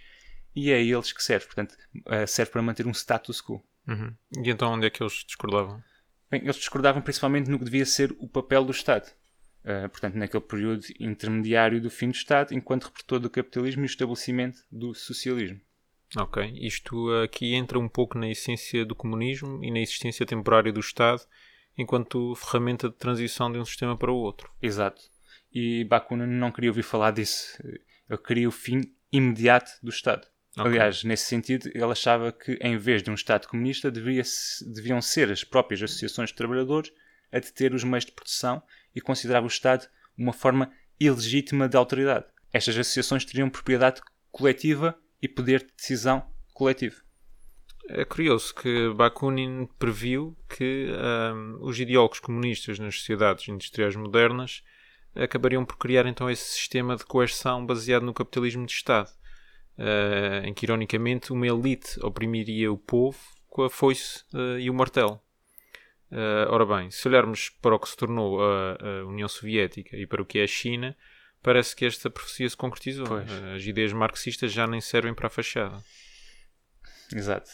e 0.54 0.70
é 0.70 0.76
a 0.76 0.80
eles 0.80 1.12
que 1.12 1.22
serve. 1.22 1.46
Portanto, 1.46 1.76
eh, 2.06 2.26
serve 2.26 2.52
para 2.52 2.62
manter 2.62 2.86
um 2.86 2.92
status 2.92 3.40
quo. 3.40 3.62
Uhum. 3.86 4.14
E 4.44 4.50
então 4.50 4.72
onde 4.72 4.86
é 4.86 4.90
que 4.90 5.02
eles 5.02 5.24
discordavam? 5.26 5.82
Bem, 6.30 6.42
eles 6.42 6.56
discordavam 6.56 7.02
principalmente 7.02 7.50
no 7.50 7.58
que 7.58 7.64
devia 7.64 7.84
ser 7.84 8.14
o 8.18 8.28
papel 8.28 8.64
do 8.64 8.72
Estado. 8.72 9.06
uh, 9.64 9.88
portanto, 9.88 10.14
naquele 10.14 10.42
período 10.42 10.84
intermediário 10.98 11.80
do 11.80 11.90
fim 11.90 12.08
do 12.08 12.14
Estado, 12.14 12.54
enquanto 12.54 12.84
repertor 12.84 13.20
do 13.20 13.30
capitalismo 13.30 13.82
e 13.82 13.84
o 13.84 13.86
estabelecimento 13.86 14.58
do 14.70 14.94
socialismo. 14.94 15.60
Ok, 16.16 16.52
isto 16.60 17.10
aqui 17.22 17.54
entra 17.54 17.78
um 17.78 17.88
pouco 17.88 18.18
na 18.18 18.28
essência 18.28 18.84
do 18.84 18.94
comunismo 18.94 19.64
e 19.64 19.70
na 19.70 19.80
existência 19.80 20.26
temporária 20.26 20.72
do 20.72 20.80
Estado 20.80 21.22
enquanto 21.76 22.34
ferramenta 22.34 22.88
de 22.88 22.96
transição 22.96 23.50
de 23.50 23.58
um 23.58 23.64
sistema 23.64 23.96
para 23.96 24.12
o 24.12 24.16
outro. 24.16 24.50
Exato. 24.60 25.02
E 25.52 25.84
Bakunin 25.84 26.26
não 26.26 26.52
queria 26.52 26.70
ouvir 26.70 26.82
falar 26.82 27.12
disso. 27.12 27.58
Ele 28.08 28.18
queria 28.18 28.48
o 28.48 28.52
fim 28.52 28.82
imediato 29.10 29.70
do 29.82 29.90
Estado. 29.90 30.26
Okay. 30.56 30.70
Aliás, 30.70 31.02
nesse 31.02 31.24
sentido, 31.24 31.70
ele 31.74 31.84
achava 31.84 32.30
que, 32.30 32.58
em 32.60 32.76
vez 32.76 33.02
de 33.02 33.10
um 33.10 33.14
Estado 33.14 33.48
comunista, 33.48 33.90
devia 33.90 34.22
deviam 34.66 35.00
ser 35.00 35.30
as 35.30 35.42
próprias 35.42 35.82
associações 35.82 36.28
de 36.28 36.34
trabalhadores 36.34 36.92
a 37.32 37.38
deter 37.38 37.72
os 37.72 37.82
meios 37.82 38.04
de 38.04 38.12
produção 38.12 38.62
e 38.94 39.00
considerava 39.00 39.46
o 39.46 39.48
Estado 39.48 39.88
uma 40.16 40.32
forma 40.32 40.70
ilegítima 41.00 41.68
de 41.68 41.76
autoridade. 41.76 42.26
Estas 42.52 42.76
associações 42.76 43.24
teriam 43.24 43.48
propriedade 43.48 44.02
coletiva 44.30 44.98
e 45.22 45.28
poder 45.28 45.60
de 45.60 45.72
decisão 45.74 46.22
coletivo. 46.52 47.02
É 47.88 48.04
curioso 48.04 48.54
que 48.54 48.92
Bakunin 48.94 49.66
previu 49.78 50.36
que 50.48 50.88
um, 51.34 51.58
os 51.60 51.80
ideólogos 51.80 52.20
comunistas 52.20 52.78
nas 52.78 52.96
sociedades 52.98 53.48
industriais 53.48 53.96
modernas 53.96 54.62
acabariam 55.14 55.64
por 55.64 55.76
criar 55.76 56.06
então 56.06 56.30
esse 56.30 56.44
sistema 56.44 56.96
de 56.96 57.04
coerção 57.04 57.66
baseado 57.66 58.04
no 58.04 58.14
capitalismo 58.14 58.64
de 58.64 58.72
Estado, 58.72 59.10
uh, 59.78 60.46
em 60.46 60.54
que 60.54 60.66
ironicamente 60.66 61.32
uma 61.32 61.46
elite 61.46 61.98
oprimiria 62.00 62.72
o 62.72 62.78
povo 62.78 63.18
com 63.48 63.64
a 63.64 63.70
foice 63.70 64.24
uh, 64.34 64.58
e 64.58 64.70
o 64.70 64.74
martelo. 64.74 65.20
Uh, 66.10 66.50
ora 66.50 66.66
bem, 66.66 66.90
se 66.90 67.08
olharmos 67.08 67.48
para 67.48 67.74
o 67.74 67.78
que 67.78 67.88
se 67.88 67.96
tornou 67.96 68.42
a, 68.42 68.76
a, 68.78 69.06
União 69.06 69.28
Soviética 69.28 69.96
e 69.96 70.06
para 70.06 70.20
o 70.20 70.26
que 70.26 70.38
é 70.38 70.44
a 70.44 70.46
China, 70.46 70.94
parece 71.42 71.74
que 71.74 71.86
esta 71.86 72.10
profecia 72.10 72.48
se 72.48 72.56
concretizou. 72.56 73.06
Pois. 73.06 73.30
As 73.54 73.62
ideias 73.62 73.92
marxistas 73.92 74.52
já 74.52 74.66
nem 74.66 74.80
servem 74.80 75.14
para 75.14 75.28
a 75.28 75.30
fachada. 75.30 75.82
Exato. 77.14 77.50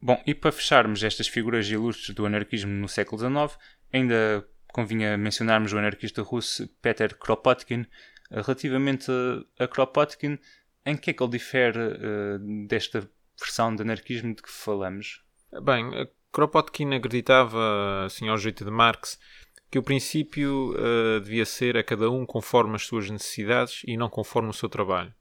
Bom, 0.00 0.20
e 0.26 0.34
para 0.34 0.52
fecharmos 0.52 1.02
estas 1.02 1.28
figuras 1.28 1.68
ilustres 1.68 2.14
do 2.14 2.26
anarquismo 2.26 2.72
no 2.72 2.88
século 2.88 3.18
XIX, 3.18 3.58
ainda 3.92 4.46
convinha 4.72 5.16
mencionarmos 5.16 5.72
o 5.72 5.78
anarquista 5.78 6.22
russo 6.22 6.68
Peter 6.80 7.16
Kropotkin. 7.16 7.86
Relativamente 8.30 9.10
a, 9.10 9.64
a 9.64 9.68
Kropotkin, 9.68 10.38
em 10.84 10.96
que 10.96 11.10
é 11.10 11.12
que 11.12 11.22
ele 11.22 11.32
difere 11.32 11.78
uh, 11.78 12.66
desta 12.66 13.08
versão 13.38 13.74
de 13.74 13.82
anarquismo 13.82 14.34
de 14.34 14.42
que 14.42 14.50
falamos? 14.50 15.22
Bem, 15.62 15.90
Kropotkin 16.32 16.94
acreditava, 16.94 18.04
assim 18.06 18.28
ao 18.28 18.38
jeito 18.38 18.64
de 18.64 18.70
Marx, 18.70 19.18
que 19.70 19.78
o 19.78 19.82
princípio 19.82 20.74
uh, 20.74 21.20
devia 21.20 21.46
ser 21.46 21.78
a 21.78 21.82
cada 21.82 22.10
um 22.10 22.26
conforme 22.26 22.74
as 22.74 22.84
suas 22.84 23.08
necessidades 23.08 23.82
e 23.86 23.96
não 23.96 24.08
conforme 24.08 24.50
o 24.50 24.52
seu 24.52 24.68
trabalho. 24.68 25.14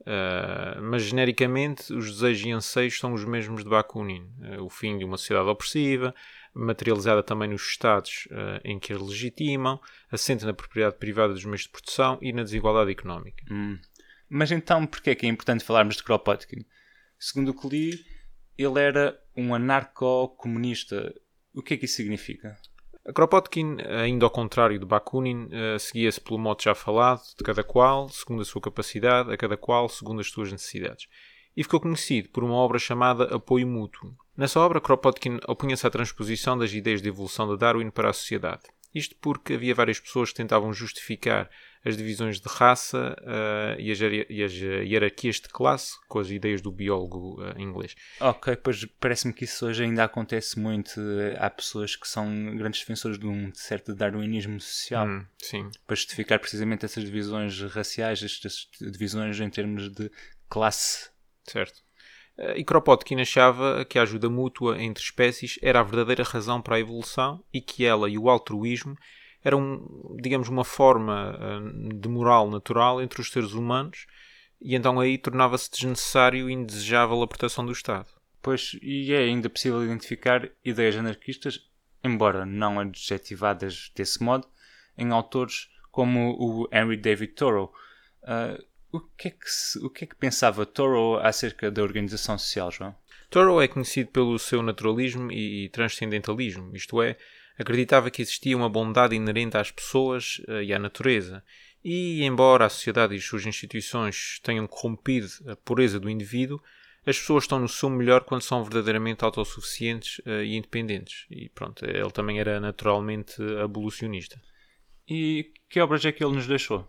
Uh, 0.00 0.82
mas 0.82 1.02
genericamente 1.02 1.92
os 1.92 2.10
desejos 2.12 2.46
e 2.46 2.50
anseios 2.50 2.98
são 2.98 3.12
os 3.12 3.24
mesmos 3.24 3.62
de 3.62 3.70
Bakunin: 3.70 4.32
uh, 4.56 4.64
o 4.64 4.68
fim 4.68 4.98
de 4.98 5.04
uma 5.04 5.16
sociedade 5.16 5.48
opressiva, 5.48 6.12
materializada 6.52 7.22
também 7.22 7.48
nos 7.48 7.62
Estados 7.62 8.26
em 8.64 8.80
que 8.80 8.92
a 8.92 8.98
legitimam, 8.98 9.80
assente 10.10 10.44
na 10.44 10.52
propriedade 10.52 10.96
privada 10.96 11.32
dos 11.32 11.44
meios 11.44 11.62
de 11.62 11.68
produção 11.68 12.18
e 12.20 12.32
na 12.32 12.42
desigualdade 12.42 12.90
económica. 12.90 13.44
Hum. 13.48 13.78
Mas 14.28 14.50
então, 14.50 14.86
porquê 14.86 15.10
é 15.10 15.14
que 15.14 15.26
é 15.26 15.28
importante 15.28 15.64
falarmos 15.64 15.96
de 15.96 16.02
Kropotkin? 16.02 16.64
Segundo 17.18 17.50
o 17.50 17.54
que 17.54 17.68
li, 17.68 18.04
ele 18.56 18.80
era 18.80 19.18
um 19.36 19.54
anarco-comunista. 19.54 21.14
O 21.54 21.62
que 21.62 21.74
é 21.74 21.76
que 21.76 21.86
isso 21.86 21.96
significa? 21.96 22.56
Kropotkin, 23.14 23.78
ainda 24.02 24.26
ao 24.26 24.30
contrário 24.30 24.78
de 24.78 24.84
Bakunin, 24.84 25.48
eh, 25.50 25.78
seguia-se 25.78 26.20
pelo 26.20 26.38
modo 26.38 26.62
já 26.62 26.74
falado, 26.74 27.22
de 27.36 27.42
cada 27.42 27.64
qual, 27.64 28.08
segundo 28.10 28.42
a 28.42 28.44
sua 28.44 28.60
capacidade, 28.60 29.32
a 29.32 29.36
cada 29.36 29.56
qual, 29.56 29.88
segundo 29.88 30.20
as 30.20 30.28
suas 30.28 30.52
necessidades. 30.52 31.06
E 31.56 31.62
ficou 31.62 31.80
conhecido 31.80 32.28
por 32.28 32.44
uma 32.44 32.54
obra 32.54 32.78
chamada 32.78 33.34
Apoio 33.34 33.66
Mútuo. 33.66 34.14
Nessa 34.36 34.60
obra, 34.60 34.80
Kropotkin 34.80 35.40
opunha-se 35.48 35.86
à 35.86 35.90
transposição 35.90 36.56
das 36.58 36.72
ideias 36.72 37.00
de 37.00 37.08
evolução 37.08 37.48
de 37.48 37.56
Darwin 37.56 37.90
para 37.90 38.10
a 38.10 38.12
sociedade. 38.12 38.62
Isto 38.94 39.16
porque 39.20 39.54
havia 39.54 39.74
várias 39.74 39.98
pessoas 39.98 40.30
que 40.30 40.36
tentavam 40.36 40.72
justificar 40.72 41.50
as 41.84 41.96
divisões 41.96 42.40
de 42.40 42.48
raça 42.48 43.16
uh, 43.20 43.80
e, 43.80 43.90
as, 43.90 43.98
e, 44.00 44.42
as, 44.42 44.52
hierarquias 44.52 45.36
de 45.36 45.48
classe 45.48 45.96
com 46.08 46.18
as 46.18 46.30
ideias 46.30 46.60
do 46.60 46.70
biólogo 46.70 47.42
uh, 47.42 47.60
inglês. 47.60 47.94
Ok, 48.20 48.56
pois 48.56 48.84
parece-me 49.00 49.32
que 49.32 49.44
isso 49.44 49.66
hoje 49.66 49.84
ainda 49.84 50.04
acontece 50.04 50.58
muito. 50.58 51.00
Há 51.38 51.50
pessoas 51.50 51.96
que 51.96 52.08
são 52.08 52.56
grandes 52.56 52.80
defensores 52.80 53.18
de 53.18 53.26
um 53.26 53.52
certo 53.54 53.94
darwinismo 53.94 54.60
social 54.60 55.06
hum, 55.06 55.24
sim. 55.38 55.70
para 55.86 55.96
justificar 55.96 56.38
precisamente 56.38 56.84
essas 56.84 57.04
divisões 57.04 57.60
raciais, 57.62 58.22
estas 58.22 58.68
divisões 58.80 59.38
em 59.40 59.50
termos 59.50 59.90
de 59.90 60.10
classe. 60.48 61.10
Certo. 61.44 61.88
Eh, 62.38 62.58
e 62.58 62.64
Kropotkin 62.64 63.20
achava 63.20 63.84
que 63.84 63.98
a 63.98 64.02
ajuda 64.02 64.30
mútua 64.30 64.80
entre 64.80 65.02
espécies 65.02 65.58
era 65.60 65.80
a 65.80 65.82
verdadeira 65.82 66.22
razão 66.22 66.62
para 66.62 66.76
a 66.76 66.80
evolução 66.80 67.42
e 67.52 67.60
que 67.60 67.84
ela 67.84 68.08
e 68.08 68.16
o 68.16 68.30
altruísmo 68.30 68.96
eram, 69.44 70.16
digamos, 70.20 70.48
uma 70.48 70.64
forma 70.64 71.38
eh, 71.40 71.94
de 71.94 72.08
moral 72.08 72.50
natural 72.50 73.00
entre 73.00 73.20
os 73.20 73.30
seres 73.30 73.52
humanos 73.52 74.06
e 74.60 74.74
então 74.74 74.98
aí 74.98 75.16
tornava-se 75.16 75.70
desnecessário 75.70 76.50
e 76.50 76.52
indesejável 76.52 77.22
a 77.22 77.28
proteção 77.28 77.64
do 77.64 77.72
Estado. 77.72 78.06
Pois, 78.42 78.76
e 78.82 79.12
é 79.12 79.18
ainda 79.18 79.48
possível 79.48 79.84
identificar 79.84 80.48
ideias 80.64 80.96
anarquistas, 80.96 81.60
embora 82.02 82.44
não 82.44 82.78
adjetivadas 82.80 83.92
desse 83.94 84.22
modo, 84.22 84.48
em 84.96 85.10
autores 85.10 85.68
como 85.90 86.36
o 86.38 86.68
Henry 86.72 86.96
David 86.96 87.32
Thoreau. 87.34 87.72
Uh, 88.22 88.62
o, 88.92 89.00
que 89.00 89.28
é 89.28 89.30
que 89.30 89.48
se, 89.48 89.78
o 89.84 89.90
que 89.90 90.04
é 90.04 90.06
que 90.06 90.14
pensava 90.14 90.66
Thoreau 90.66 91.18
acerca 91.18 91.70
da 91.70 91.82
organização 91.82 92.38
social, 92.38 92.70
João? 92.70 92.94
Thoreau 93.30 93.60
é 93.60 93.68
conhecido 93.68 94.10
pelo 94.10 94.38
seu 94.38 94.62
naturalismo 94.62 95.30
e 95.30 95.68
transcendentalismo, 95.70 96.74
isto 96.74 97.02
é, 97.02 97.16
acreditava 97.58 98.10
que 98.10 98.22
existia 98.22 98.56
uma 98.56 98.68
bondade 98.68 99.16
inerente 99.16 99.56
às 99.56 99.70
pessoas 99.70 100.40
uh, 100.48 100.62
e 100.62 100.72
à 100.72 100.78
natureza. 100.78 101.42
E, 101.84 102.22
embora 102.22 102.66
a 102.66 102.68
sociedade 102.68 103.14
e 103.14 103.18
as 103.18 103.24
suas 103.24 103.46
instituições 103.46 104.40
tenham 104.42 104.66
corrompido 104.66 105.28
a 105.46 105.56
pureza 105.56 105.98
do 105.98 106.08
indivíduo, 106.08 106.60
as 107.06 107.18
pessoas 107.18 107.44
estão 107.44 107.58
no 107.58 107.68
seu 107.68 107.88
melhor 107.88 108.24
quando 108.24 108.42
são 108.42 108.62
verdadeiramente 108.62 109.24
autossuficientes 109.24 110.18
uh, 110.20 110.42
e 110.42 110.56
independentes. 110.56 111.26
E 111.30 111.48
pronto, 111.48 111.84
ele 111.84 112.10
também 112.10 112.38
era 112.38 112.60
naturalmente 112.60 113.42
abolicionista. 113.62 114.40
E 115.08 115.52
que 115.68 115.80
obras 115.80 116.04
é 116.04 116.12
que 116.12 116.22
ele 116.22 116.34
nos 116.34 116.46
deixou? 116.46 116.86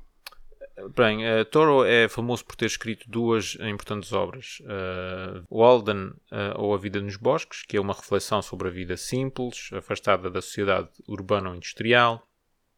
Bem, 0.96 1.26
uh, 1.26 1.44
Thoreau 1.46 1.84
é 1.84 2.08
famoso 2.08 2.46
por 2.46 2.56
ter 2.56 2.66
escrito 2.66 3.10
duas 3.10 3.58
importantes 3.60 4.14
obras. 4.14 4.60
Uh, 4.62 5.46
Walden, 5.50 6.08
uh, 6.32 6.56
ou 6.56 6.74
A 6.74 6.78
Vida 6.78 7.02
nos 7.02 7.18
Bosques, 7.18 7.64
que 7.64 7.76
é 7.76 7.82
uma 7.82 7.94
reflexão 7.94 8.42
sobre 8.42 8.70
a 8.70 8.72
vida 8.72 8.96
simples, 8.96 9.70
afastada 9.74 10.30
da 10.30 10.42
sociedade 10.42 10.90
urbana 11.08 11.50
ou 11.50 11.56
industrial, 11.56 12.26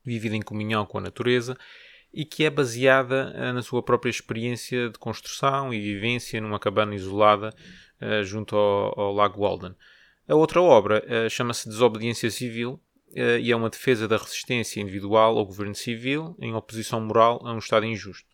vivida 0.04 0.36
em 0.36 0.42
comunhão 0.42 0.86
com 0.86 0.98
a 0.98 1.02
natureza, 1.02 1.56
e 2.12 2.26
que 2.26 2.44
é 2.44 2.50
baseada 2.50 3.34
uh, 3.36 3.54
na 3.54 3.62
sua 3.62 3.84
própria 3.84 4.10
experiência 4.10 4.90
de 4.90 4.98
construção 4.98 5.72
e 5.72 5.80
vivência 5.80 6.42
numa 6.42 6.60
cabana 6.60 6.96
isolada 6.96 7.54
junto 8.24 8.56
ao, 8.56 9.00
ao, 9.00 9.14
Lago 9.14 9.42
Walden. 9.42 9.76
A 10.28 10.34
outra 10.34 10.60
obra 10.60 11.04
chama-se 11.30 11.70
Desobediência 11.70 12.32
Civil, 12.32 12.82
e 13.14 13.52
é 13.52 13.56
uma 13.56 13.70
defesa 13.70 14.08
da 14.08 14.18
resistência 14.18 14.82
individual 14.82 15.38
ao 15.38 15.46
governo 15.46 15.76
civil 15.76 16.36
em 16.40 16.54
oposição 16.54 17.02
moral 17.02 17.42
a 17.46 17.54
um 17.54 17.58
Estado 17.58 17.86
injusto. 17.86 18.30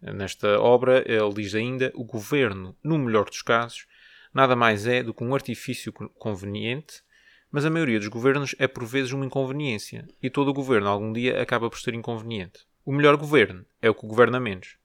Nesta 0.00 0.60
obra, 0.60 1.04
ele 1.06 1.32
diz 1.34 1.54
ainda: 1.54 1.92
o 1.94 2.04
governo, 2.04 2.76
no 2.82 2.98
melhor 2.98 3.24
dos 3.24 3.42
casos, 3.42 3.86
nada 4.32 4.54
mais 4.54 4.86
é 4.86 5.02
do 5.02 5.14
que 5.14 5.24
um 5.24 5.34
artifício 5.34 5.92
conveniente, 5.92 7.02
mas 7.50 7.64
a 7.64 7.70
maioria 7.70 7.98
dos 7.98 8.08
governos 8.08 8.54
é 8.58 8.66
por 8.66 8.84
vezes 8.84 9.12
uma 9.12 9.24
inconveniência, 9.24 10.06
e 10.22 10.28
todo 10.28 10.48
o 10.48 10.54
governo 10.54 10.88
algum 10.88 11.12
dia 11.12 11.40
acaba 11.40 11.70
por 11.70 11.78
ser 11.78 11.94
inconveniente. 11.94 12.66
O 12.84 12.92
melhor 12.92 13.16
governo 13.16 13.64
é 13.80 13.88
o 13.88 13.94
que 13.94 14.06
governa 14.06 14.38
menos. 14.38 14.76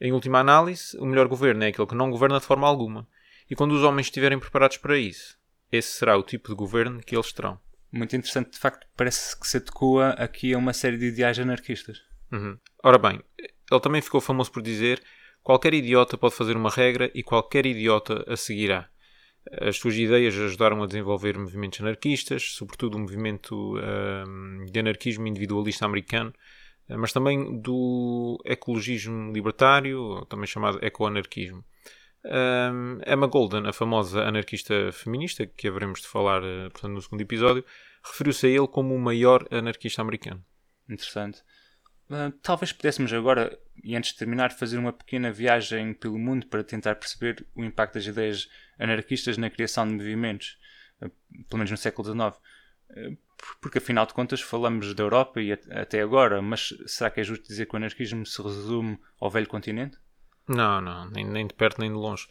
Em 0.00 0.12
última 0.12 0.40
análise, 0.40 0.96
o 0.98 1.06
melhor 1.06 1.28
governo 1.28 1.64
é 1.64 1.68
aquele 1.68 1.86
que 1.86 1.94
não 1.94 2.10
governa 2.10 2.40
de 2.40 2.46
forma 2.46 2.66
alguma. 2.66 3.06
E 3.48 3.54
quando 3.54 3.72
os 3.72 3.82
homens 3.82 4.06
estiverem 4.06 4.38
preparados 4.38 4.78
para 4.78 4.98
isso, 4.98 5.38
esse 5.70 5.92
será 5.92 6.16
o 6.16 6.22
tipo 6.22 6.48
de 6.48 6.54
governo 6.54 7.00
que 7.00 7.14
eles 7.14 7.32
terão 7.32 7.60
muito 7.96 8.14
interessante, 8.14 8.52
de 8.52 8.58
facto, 8.58 8.86
parece 8.96 9.38
que 9.38 9.46
se 9.46 9.56
adequa 9.56 10.10
aqui 10.10 10.54
a 10.54 10.58
uma 10.58 10.72
série 10.72 10.98
de 10.98 11.06
ideais 11.06 11.38
anarquistas. 11.38 12.02
Uhum. 12.32 12.58
Ora 12.82 12.98
bem, 12.98 13.20
ele 13.70 13.80
também 13.80 14.00
ficou 14.00 14.20
famoso 14.20 14.50
por 14.50 14.62
dizer 14.62 15.02
qualquer 15.42 15.74
idiota 15.74 16.18
pode 16.18 16.34
fazer 16.34 16.56
uma 16.56 16.70
regra 16.70 17.10
e 17.14 17.22
qualquer 17.22 17.66
idiota 17.66 18.24
a 18.26 18.36
seguirá. 18.36 18.88
As 19.60 19.76
suas 19.76 19.96
ideias 19.96 20.34
ajudaram 20.36 20.82
a 20.82 20.86
desenvolver 20.86 21.38
movimentos 21.38 21.80
anarquistas, 21.80 22.54
sobretudo 22.54 22.96
o 22.96 23.00
movimento 23.00 23.76
um, 23.78 24.66
de 24.66 24.80
anarquismo 24.80 25.26
individualista 25.26 25.84
americano, 25.86 26.32
mas 26.88 27.12
também 27.12 27.60
do 27.60 28.40
ecologismo 28.44 29.32
libertário, 29.32 30.24
também 30.28 30.46
chamado 30.46 30.84
ecoanarquismo. 30.84 31.64
Um, 32.24 32.98
Emma 33.06 33.28
Golden, 33.28 33.68
a 33.68 33.72
famosa 33.72 34.22
anarquista 34.22 34.90
feminista, 34.92 35.46
que 35.46 35.68
haveremos 35.68 36.00
de 36.00 36.08
falar 36.08 36.42
eh, 36.42 36.68
portanto, 36.70 36.92
no 36.92 37.00
segundo 37.00 37.20
episódio, 37.20 37.64
referiu-se 38.10 38.46
a 38.46 38.50
ele 38.50 38.68
como 38.68 38.94
o 38.94 38.98
maior 38.98 39.46
anarquista 39.50 40.02
americano. 40.02 40.44
Interessante. 40.88 41.42
Uh, 42.08 42.30
talvez 42.40 42.72
pudéssemos 42.72 43.12
agora, 43.12 43.58
e 43.82 43.96
antes 43.96 44.12
de 44.12 44.18
terminar, 44.18 44.52
fazer 44.52 44.78
uma 44.78 44.92
pequena 44.92 45.32
viagem 45.32 45.92
pelo 45.92 46.18
mundo 46.18 46.46
para 46.46 46.62
tentar 46.62 46.94
perceber 46.94 47.44
o 47.54 47.64
impacto 47.64 47.94
das 47.94 48.06
ideias 48.06 48.48
anarquistas 48.78 49.36
na 49.36 49.50
criação 49.50 49.86
de 49.86 49.94
movimentos, 49.94 50.56
uh, 51.02 51.10
pelo 51.48 51.58
menos 51.58 51.70
no 51.70 51.76
século 51.76 52.06
XIX. 52.06 52.40
Uh, 52.90 53.18
porque 53.60 53.78
afinal 53.78 54.06
de 54.06 54.14
contas 54.14 54.40
falamos 54.40 54.94
da 54.94 55.02
Europa 55.02 55.40
e 55.42 55.52
até 55.52 56.00
agora, 56.00 56.40
mas 56.40 56.72
será 56.86 57.10
que 57.10 57.20
é 57.20 57.24
justo 57.24 57.46
dizer 57.46 57.66
que 57.66 57.74
o 57.74 57.76
anarquismo 57.76 58.24
se 58.24 58.40
resume 58.40 58.98
ao 59.20 59.30
velho 59.30 59.46
continente? 59.46 59.98
Não, 60.48 60.80
não, 60.80 61.10
nem, 61.10 61.24
nem 61.24 61.46
de 61.46 61.54
perto 61.54 61.80
nem 61.80 61.90
de 61.90 61.96
longe. 61.96 62.26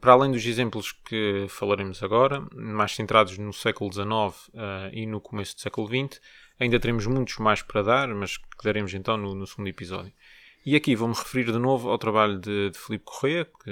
Para 0.00 0.12
além 0.12 0.30
dos 0.30 0.44
exemplos 0.46 0.92
que 0.92 1.46
falaremos 1.48 2.02
agora, 2.02 2.46
mais 2.54 2.94
centrados 2.94 3.36
no 3.38 3.52
século 3.52 3.92
XIX 3.92 4.08
uh, 4.08 4.50
e 4.92 5.04
no 5.06 5.20
começo 5.20 5.56
do 5.56 5.60
século 5.60 5.86
XX, 5.88 6.20
ainda 6.58 6.78
teremos 6.78 7.06
muitos 7.06 7.38
mais 7.38 7.62
para 7.62 7.82
dar, 7.82 8.08
mas 8.08 8.36
que 8.36 8.64
daremos 8.64 8.94
então 8.94 9.16
no, 9.16 9.34
no 9.34 9.46
segundo 9.46 9.68
episódio. 9.68 10.12
E 10.64 10.76
aqui 10.76 10.94
vou-me 10.94 11.14
referir 11.14 11.50
de 11.50 11.58
novo 11.58 11.88
ao 11.88 11.96
trabalho 11.96 12.38
de, 12.38 12.70
de 12.70 12.78
Filipe 12.78 13.04
Correia, 13.06 13.46
que, 13.46 13.70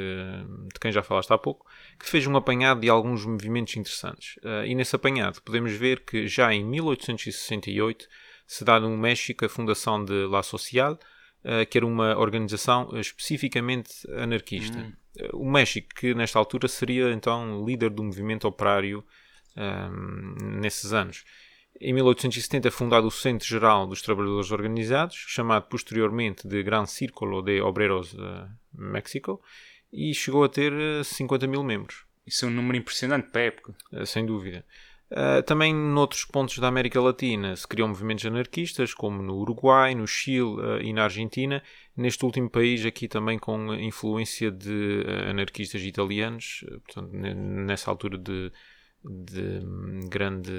de 0.72 0.81
quem 0.81 0.91
já 0.91 1.03
falaste 1.03 1.31
há 1.31 1.37
pouco, 1.37 1.66
que 1.99 2.09
fez 2.09 2.26
um 2.26 2.35
apanhado 2.35 2.81
de 2.81 2.89
alguns 2.89 3.26
movimentos 3.26 3.76
interessantes. 3.76 4.37
Uh, 4.39 4.64
e 4.64 4.74
nesse 4.74 4.97
apanhado 4.97 5.43
podemos 5.43 5.72
ver 5.72 6.01
que 6.01 6.26
já 6.26 6.53
em 6.53 6.64
1868 6.64 8.09
se 8.47 8.64
dá 8.64 8.81
no 8.81 8.97
México 8.97 9.45
a 9.45 9.49
fundação 9.49 10.03
de 10.03 10.26
La 10.26 10.43
Social, 10.43 10.99
uh, 11.45 11.66
que 11.68 11.78
era 11.78 11.86
uma 11.86 12.16
organização 12.18 12.91
especificamente 12.99 13.91
anarquista. 14.12 14.78
Hum. 14.78 14.93
O 15.32 15.51
México, 15.51 15.89
que 15.97 16.14
nesta 16.14 16.39
altura 16.39 16.68
seria 16.68 17.11
então 17.11 17.64
líder 17.64 17.91
do 17.91 18.05
movimento 18.05 18.47
operário 18.47 19.05
nesses 20.61 20.93
anos. 20.93 21.24
Em 21.80 21.93
1870 21.93 22.66
é 22.66 22.70
fundado 22.72 23.07
o 23.07 23.11
Centro 23.11 23.47
Geral 23.47 23.86
dos 23.86 24.03
Trabalhadores 24.03 24.51
Organizados, 24.51 25.14
chamado 25.28 25.68
posteriormente 25.68 26.47
de 26.47 26.61
Gran 26.62 26.86
Círculo 26.86 27.41
de 27.41 27.61
Obreros 27.61 28.11
de 28.11 28.49
México, 28.72 29.41
e 29.93 30.12
chegou 30.12 30.43
a 30.43 30.49
ter 30.49 30.72
50 31.05 31.45
eh, 31.45 31.49
mil 31.49 31.62
membros. 31.62 32.05
Isso 32.26 32.45
é 32.45 32.49
um 32.49 32.51
número 32.51 32.76
impressionante 32.76 33.30
para 33.30 33.43
a 33.43 33.45
época. 33.45 33.76
Eh, 33.93 34.05
sem 34.05 34.26
dúvida. 34.26 34.64
Uh, 35.11 35.42
também 35.42 35.74
noutros 35.74 36.26
pontos 36.26 36.59
da 36.59 36.68
América 36.68 37.00
Latina 37.00 37.56
se 37.56 37.66
criam 37.66 37.88
movimentos 37.88 38.26
anarquistas, 38.26 38.92
como 38.92 39.22
no 39.22 39.36
Uruguai, 39.36 39.94
no 39.94 40.06
Chile 40.06 40.42
uh, 40.42 40.82
e 40.82 40.92
na 40.92 41.04
Argentina. 41.04 41.62
Neste 41.96 42.24
último 42.24 42.50
país, 42.50 42.84
aqui 42.84 43.09
também 43.09 43.38
com 43.38 43.74
influência 43.74 44.50
de 44.50 45.04
uh, 45.06 45.30
anarquistas 45.30 45.82
italianos, 45.82 46.64
portanto, 46.84 47.11
nessa 47.12 47.90
altura 47.90 48.18
de 48.18 48.52
de 49.04 49.61
grande 50.11 50.52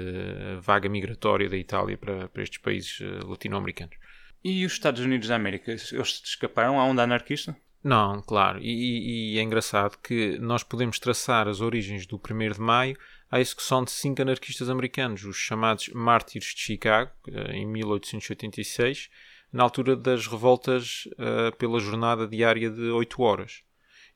vaga 0.62 0.88
migratória 0.88 1.48
da 1.48 1.58
Itália 1.58 1.96
para, 1.98 2.26
para 2.28 2.42
estes 2.42 2.58
países 2.58 2.98
latino-americanos. 3.22 3.94
E 4.42 4.64
os 4.64 4.72
Estados 4.72 5.02
Unidos 5.02 5.28
da 5.28 5.36
América, 5.36 5.70
eles 5.70 5.92
escaparam 6.24 6.80
à 6.80 6.84
onda 6.84 7.02
anarquista? 7.02 7.54
Não, 7.82 8.22
claro. 8.22 8.58
E, 8.60 9.34
e, 9.34 9.38
é 9.38 9.42
engraçado 9.42 9.98
que 9.98 10.38
nós 10.38 10.62
podemos 10.62 10.98
traçar 10.98 11.48
as 11.48 11.60
origens 11.60 12.06
do 12.06 12.16
1 12.16 12.52
de 12.52 12.60
Maio 12.60 12.96
à 13.30 13.40
execução 13.40 13.84
de 13.84 13.90
cinco 13.92 14.20
anarquistas 14.20 14.68
americanos, 14.68 15.24
os 15.24 15.36
chamados 15.36 15.88
Mártires 15.90 16.54
de 16.54 16.60
Chicago, 16.60 17.12
eh, 17.28 17.56
em 17.56 17.66
1886, 17.66 19.08
na 19.52 19.62
altura 19.62 19.96
das 19.96 20.26
revoltas 20.26 21.08
uh, 21.12 21.54
pela 21.56 21.80
jornada 21.80 22.26
diária 22.26 22.70
de 22.70 22.82
8 22.82 23.20
horas. 23.22 23.62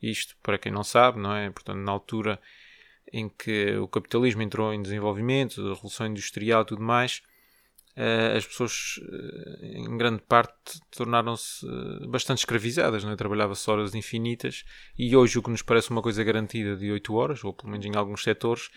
Isto, 0.01 0.37
para 0.43 0.59
quem 0.59 0.71
não 0.71 0.85
sabe, 0.85 1.19
não 1.19 1.35
é? 1.35 1.51
Portanto, 1.51 1.79
na 1.79 1.91
altura 1.91 2.41
em 3.13 3.29
que 3.29 3.77
o 3.77 3.89
capitalismo 3.89 4.43
entrou 4.43 4.73
em 4.73 4.83
desenvolvimento, 4.83 5.61
a 5.61 5.75
revolução 5.75 6.07
industrial 6.07 6.63
e 6.63 6.67
tudo 6.67 6.83
mais, 6.83 7.23
as 8.37 8.47
pessoas, 8.47 8.99
uh, 9.03 9.65
em 9.65 9.97
grande 9.97 10.21
parte, 10.23 10.81
tornaram-se 10.91 11.65
uh, 11.65 12.09
bastante 12.09 12.39
escravizadas, 12.39 13.05
não 13.05 13.13
é? 13.13 13.17
trabalhava-se 13.17 13.71
horas 13.71 13.95
infinitas, 13.95 14.65
e 14.99 15.15
hoje 15.15 15.39
o 15.39 15.43
que 15.43 15.51
nos 15.51 15.63
parece 15.63 15.91
uma 15.91 16.03
coisa 16.03 16.25
garantida 16.25 16.77
de 16.77 16.91
8 16.91 17.15
horas, 17.15 17.45
ou 17.45 17.53
pelo 17.53 17.71
menos 17.71 17.87
em 17.87 17.95
alguns 17.95 18.23
setores, 18.23 18.69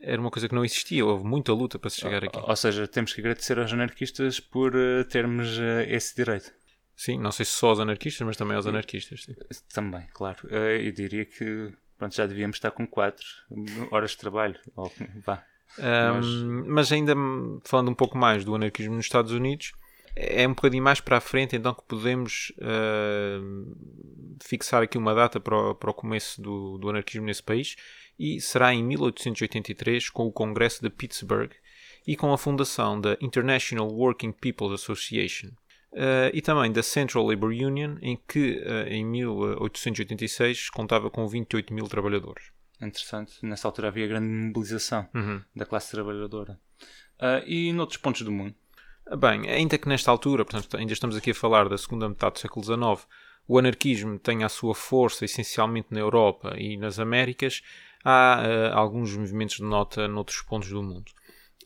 era 0.00 0.20
uma 0.20 0.30
coisa 0.30 0.48
que 0.48 0.54
não 0.54 0.64
existia, 0.64 1.06
houve 1.06 1.24
muita 1.24 1.52
luta 1.52 1.78
para 1.78 1.90
se 1.90 2.00
chegar 2.00 2.24
aqui. 2.24 2.38
Ou 2.38 2.56
seja, 2.56 2.88
temos 2.88 3.12
que 3.12 3.20
agradecer 3.20 3.58
aos 3.58 3.72
anarquistas 3.72 4.40
por 4.40 4.72
termos 5.08 5.58
esse 5.88 6.16
direito. 6.16 6.52
Sim, 6.96 7.18
não 7.18 7.32
sei 7.32 7.44
se 7.44 7.52
só 7.52 7.70
aos 7.70 7.80
anarquistas, 7.80 8.26
mas 8.26 8.36
também 8.36 8.56
aos 8.56 8.66
anarquistas. 8.66 9.24
Sim. 9.24 9.34
Também, 9.72 10.06
claro. 10.12 10.48
Eu 10.48 10.92
diria 10.92 11.24
que 11.24 11.72
pronto, 11.96 12.14
já 12.14 12.26
devíamos 12.26 12.56
estar 12.56 12.70
com 12.70 12.86
4 12.86 13.24
horas 13.90 14.10
de 14.10 14.18
trabalho. 14.18 14.58
Ou, 14.76 14.92
vá. 15.24 15.44
Um, 15.78 16.64
mas... 16.66 16.92
ainda 16.92 17.14
falando 17.64 17.90
um 17.90 17.94
pouco 17.94 18.16
mais 18.16 18.44
do 18.44 18.54
anarquismo 18.54 18.94
nos 18.94 19.06
Estados 19.06 19.32
Unidos, 19.32 19.72
é 20.16 20.46
um 20.46 20.54
bocadinho 20.54 20.82
mais 20.82 21.00
para 21.00 21.16
a 21.16 21.20
frente 21.20 21.56
então 21.56 21.74
que 21.74 21.82
podemos 21.88 22.52
uh, 22.58 23.76
fixar 24.42 24.82
aqui 24.82 24.96
uma 24.96 25.14
data 25.14 25.40
para 25.40 25.56
o, 25.56 25.74
para 25.74 25.90
o 25.90 25.94
começo 25.94 26.40
do, 26.40 26.78
do, 26.78 26.88
anarquismo 26.88 27.26
nesse 27.26 27.42
país 27.42 27.74
e 28.18 28.40
será 28.40 28.72
em 28.72 28.82
1883 28.84 30.10
com 30.10 30.26
o 30.26 30.32
Congresso 30.32 30.80
de 30.82 30.88
Pittsburgh 30.88 31.50
e 32.06 32.14
com 32.16 32.32
a 32.32 32.38
fundação 32.38 33.00
da 33.00 33.16
International 33.20 33.88
Working 33.88 34.32
People's 34.32 34.72
Association. 34.72 35.48
Uh, 35.92 36.30
e 36.32 36.42
também 36.42 36.72
da 36.72 36.82
Central 36.82 37.24
Labor 37.24 37.50
Union, 37.50 37.96
em 38.02 38.18
que 38.28 38.58
uh, 38.58 38.88
em 38.88 39.04
1886 39.04 40.68
contava 40.70 41.08
com 41.08 41.26
28 41.26 41.72
mil 41.72 41.86
trabalhadores. 41.86 42.53
Interessante. 42.80 43.34
Nessa 43.42 43.68
altura 43.68 43.88
havia 43.88 44.06
grande 44.06 44.26
mobilização 44.26 45.08
uhum. 45.14 45.42
da 45.54 45.64
classe 45.64 45.90
trabalhadora. 45.90 46.58
Uh, 47.20 47.46
e 47.46 47.72
noutros 47.72 47.98
pontos 47.98 48.22
do 48.22 48.32
mundo? 48.32 48.54
Bem, 49.18 49.48
ainda 49.48 49.78
que 49.78 49.88
nesta 49.88 50.10
altura, 50.10 50.44
portanto, 50.44 50.76
ainda 50.76 50.92
estamos 50.92 51.16
aqui 51.16 51.30
a 51.30 51.34
falar 51.34 51.68
da 51.68 51.76
segunda 51.76 52.08
metade 52.08 52.34
do 52.34 52.38
século 52.40 52.64
XIX, 52.64 53.06
o 53.46 53.58
anarquismo 53.58 54.18
tenha 54.18 54.46
a 54.46 54.48
sua 54.48 54.74
força 54.74 55.24
essencialmente 55.24 55.88
na 55.90 56.00
Europa 56.00 56.54
e 56.56 56.76
nas 56.76 56.98
Américas, 56.98 57.62
há 58.02 58.72
alguns 58.72 59.14
movimentos 59.14 59.56
de 59.56 59.62
nota 59.62 60.08
noutros 60.08 60.40
pontos 60.42 60.70
do 60.70 60.82
mundo. 60.82 61.12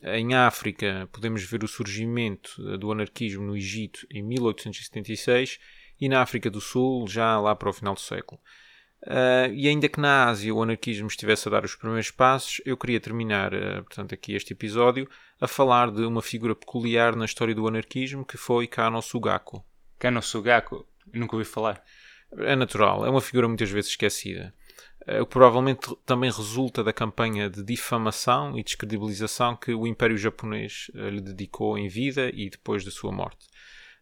Em 0.01 0.33
África, 0.33 1.09
podemos 1.11 1.43
ver 1.43 1.63
o 1.63 1.67
surgimento 1.67 2.51
eh, 2.59 2.77
do 2.77 2.89
anarquismo 2.89 3.43
no 3.43 3.57
Egito 3.57 4.07
em 4.09 4.23
1876 4.23 5.59
e 5.99 6.07
na 6.07 6.21
África 6.21 6.49
do 6.49 6.61
Sul 6.61 7.05
já 7.05 7.37
lá 7.37 7.53
para 7.53 7.69
o 7.69 7.73
final 7.73 7.93
do 7.93 7.99
século. 7.99 8.39
Uh, 9.01 9.53
e 9.53 9.67
ainda 9.67 9.87
que 9.87 9.99
na 9.99 10.25
Ásia 10.25 10.53
o 10.53 10.61
anarquismo 10.61 11.07
estivesse 11.07 11.47
a 11.47 11.51
dar 11.51 11.63
os 11.63 11.73
primeiros 11.73 12.11
passos, 12.11 12.61
eu 12.65 12.75
queria 12.75 12.99
terminar, 12.99 13.53
uh, 13.53 13.83
portanto, 13.83 14.13
aqui 14.13 14.33
este 14.33 14.51
episódio 14.51 15.09
a 15.39 15.47
falar 15.47 15.89
de 15.89 16.03
uma 16.03 16.21
figura 16.21 16.53
peculiar 16.53 17.15
na 17.15 17.23
história 17.23 17.55
do 17.55 17.65
anarquismo 17.65 18.25
que 18.25 18.35
foi 18.35 18.67
Kano 18.67 19.01
Sugaku. 19.01 19.63
Kano 19.97 20.21
Sugaku? 20.21 20.85
nunca 21.13 21.35
ouvi 21.35 21.45
falar. 21.45 21.81
É 22.37 22.55
natural, 22.55 23.05
é 23.05 23.09
uma 23.09 23.21
figura 23.21 23.47
muitas 23.47 23.71
vezes 23.71 23.91
esquecida. 23.91 24.53
O 25.19 25.25
que 25.25 25.31
provavelmente 25.31 25.95
também 26.05 26.29
resulta 26.29 26.83
da 26.83 26.93
campanha 26.93 27.49
de 27.49 27.63
difamação 27.63 28.59
e 28.59 28.63
descredibilização 28.63 29.55
que 29.55 29.73
o 29.73 29.87
Império 29.87 30.15
Japonês 30.15 30.91
lhe 30.93 31.21
dedicou 31.21 31.79
em 31.79 31.87
vida 31.87 32.29
e 32.31 32.47
depois 32.47 32.85
da 32.85 32.91
sua 32.91 33.11
morte. 33.11 33.47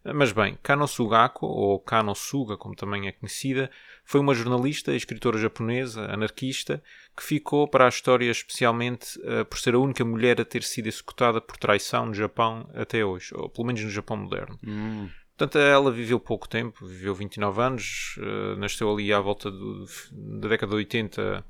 Eh, 0.04 0.12
mas 0.12 0.32
bem, 0.32 0.58
Kano 0.62 0.86
Sugako, 0.86 1.46
ou 1.46 1.78
Kano 1.80 2.14
Suga, 2.14 2.56
como 2.56 2.74
também 2.74 3.08
é 3.08 3.12
conhecida, 3.12 3.70
foi 4.04 4.20
uma 4.20 4.34
jornalista 4.34 4.92
e 4.92 4.96
escritora 4.96 5.38
japonesa, 5.38 6.12
anarquista, 6.12 6.82
que 7.16 7.22
ficou 7.22 7.68
para 7.68 7.86
a 7.86 7.88
história 7.88 8.30
especialmente 8.30 9.18
uh, 9.20 9.44
por 9.44 9.58
ser 9.58 9.74
a 9.74 9.78
única 9.78 10.04
mulher 10.04 10.40
a 10.40 10.44
ter 10.44 10.62
sido 10.62 10.86
executada 10.86 11.40
por 11.40 11.56
traição 11.56 12.06
no 12.06 12.14
Japão 12.14 12.70
até 12.74 13.04
hoje, 13.04 13.34
ou 13.34 13.48
pelo 13.48 13.66
menos 13.66 13.82
no 13.82 13.90
Japão 13.90 14.16
moderno. 14.16 14.58
Hum. 14.66 15.10
Portanto, 15.36 15.58
ela 15.58 15.92
viveu 15.92 16.18
pouco 16.18 16.48
tempo, 16.48 16.86
viveu 16.86 17.14
29 17.14 17.60
anos, 17.60 18.16
uh, 18.18 18.56
nasceu 18.56 18.90
ali 18.90 19.12
à 19.12 19.20
volta 19.20 19.50
do, 19.50 19.84
da 20.12 20.48
década 20.48 20.70
de 20.70 20.76
80 20.76 21.44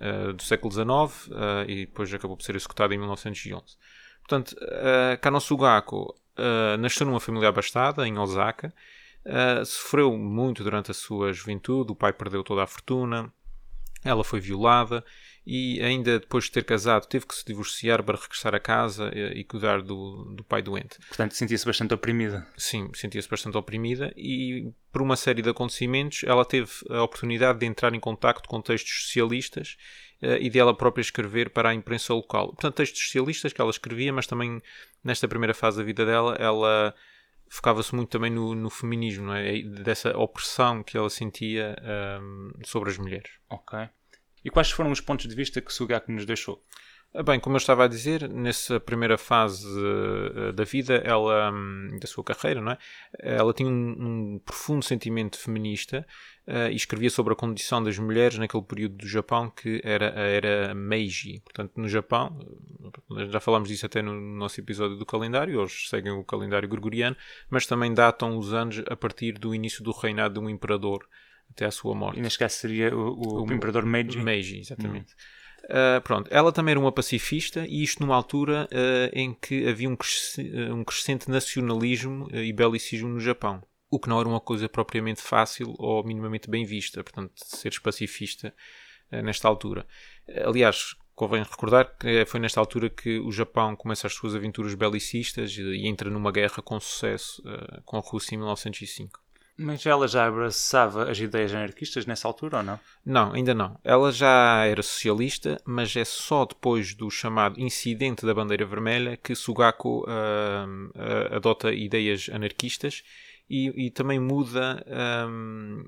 uh, 0.00 0.32
do 0.32 0.42
século 0.42 0.72
XIX 0.72 1.30
e 1.66 1.86
depois 1.86 2.12
acabou 2.12 2.36
por 2.36 2.42
ser 2.42 2.54
executada 2.54 2.94
em 2.94 2.98
1911. 2.98 3.76
Portanto, 4.28 4.54
uh, 4.60 5.18
Kano 5.22 5.40
Sugako 5.40 6.14
nasceu 6.78 7.06
numa 7.06 7.20
família 7.20 7.48
abastada, 7.48 8.06
em 8.06 8.18
Osaka, 8.18 8.72
sofreu 9.66 10.16
muito 10.16 10.64
durante 10.64 10.90
a 10.90 10.94
sua 10.94 11.32
juventude, 11.32 11.92
o 11.92 11.96
pai 11.96 12.12
perdeu 12.12 12.42
toda 12.42 12.62
a 12.62 12.66
fortuna, 12.66 13.32
ela 14.04 14.24
foi 14.24 14.40
violada 14.40 15.04
e 15.46 15.80
ainda 15.82 16.20
depois 16.20 16.44
de 16.44 16.52
ter 16.52 16.64
casado 16.64 17.06
teve 17.06 17.26
que 17.26 17.34
se 17.34 17.44
divorciar 17.44 18.02
para 18.02 18.18
regressar 18.18 18.54
a 18.54 18.60
casa 18.60 19.10
e, 19.14 19.40
e 19.40 19.44
cuidar 19.44 19.82
do, 19.82 20.32
do 20.36 20.44
pai 20.44 20.62
doente. 20.62 20.98
Portanto, 21.08 21.34
sentia-se 21.34 21.64
bastante 21.64 21.94
oprimida. 21.94 22.46
Sim, 22.56 22.90
sentia-se 22.94 23.28
bastante 23.28 23.56
oprimida 23.56 24.12
e 24.16 24.70
por 24.92 25.02
uma 25.02 25.16
série 25.16 25.42
de 25.42 25.48
acontecimentos 25.48 26.22
ela 26.24 26.44
teve 26.44 26.70
a 26.90 27.02
oportunidade 27.02 27.58
de 27.58 27.66
entrar 27.66 27.94
em 27.94 28.00
contacto 28.00 28.48
com 28.48 28.60
textos 28.60 29.06
socialistas 29.06 29.76
uh, 30.22 30.36
e 30.40 30.48
de 30.48 30.58
ela 30.58 30.76
própria 30.76 31.02
escrever 31.02 31.50
para 31.50 31.70
a 31.70 31.74
imprensa 31.74 32.14
local. 32.14 32.48
Portanto, 32.48 32.74
textos 32.74 33.02
socialistas 33.02 33.52
que 33.52 33.60
ela 33.60 33.70
escrevia, 33.70 34.12
mas 34.12 34.26
também 34.26 34.62
nesta 35.02 35.28
primeira 35.28 35.54
fase 35.54 35.78
da 35.78 35.84
vida 35.84 36.04
dela 36.04 36.34
ela 36.38 36.94
focava-se 37.50 37.94
muito 37.94 38.10
também 38.10 38.30
no, 38.30 38.54
no 38.54 38.68
feminismo, 38.68 39.32
é? 39.32 39.62
dessa 39.62 40.16
opressão 40.16 40.82
que 40.82 40.96
ela 40.96 41.08
sentia 41.08 41.76
um, 42.20 42.50
ehm, 42.54 42.64
sobre 42.64 42.90
as 42.90 42.98
mulheres. 42.98 43.30
Ok. 43.48 43.78
E 44.44 44.50
quais 44.50 44.70
foram 44.70 44.90
os 44.90 45.00
pontos 45.00 45.26
de 45.26 45.34
vista 45.34 45.60
que 45.60 45.72
Sugaku 45.72 46.12
nos 46.12 46.26
deixou? 46.26 46.62
Ah, 47.14 47.22
Bem, 47.22 47.40
como 47.40 47.56
eu 47.56 47.58
estava 47.58 47.84
a 47.84 47.88
dizer, 47.88 48.28
nessa 48.28 48.78
primeira 48.78 49.16
fase 49.16 49.66
eh, 50.46 50.52
da 50.52 50.62
vida, 50.62 50.96
ela, 51.04 51.50
hum, 51.50 51.98
da 52.00 52.06
sua 52.06 52.22
carreira, 52.22 52.60
não 52.60 52.72
é? 52.72 52.78
Ela 53.18 53.52
tinha 53.54 53.68
um, 53.68 54.34
um 54.34 54.38
profundo 54.44 54.84
sentimento 54.84 55.38
feminista 55.38 56.06
eh, 56.46 56.70
e 56.70 56.76
escrevia 56.76 57.08
sobre 57.08 57.32
a 57.32 57.36
condição 57.36 57.82
das 57.82 57.98
mulheres 57.98 58.36
naquele 58.38 58.62
período 58.62 58.96
do 58.98 59.08
Japão 59.08 59.50
que 59.50 59.80
era 59.82 60.12
a 60.20 60.22
era 60.22 60.74
Meiji. 60.74 61.40
Portanto, 61.40 61.72
no 61.76 61.88
Japão, 61.88 62.38
já 63.30 63.40
falámos 63.40 63.68
disso 63.70 63.86
até 63.86 64.02
no 64.02 64.12
nosso 64.36 64.60
episódio 64.60 64.96
do 64.96 65.06
calendário, 65.06 65.58
eles 65.58 65.88
seguem 65.88 66.12
o 66.12 66.22
calendário 66.22 66.68
gregoriano, 66.68 67.16
mas 67.48 67.66
também 67.66 67.92
datam 67.92 68.36
os 68.36 68.52
anos 68.52 68.82
a 68.86 68.94
partir 68.94 69.32
do 69.32 69.54
início 69.54 69.82
do 69.82 69.92
reinado 69.92 70.34
de 70.34 70.40
um 70.40 70.50
imperador 70.50 71.08
até 71.50 71.64
à 71.64 71.70
sua 71.70 71.94
morte. 71.94 72.18
E 72.18 72.22
neste 72.22 72.38
caso 72.38 72.54
seria 72.56 72.94
o, 72.94 73.14
o, 73.14 73.42
O- 73.44 73.52
imperador 73.52 73.84
Meiji. 73.86 74.18
Meiji, 74.18 74.60
exatamente. 74.60 75.14
Uh, 75.64 76.00
pronto, 76.02 76.28
ela 76.32 76.50
também 76.50 76.72
era 76.72 76.80
uma 76.80 76.92
pacifista 76.92 77.66
e 77.66 77.82
isto 77.82 78.00
numa 78.00 78.14
altura 78.14 78.68
uh, 78.72 79.10
em 79.12 79.34
que 79.34 79.68
havia 79.68 79.88
um, 79.88 79.94
uh, 79.94 80.74
um 80.74 80.82
crescente 80.82 81.30
nacionalismo 81.30 82.26
uh, 82.26 82.36
e 82.36 82.52
belicismo 82.52 83.08
no 83.08 83.20
Japão. 83.20 83.62
O 83.90 83.98
que 83.98 84.08
não 84.08 84.18
era 84.18 84.28
uma 84.28 84.40
coisa 84.40 84.68
propriamente 84.68 85.20
fácil 85.20 85.74
ou 85.78 86.02
minimamente 86.04 86.48
bem 86.48 86.64
vista, 86.64 87.02
portanto, 87.02 87.32
seres 87.36 87.78
pacifista 87.78 88.54
nesta 89.10 89.48
altura. 89.48 89.86
Aliás, 90.44 90.94
convém 91.14 91.42
recordar 91.42 91.96
que 91.96 92.26
foi 92.26 92.38
nesta 92.38 92.60
altura 92.60 92.90
que 92.90 93.18
o 93.18 93.32
Japão 93.32 93.74
começa 93.74 94.06
as 94.06 94.12
suas 94.12 94.34
aventuras 94.34 94.74
belicistas 94.74 95.56
e 95.56 95.86
entra 95.86 96.10
numa 96.10 96.30
guerra 96.30 96.62
com 96.62 96.78
sucesso 96.78 97.42
com 97.86 97.96
a 97.96 98.00
Rússia 98.00 98.34
em 98.34 98.38
1905. 98.38 99.18
Mas 99.58 99.84
ela 99.84 100.06
já 100.06 100.26
abraçava 100.26 101.10
as 101.10 101.18
ideias 101.18 101.52
anarquistas 101.52 102.06
nessa 102.06 102.28
altura 102.28 102.58
ou 102.58 102.62
não? 102.62 102.80
Não, 103.04 103.32
ainda 103.32 103.52
não. 103.52 103.76
Ela 103.82 104.12
já 104.12 104.64
era 104.64 104.82
socialista, 104.82 105.60
mas 105.64 105.96
é 105.96 106.04
só 106.04 106.44
depois 106.44 106.94
do 106.94 107.10
chamado 107.10 107.60
incidente 107.60 108.24
da 108.24 108.32
bandeira 108.32 108.64
vermelha 108.64 109.16
que 109.16 109.34
Sugaku 109.34 110.04
ahm, 110.08 110.90
ah, 110.94 111.36
adota 111.36 111.72
ideias 111.72 112.30
anarquistas 112.32 113.02
e, 113.50 113.86
e 113.86 113.90
também 113.90 114.20
muda 114.20 114.84
ahm, 114.86 115.84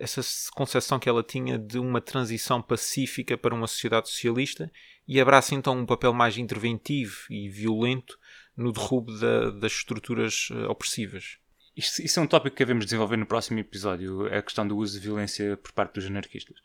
essa 0.00 0.22
concepção 0.54 0.98
que 0.98 1.08
ela 1.08 1.22
tinha 1.22 1.58
de 1.58 1.78
uma 1.78 2.00
transição 2.00 2.62
pacífica 2.62 3.36
para 3.36 3.54
uma 3.54 3.66
sociedade 3.66 4.08
socialista 4.08 4.70
e 5.06 5.20
abraça 5.20 5.54
então 5.54 5.76
um 5.76 5.84
papel 5.86 6.12
mais 6.14 6.38
interventivo 6.38 7.16
e 7.28 7.48
violento 7.50 8.18
no 8.56 8.72
derrubo 8.72 9.12
da- 9.18 9.50
das 9.50 9.72
estruturas 9.72 10.48
ah, 10.52 10.70
opressivas. 10.70 11.36
Isto, 11.78 12.02
isso 12.02 12.18
é 12.18 12.22
um 12.24 12.26
tópico 12.26 12.56
que 12.56 12.64
devemos 12.64 12.84
desenvolver 12.84 13.16
no 13.16 13.24
próximo 13.24 13.60
episódio, 13.60 14.26
a 14.26 14.42
questão 14.42 14.66
do 14.66 14.76
uso 14.76 14.98
de 14.98 15.06
violência 15.06 15.56
por 15.56 15.70
parte 15.70 15.94
dos 15.94 16.06
anarquistas. 16.06 16.56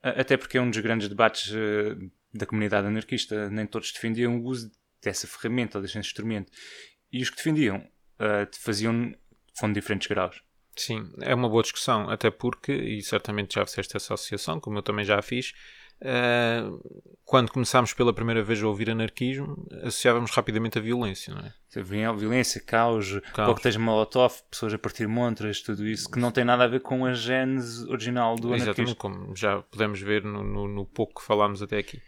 Até 0.00 0.36
porque 0.36 0.56
é 0.56 0.60
um 0.60 0.70
dos 0.70 0.78
grandes 0.78 1.08
debates 1.08 1.52
eh, 1.52 1.96
da 2.32 2.46
comunidade 2.46 2.86
anarquista. 2.86 3.50
Nem 3.50 3.66
todos 3.66 3.90
defendiam 3.90 4.38
o 4.38 4.44
uso 4.44 4.70
dessa 5.02 5.26
ferramenta 5.26 5.78
ou 5.78 5.82
desse 5.82 5.98
instrumento. 5.98 6.52
E 7.10 7.20
os 7.20 7.28
que 7.28 7.36
defendiam 7.38 7.84
eh, 8.20 8.48
faziam 8.52 9.12
com 9.58 9.72
diferentes 9.72 10.06
graus. 10.06 10.40
Sim, 10.76 11.12
é 11.20 11.34
uma 11.34 11.48
boa 11.48 11.62
discussão, 11.64 12.08
até 12.08 12.30
porque, 12.30 12.72
e 12.72 13.02
certamente 13.02 13.56
já 13.56 13.66
fizeste 13.66 13.96
essa 13.96 14.14
associação, 14.14 14.60
como 14.60 14.78
eu 14.78 14.82
também 14.82 15.04
já 15.04 15.18
a 15.18 15.22
fiz, 15.22 15.52
eh, 16.02 16.62
quando 17.24 17.50
começámos 17.50 17.94
pela 17.94 18.12
primeira 18.12 18.42
vez 18.42 18.62
a 18.62 18.66
ouvir 18.66 18.90
anarquismo, 18.90 19.56
associávamos 19.82 20.30
rapidamente 20.32 20.78
a 20.78 20.82
violência, 20.82 21.34
não 21.34 21.40
é? 21.42 21.52
Violência, 22.18 22.60
caos, 22.60 23.18
Caos. 23.32 23.48
coquetéis 23.48 23.76
molotov, 23.76 24.34
pessoas 24.50 24.74
a 24.74 24.78
partir 24.78 25.06
montras, 25.08 25.62
tudo 25.62 25.86
isso, 25.86 26.10
que 26.10 26.18
não 26.18 26.30
tem 26.30 26.44
nada 26.44 26.64
a 26.64 26.68
ver 26.68 26.80
com 26.80 27.06
a 27.06 27.14
gênese 27.14 27.88
original 27.88 28.34
do 28.36 28.54
Exatamente, 28.54 28.80
anarquismo. 28.80 28.96
como 28.96 29.34
já 29.34 29.62
podemos 29.62 30.00
ver 30.00 30.22
no, 30.22 30.42
no- 30.44 30.68
no 30.68 30.84
pouco 30.84 31.20
que 31.20 31.26
falámos 31.26 31.62
até 31.62 31.78
aqui. 31.78 32.02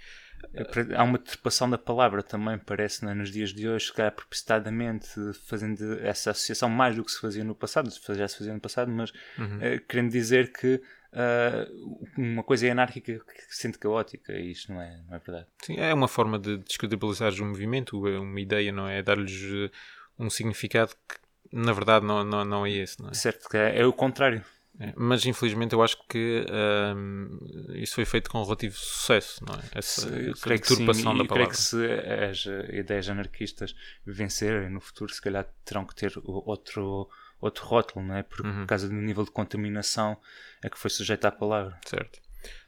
Há 0.94 1.02
uma 1.02 1.16
deturpação 1.16 1.70
da 1.70 1.78
palavra 1.78 2.22
também, 2.22 2.58
parece, 2.58 3.02
né, 3.06 3.14
nos 3.14 3.30
dias 3.30 3.50
de 3.54 3.66
hoje, 3.66 3.86
se 3.86 3.92
calhar 3.94 4.12
propositadamente, 4.12 5.08
fazendo 5.46 5.98
essa 6.00 6.32
associação 6.32 6.68
mais 6.68 6.94
do 6.96 7.02
que 7.02 7.10
se 7.10 7.18
fazia 7.20 7.42
no 7.42 7.54
passado, 7.54 7.88
já 8.14 8.28
se 8.28 8.36
fazia 8.36 8.52
no 8.52 8.60
passado, 8.60 8.90
mas 8.92 9.10
eh, 9.62 9.78
querendo 9.88 10.10
dizer 10.10 10.52
que 10.52 10.82
ah, 11.14 11.66
uma 12.18 12.42
coisa 12.42 12.66
é 12.66 12.70
anárquica 12.70 13.18
que 13.18 13.54
se 13.54 13.62
sente 13.62 13.78
caótica, 13.78 14.32
e 14.32 14.50
isto 14.50 14.72
não 14.72 14.80
é, 14.80 15.00
não 15.08 15.16
é 15.16 15.18
verdade. 15.18 15.46
Sim, 15.62 15.76
é 15.78 15.94
uma 15.94 16.08
forma 16.08 16.38
de 16.38 16.58
descredibilizar 16.58 17.32
o 17.34 17.44
movimento, 17.44 18.06
é 18.08 18.18
uma 18.18 18.40
ideia, 18.40 18.72
não 18.72 18.88
é? 18.88 19.02
Dar-lhes 19.02 19.70
eh, 19.70 19.70
um 20.18 20.28
significado 20.28 20.92
que, 21.08 21.16
na 21.52 21.72
verdade, 21.72 22.04
não, 22.04 22.24
não, 22.24 22.44
não 22.44 22.66
é 22.66 22.70
esse, 22.70 23.00
não 23.00 23.10
é? 23.10 23.14
Certo 23.14 23.48
que 23.48 23.56
é, 23.56 23.80
é 23.80 23.86
o 23.86 23.92
contrário. 23.92 24.44
É, 24.80 24.92
Mas 24.96 25.24
infelizmente 25.24 25.72
eu 25.72 25.80
acho 25.84 25.96
que 26.08 26.44
ahm, 26.50 27.28
isso 27.74 27.94
foi 27.94 28.04
feito 28.04 28.28
com 28.28 28.42
relativo 28.42 28.76
sucesso, 28.76 29.40
não 29.46 29.54
é? 29.54 29.62
Essa, 29.72 30.08
essa 30.08 30.40
creio 30.42 30.60
deturpação 30.60 31.12
da 31.16 31.24
creio 31.24 31.28
palavra. 31.28 31.48
que 31.50 31.56
se 31.56 31.76
as 32.28 32.44
ideias 32.74 33.08
anarquistas 33.08 33.72
vencerem 34.04 34.68
no 34.70 34.80
futuro, 34.80 35.14
se 35.14 35.22
calhar 35.22 35.46
terão 35.64 35.86
que 35.86 35.94
ter 35.94 36.12
outro, 36.24 37.08
outro 37.44 37.64
rótulo, 37.66 38.04
não 38.04 38.16
é? 38.16 38.22
Por, 38.22 38.44
Uhum. 38.44 38.60
por 38.60 38.66
causa 38.66 38.88
do 38.88 38.94
nível 38.94 39.24
de 39.24 39.30
contaminação 39.30 40.16
a 40.62 40.68
que 40.68 40.78
foi 40.78 40.90
sujeita 40.90 41.28
a 41.28 41.32
palavra. 41.32 41.78
Certo. 41.86 42.20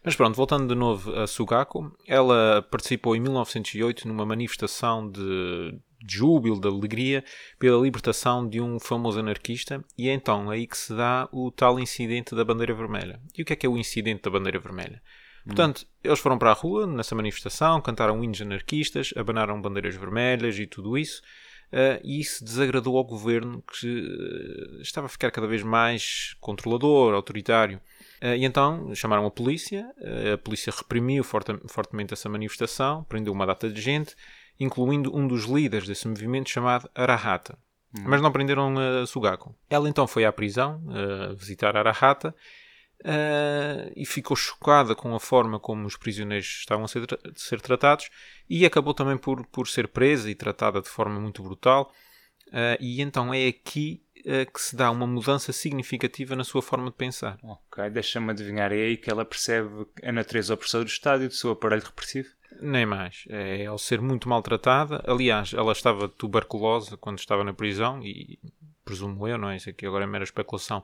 Mas 0.02 0.16
pronto, 0.16 0.34
voltando 0.34 0.66
de 0.66 0.74
novo 0.74 1.14
a 1.14 1.26
Sugaku, 1.26 1.94
ela 2.06 2.62
participou 2.70 3.14
em 3.14 3.20
1908 3.20 4.08
numa 4.08 4.24
manifestação 4.24 5.10
de 5.10 5.78
de 5.98 6.16
júbilo, 6.16 6.60
de 6.60 6.68
alegria, 6.68 7.24
pela 7.58 7.82
libertação 7.82 8.48
de 8.48 8.60
um 8.60 8.78
famoso 8.78 9.18
anarquista, 9.18 9.82
e 9.96 10.08
é 10.08 10.12
então 10.12 10.50
aí 10.50 10.66
que 10.66 10.76
se 10.76 10.94
dá 10.94 11.28
o 11.32 11.50
tal 11.50 11.78
incidente 11.80 12.34
da 12.34 12.44
bandeira 12.44 12.74
vermelha. 12.74 13.20
E 13.36 13.42
o 13.42 13.44
que 13.44 13.52
é 13.52 13.56
que 13.56 13.66
é 13.66 13.68
o 13.68 13.78
incidente 13.78 14.22
da 14.22 14.30
bandeira 14.30 14.58
vermelha? 14.58 15.02
Portanto, 15.44 15.86
eles 16.02 16.18
foram 16.18 16.38
para 16.38 16.50
a 16.50 16.54
rua 16.54 16.86
nessa 16.86 17.14
manifestação, 17.14 17.80
cantaram 17.80 18.22
hinos 18.22 18.40
anarquistas, 18.42 19.14
abanaram 19.16 19.60
bandeiras 19.60 19.94
vermelhas 19.94 20.58
e 20.58 20.66
tudo 20.66 20.98
isso, 20.98 21.22
eh, 21.78 22.00
e 22.02 22.18
isso 22.20 22.42
desagradou 22.42 22.96
ao 22.96 23.04
governo 23.04 23.62
que 23.78 23.86
eh, 23.86 24.80
estava 24.80 25.08
a 25.08 25.10
ficar 25.10 25.30
cada 25.30 25.46
vez 25.46 25.62
mais 25.62 26.34
controlador, 26.40 27.12
autoritário. 27.12 27.78
Eh, 28.18 28.38
e 28.38 28.44
então 28.46 28.94
chamaram 28.94 29.26
a 29.26 29.30
polícia, 29.30 29.86
a 30.32 30.38
polícia 30.38 30.72
reprimiu 30.74 31.22
forte- 31.22 31.60
fortemente 31.68 32.14
essa 32.14 32.30
manifestação, 32.30 33.04
prendeu 33.04 33.30
uma 33.30 33.44
data 33.44 33.68
de 33.68 33.78
gente, 33.78 34.16
incluindo 34.58 35.14
um 35.14 35.28
dos 35.28 35.44
líderes 35.44 35.86
desse 35.86 36.08
movimento 36.08 36.48
chamado 36.48 36.88
Arahata. 36.94 37.58
Mas 38.06 38.20
não 38.20 38.32
prenderam 38.32 38.74
a 38.78 39.06
Sugaku. 39.06 39.54
Ela 39.70 39.88
então 39.88 40.06
foi 40.06 40.26
à 40.26 40.32
prisão 40.32 40.82
visitar 41.34 41.76
Arahata 41.76 42.34
eh, 43.04 43.92
e 43.96 44.04
ficou 44.06 44.36
chocada 44.36 44.94
com 44.94 45.14
a 45.14 45.20
forma 45.20 45.58
como 45.60 45.86
os 45.86 45.96
prisioneiros 45.96 46.46
estavam 46.46 46.84
a 46.84 46.88
ser, 46.88 47.06
tra- 47.06 47.18
ser 47.34 47.60
tratados 47.60 48.08
e 48.48 48.64
acabou 48.64 48.94
também 48.94 49.16
por, 49.16 49.44
por 49.46 49.68
ser 49.68 49.88
presa 49.88 50.30
e 50.30 50.34
tratada 50.34 50.80
de 50.80 50.88
forma 50.88 51.20
muito 51.20 51.42
brutal. 51.42 51.92
Eh, 52.52 52.78
e 52.80 53.00
então 53.02 53.32
é 53.34 53.48
aqui 53.48 54.02
eh, 54.24 54.44
que 54.44 54.60
se 54.60 54.76
dá 54.76 54.90
uma 54.90 55.06
mudança 55.06 55.52
significativa 55.52 56.34
na 56.36 56.44
sua 56.44 56.62
forma 56.62 56.90
de 56.90 56.96
pensar. 56.96 57.38
Ok, 57.42 57.90
deixa-me 57.90 58.30
adivinhar, 58.30 58.72
é 58.72 58.76
aí 58.76 58.96
que 58.96 59.10
ela 59.10 59.24
percebe 59.24 59.86
a 60.02 60.12
natureza 60.12 60.54
opressora 60.54 60.84
do 60.84 60.90
Estado 60.90 61.24
e 61.24 61.28
do 61.28 61.34
seu 61.34 61.50
aparelho 61.50 61.82
repressivo? 61.84 62.28
Nem 62.60 62.86
mais. 62.86 63.24
É 63.28 63.66
ao 63.66 63.76
ser 63.76 64.00
muito 64.00 64.28
maltratada. 64.28 65.04
Aliás, 65.06 65.52
ela 65.52 65.72
estava 65.72 66.08
tuberculosa 66.08 66.96
quando 66.96 67.18
estava 67.18 67.44
na 67.44 67.52
prisão 67.52 68.00
e 68.02 68.38
presumo 68.82 69.28
eu, 69.28 69.36
não 69.36 69.50
é? 69.50 69.56
Isso 69.56 69.68
aqui 69.68 69.84
agora 69.84 70.04
é 70.04 70.06
mera 70.06 70.24
especulação. 70.24 70.82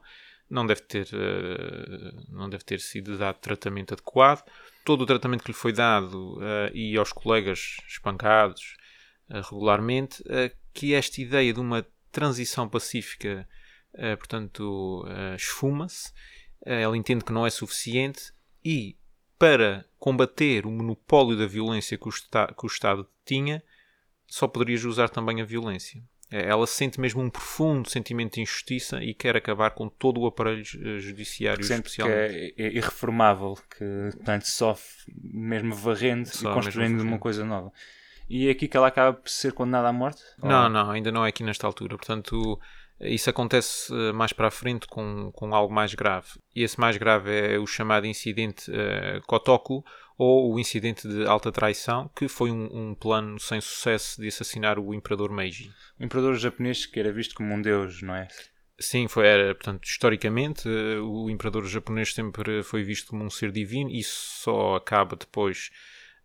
Não 0.53 0.67
deve 0.67 0.83
ter, 0.83 1.09
eh, 1.15 2.13
não 2.29 2.51
deve 2.51 2.63
ter 2.63 2.79
sido 2.79 3.17
dado 3.17 3.39
tratamento 3.39 3.95
adequado. 3.95 4.45
Todo 4.85 5.01
o 5.01 5.07
tratamento 5.07 5.43
que 5.43 5.51
lhe 5.51 5.57
foi 5.57 5.73
dado 5.73 6.39
eh, 6.43 6.71
e 6.75 6.97
aos 6.99 7.11
colegas 7.11 7.79
espancados 7.89 8.77
eh, 9.31 9.41
regularmente, 9.41 10.23
que 10.75 10.93
esta 10.93 11.23
ideia 11.23 11.55
de 11.55 11.61
uma 11.61 11.87
transição 12.11 12.69
pacífica, 12.69 13.49
portanto, 14.19 15.07
esfuma-se. 15.35 16.13
Ela 16.65 16.97
entende 16.97 17.25
que 17.25 17.33
não 17.33 17.47
é 17.47 17.51
suficiente 17.51 18.33
e 18.63 18.97
para 19.39 19.87
combater 19.99 20.67
o 20.67 20.71
monopólio 20.71 21.37
da 21.37 21.47
violência 21.47 21.97
que 21.97 22.09
o, 22.09 22.13
que 22.13 22.65
o 22.65 22.67
Estado 22.67 23.09
tinha, 23.25 23.63
só 24.27 24.47
poderias 24.47 24.85
usar 24.85 25.09
também 25.09 25.41
a 25.41 25.45
violência. 25.45 26.03
Eh, 26.33 26.49
Ela 26.49 26.67
sente 26.67 27.01
mesmo 27.01 27.23
um 27.23 27.29
profundo 27.31 27.89
sentimento 27.89 28.35
de 28.35 28.41
injustiça 28.41 29.03
e 29.03 29.13
quer 29.15 29.37
acabar 29.37 29.71
com 29.71 29.89
todo 29.89 30.21
o 30.21 30.27
aparelho 30.27 30.63
eh, 30.63 30.99
judiciário, 30.99 31.63
Sente 31.65 31.91
que 31.97 32.03
é, 32.03 32.53
é 32.57 32.67
irreformável, 32.77 33.55
que 33.77 34.11
portanto, 34.17 34.45
sofre 34.45 35.13
mesmo 35.23 35.75
varrendo 35.75 36.29
Só 36.29 36.51
e 36.51 36.55
construindo 36.55 37.01
uma 37.01 37.19
coisa 37.19 37.45
nova. 37.45 37.73
E 38.29 38.49
é 38.49 38.51
aqui 38.51 38.67
que 38.67 38.77
ela 38.77 38.87
acaba 38.89 39.13
por 39.19 39.29
ser 39.29 39.53
condenada 39.53 39.89
à 39.89 39.93
morte? 39.93 40.23
Não, 40.43 40.65
Ou- 40.65 40.71
não, 40.71 40.91
ainda 40.91 41.13
não 41.13 41.25
é 41.25 41.29
aqui 41.29 41.43
nesta 41.45 41.67
altura. 41.67 41.97
Portanto, 41.99 42.59
isso 43.01 43.29
acontece 43.29 43.93
eh, 43.93 44.13
mais 44.13 44.33
para 44.33 44.49
a 44.49 44.51
frente 44.51 44.87
com, 44.87 45.31
com 45.33 45.55
algo 45.55 45.75
mais 45.75 45.93
grave. 45.95 46.29
E 46.55 46.63
esse 46.63 46.79
mais 46.81 46.97
grave 46.97 47.31
é 47.31 47.59
o 47.59 47.67
chamado 47.67 48.07
incidente 48.07 48.71
eh, 48.73 49.21
Kotoku, 49.27 49.85
ou 50.17 50.53
o 50.53 50.59
incidente 50.59 51.09
de 51.09 51.27
alta 51.27 51.51
traição, 51.51 52.11
que 52.17 52.29
foi 52.29 52.51
um, 52.51 52.91
um 52.91 52.95
plano 52.95 53.39
sem 53.41 53.61
sucesso 53.61 54.21
de 54.21 54.29
assassinar 54.29 54.79
o 54.79 54.95
imperador 54.95 55.31
Meiji. 55.31 55.71
O 55.99 56.05
imperador 56.05 56.37
japonês 56.37 56.87
que 56.87 57.01
era 57.01 57.13
visto 57.13 57.35
como 57.35 57.55
um 57.55 57.63
deus, 57.63 58.03
não 58.03 58.15
é? 58.15 58.29
Sim, 58.79 59.07
foi, 59.07 59.27
era, 59.27 59.55
portanto, 59.55 59.85
historicamente, 59.85 60.69
o 60.69 61.31
imperador 61.31 61.65
japonês 61.67 62.13
sempre 62.13 62.63
foi 62.63 62.83
visto 62.83 63.09
como 63.09 63.25
um 63.25 63.31
ser 63.31 63.53
divino. 63.53 63.91
Isso 63.91 64.43
só 64.43 64.75
acaba 64.75 65.15
depois 65.15 65.71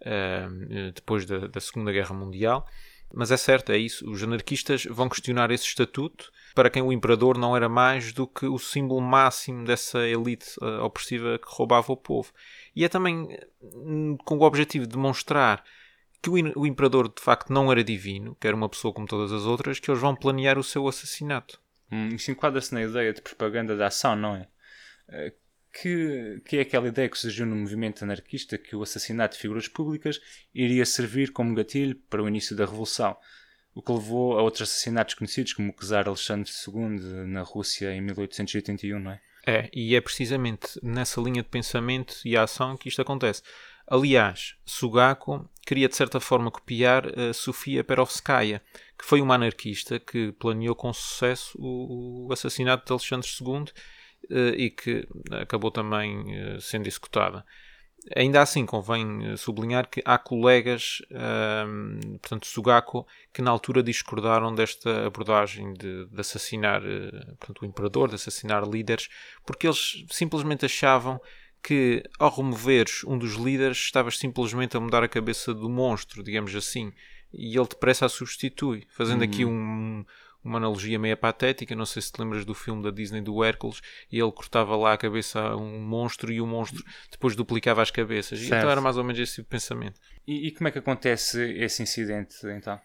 uh, 0.02 0.92
depois 0.94 1.26
da, 1.26 1.48
da 1.48 1.60
Segunda 1.60 1.92
Guerra 1.92 2.16
Mundial. 2.16 2.66
Mas 3.14 3.32
é 3.32 3.38
certo, 3.38 3.72
é 3.72 3.78
isso. 3.78 4.10
Os 4.10 4.22
anarquistas 4.22 4.84
vão 4.86 5.08
questionar 5.08 5.52
esse 5.52 5.66
estatuto, 5.66 6.32
para 6.58 6.72
quem 6.72 6.82
o 6.82 6.92
imperador 6.92 7.38
não 7.38 7.56
era 7.56 7.70
mais 7.70 8.12
do 8.12 8.26
que 8.26 8.48
o 8.48 8.58
símbolo 8.58 9.00
máximo 9.00 9.64
dessa 9.64 10.00
elite 10.08 10.58
uh, 10.60 10.84
opressiva 10.84 11.38
que 11.38 11.46
roubava 11.48 11.94
o 11.94 11.96
povo. 11.96 12.34
E 12.76 12.84
é 12.84 12.90
também 12.90 13.26
uh, 13.62 14.18
com 14.26 14.40
o 14.40 14.42
objetivo 14.42 14.88
de 14.88 14.94
demonstrar 14.94 15.64
que 16.20 16.32
o, 16.32 16.66
imperador 16.66 17.14
de 17.14 17.22
facto 17.22 17.54
não 17.54 17.72
era 17.72 17.84
divino, 17.84 18.36
que 18.42 18.48
era 18.48 18.58
uma 18.58 18.68
pessoa 18.68 18.92
como 18.92 19.06
todas 19.06 19.32
as 19.32 19.44
outras, 19.44 19.80
que 19.80 19.92
eles 19.92 20.02
vão 20.02 20.16
planear 20.16 20.58
o 20.58 20.64
seu 20.64 20.88
assassinato. 20.88 21.62
Hum, 21.92 22.08
isso 22.08 22.32
enquadra-se 22.32 22.74
na 22.74 22.82
ideia 22.82 23.14
de 23.14 23.22
propaganda 23.22 23.78
da 23.78 23.86
ação, 23.86 24.16
não 24.16 24.36
é? 24.36 24.48
Uh, 25.10 25.32
que, 25.80 26.42
que 26.44 26.58
é 26.58 26.62
aquela 26.62 26.88
ideia 26.88 27.08
que 27.08 27.20
surgiu 27.20 27.46
no 27.46 27.56
movimento 27.56 28.04
anarquista 28.04 28.58
que 28.58 28.76
o 28.76 28.82
assassinato 28.82 29.36
de 29.36 29.42
figuras 29.44 29.68
públicas 29.68 30.20
iria 30.56 30.88
servir 30.88 31.32
como 31.32 31.54
gatilho 31.54 31.96
para 32.10 32.24
o 32.24 32.28
início 32.28 32.56
da 32.56 32.66
Revolução, 32.66 33.16
o 33.78 33.82
que 33.84 33.92
levou 33.92 34.40
a 34.40 34.42
outros 34.42 34.64
assassinatos 34.64 35.14
conhecidos, 35.14 35.54
como 35.54 35.70
o 35.70 35.74
czar 35.74 36.08
Alexandre 36.08 36.52
II 36.52 37.28
na 37.28 37.44
Rússia 37.44 37.94
em 37.94 38.02
1881, 38.02 39.00
não 39.00 39.12
é? 39.12 39.22
É, 39.46 39.70
e 39.72 39.96
é 39.96 40.02
precisamente 40.02 40.80
nessa 40.82 41.22
linha 41.22 41.44
de 41.44 41.48
pensamento 41.48 42.18
e 42.26 42.36
ação 42.36 42.76
que 42.76 42.90
isto 42.90 43.04
acontece. 43.04 43.44
Aliás, 43.86 44.56
Sugaku 44.66 45.48
queria 45.66 45.88
de 45.88 45.96
certa 45.96 46.20
forma 46.20 46.50
copiar 46.50 47.06
a 47.18 47.32
Sofia 47.34 47.84
Perovskaya, 47.84 48.64
que 48.98 49.06
foi 49.06 49.22
uma 49.22 49.36
anarquista 49.36 50.00
que 50.00 50.32
planeou 50.34 50.76
com 50.76 50.92
sucesso 50.92 51.56
o 51.60 52.28
assassinato 52.34 52.84
de 52.84 52.92
Alexandre 52.92 53.30
II 53.30 53.66
eh, 54.32 54.56
e 54.58 54.70
que 54.72 55.08
acabou 55.32 55.70
também 55.70 56.26
eh, 56.36 56.58
sendo 56.60 56.88
executada. 56.88 57.46
Ainda 58.16 58.42
assim, 58.42 58.66
convém 58.66 59.32
eh, 59.32 59.38
sublinhar 59.38 59.90
que 59.90 60.02
há 60.06 60.18
colegas, 60.18 61.02
um, 61.12 62.18
portanto, 62.20 62.48
Sugaku, 62.48 63.06
que 63.34 63.42
na 63.42 63.52
altura 63.52 63.84
discordaram 63.84 64.54
desta 64.56 65.08
abordagem 65.08 65.74
de, 65.74 66.06
de 66.06 66.22
assassinar 66.22 66.82
portanto, 67.40 67.62
o 67.62 67.66
imperador, 67.66 68.10
de 68.10 68.16
assassinar 68.16 68.64
líderes, 68.68 69.10
porque 69.46 69.68
eles 69.68 70.06
simplesmente 70.10 70.66
achavam 70.66 71.20
que 71.62 72.04
ao 72.18 72.34
removeres 72.34 73.04
um 73.04 73.18
dos 73.18 73.34
líderes 73.34 73.78
estavas 73.78 74.18
simplesmente 74.18 74.78
a 74.78 74.80
mudar 74.80 75.04
a 75.04 75.08
cabeça 75.08 75.54
do 75.54 75.70
monstro, 75.70 76.24
digamos 76.24 76.56
assim, 76.56 76.94
e 77.34 77.58
ele 77.58 77.68
depressa 77.68 78.06
a 78.06 78.10
substitui, 78.10 78.88
fazendo 78.90 79.24
aqui 79.24 79.44
uhum. 79.44 79.52
um, 79.52 80.06
uma 80.48 80.58
analogia 80.58 80.98
meio 80.98 81.18
patética. 81.18 81.76
Não 81.76 81.86
sei 81.86 82.02
se 82.02 82.12
te 82.12 82.20
lembras 82.20 82.46
do 82.46 82.54
filme 82.54 82.82
da 82.82 82.92
Disney 82.92 83.22
do 83.22 83.44
Hércules 83.44 83.82
e 84.12 84.20
ele 84.20 84.32
cortava 84.32 84.76
lá 84.76 84.94
a 84.94 84.98
cabeça 84.98 85.40
a 85.40 85.56
um 85.56 85.80
monstro 85.80 86.32
e 86.32 86.42
o 86.42 86.48
monstro 86.48 86.84
depois 87.12 87.36
duplicava 87.36 87.82
as 87.82 87.92
cabeças. 87.92 88.40
Certo. 88.40 88.56
Então 88.56 88.70
era 88.70 88.82
mais 88.82 88.98
ou 88.98 89.04
menos 89.04 89.20
esse 89.20 89.36
tipo 89.36 89.46
de 89.46 89.52
pensamento. 89.52 90.00
E, 90.26 90.48
e 90.48 90.52
como 90.52 90.68
é 90.68 90.72
que 90.72 90.80
acontece 90.80 91.42
esse 91.58 91.84
incidente 91.84 92.36
então? 92.46 92.80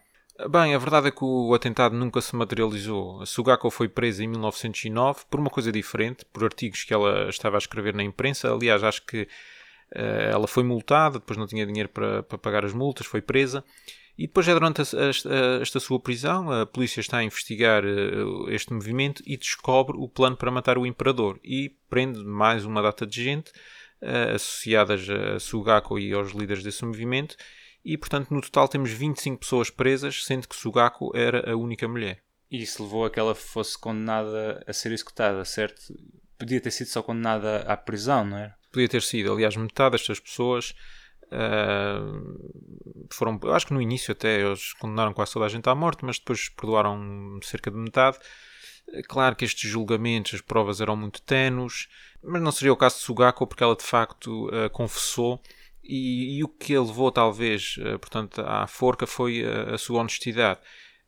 Bem, 0.49 0.73
a 0.73 0.79
verdade 0.79 1.07
é 1.07 1.11
que 1.11 1.23
o 1.23 1.53
atentado 1.53 1.95
nunca 1.95 2.19
se 2.19 2.35
materializou. 2.35 3.21
A 3.21 3.25
Sugako 3.25 3.69
foi 3.69 3.87
presa 3.87 4.23
em 4.23 4.27
1909 4.27 5.25
por 5.29 5.39
uma 5.39 5.49
coisa 5.49 5.71
diferente, 5.71 6.25
por 6.25 6.43
artigos 6.43 6.83
que 6.83 6.93
ela 6.93 7.29
estava 7.29 7.55
a 7.55 7.59
escrever 7.59 7.93
na 7.93 8.03
imprensa. 8.03 8.51
Aliás, 8.51 8.83
acho 8.83 9.05
que 9.05 9.27
uh, 9.95 10.31
ela 10.31 10.47
foi 10.47 10.63
multada, 10.63 11.19
depois 11.19 11.37
não 11.37 11.45
tinha 11.45 11.65
dinheiro 11.67 11.87
para, 11.87 12.23
para 12.23 12.37
pagar 12.39 12.65
as 12.65 12.73
multas, 12.73 13.05
foi 13.05 13.21
presa. 13.21 13.63
E 14.17 14.27
depois, 14.27 14.47
é 14.47 14.53
durante 14.53 14.81
esta 15.61 15.79
sua 15.79 15.99
prisão, 15.99 16.51
a 16.51 16.65
polícia 16.65 17.01
está 17.01 17.17
a 17.17 17.23
investigar 17.23 17.83
uh, 17.83 18.49
este 18.49 18.71
movimento 18.71 19.23
e 19.25 19.35
descobre 19.35 19.97
o 19.97 20.07
plano 20.07 20.37
para 20.37 20.51
matar 20.51 20.77
o 20.77 20.85
imperador 20.85 21.39
e 21.43 21.75
prende 21.89 22.23
mais 22.23 22.63
uma 22.63 22.81
data 22.81 23.07
de 23.07 23.23
gente 23.23 23.49
uh, 24.01 24.35
associadas 24.35 25.09
a 25.09 25.39
Sugaku 25.39 25.97
e 25.97 26.13
aos 26.13 26.31
líderes 26.31 26.63
desse 26.63 26.85
movimento. 26.85 27.35
E, 27.83 27.97
portanto, 27.97 28.31
no 28.31 28.39
total 28.39 28.67
temos 28.67 28.91
25 28.91 29.39
pessoas 29.39 29.69
presas, 29.69 30.23
sendo 30.23 30.47
que 30.47 30.55
Sugaku 30.55 31.11
era 31.15 31.51
a 31.51 31.55
única 31.55 31.87
mulher. 31.87 32.21
E 32.51 32.61
isso 32.61 32.83
levou 32.83 33.05
a 33.05 33.09
que 33.09 33.19
ela 33.19 33.33
fosse 33.33 33.77
condenada 33.77 34.63
a 34.67 34.71
ser 34.71 34.91
executada, 34.91 35.43
certo? 35.43 35.81
Podia 36.37 36.61
ter 36.61 36.69
sido 36.69 36.87
só 36.87 37.01
condenada 37.01 37.61
à 37.61 37.75
prisão, 37.75 38.23
não 38.23 38.37
é? 38.37 38.53
Podia 38.71 38.87
ter 38.87 39.01
sido. 39.01 39.33
Aliás, 39.33 39.55
metade 39.55 39.93
destas 39.93 40.19
pessoas 40.19 40.75
Uh, 41.33 43.07
foram, 43.11 43.39
eu 43.43 43.53
acho 43.53 43.67
que 43.67 43.73
no 43.73 43.81
início 43.81 44.11
até 44.11 44.41
eles 44.41 44.73
condenaram 44.73 45.13
quase 45.13 45.33
toda 45.33 45.45
a 45.45 45.49
gente 45.49 45.67
à 45.67 45.73
morte, 45.75 46.05
mas 46.05 46.19
depois 46.19 46.49
perdoaram 46.49 47.39
cerca 47.41 47.71
de 47.71 47.77
metade. 47.77 48.17
Claro 49.07 49.35
que 49.35 49.45
estes 49.45 49.69
julgamentos, 49.69 50.35
as 50.35 50.41
provas 50.41 50.81
eram 50.81 50.95
muito 50.95 51.21
tenues, 51.21 51.87
mas 52.23 52.41
não 52.41 52.51
seria 52.51 52.73
o 52.73 52.77
caso 52.77 52.97
de 52.97 53.01
Sugaku 53.03 53.47
porque 53.47 53.63
ela 53.63 53.75
de 53.75 53.83
facto 53.83 54.47
uh, 54.49 54.69
confessou 54.71 55.41
e, 55.83 56.37
e, 56.37 56.43
o 56.43 56.47
que 56.47 56.75
a 56.75 56.81
levou 56.81 57.11
talvez, 57.11 57.77
uh, 57.77 57.97
portanto, 57.97 58.41
à 58.41 58.67
forca 58.67 59.07
foi 59.07 59.43
a, 59.45 59.75
a 59.75 59.77
sua 59.77 59.99
honestidade 59.99 60.59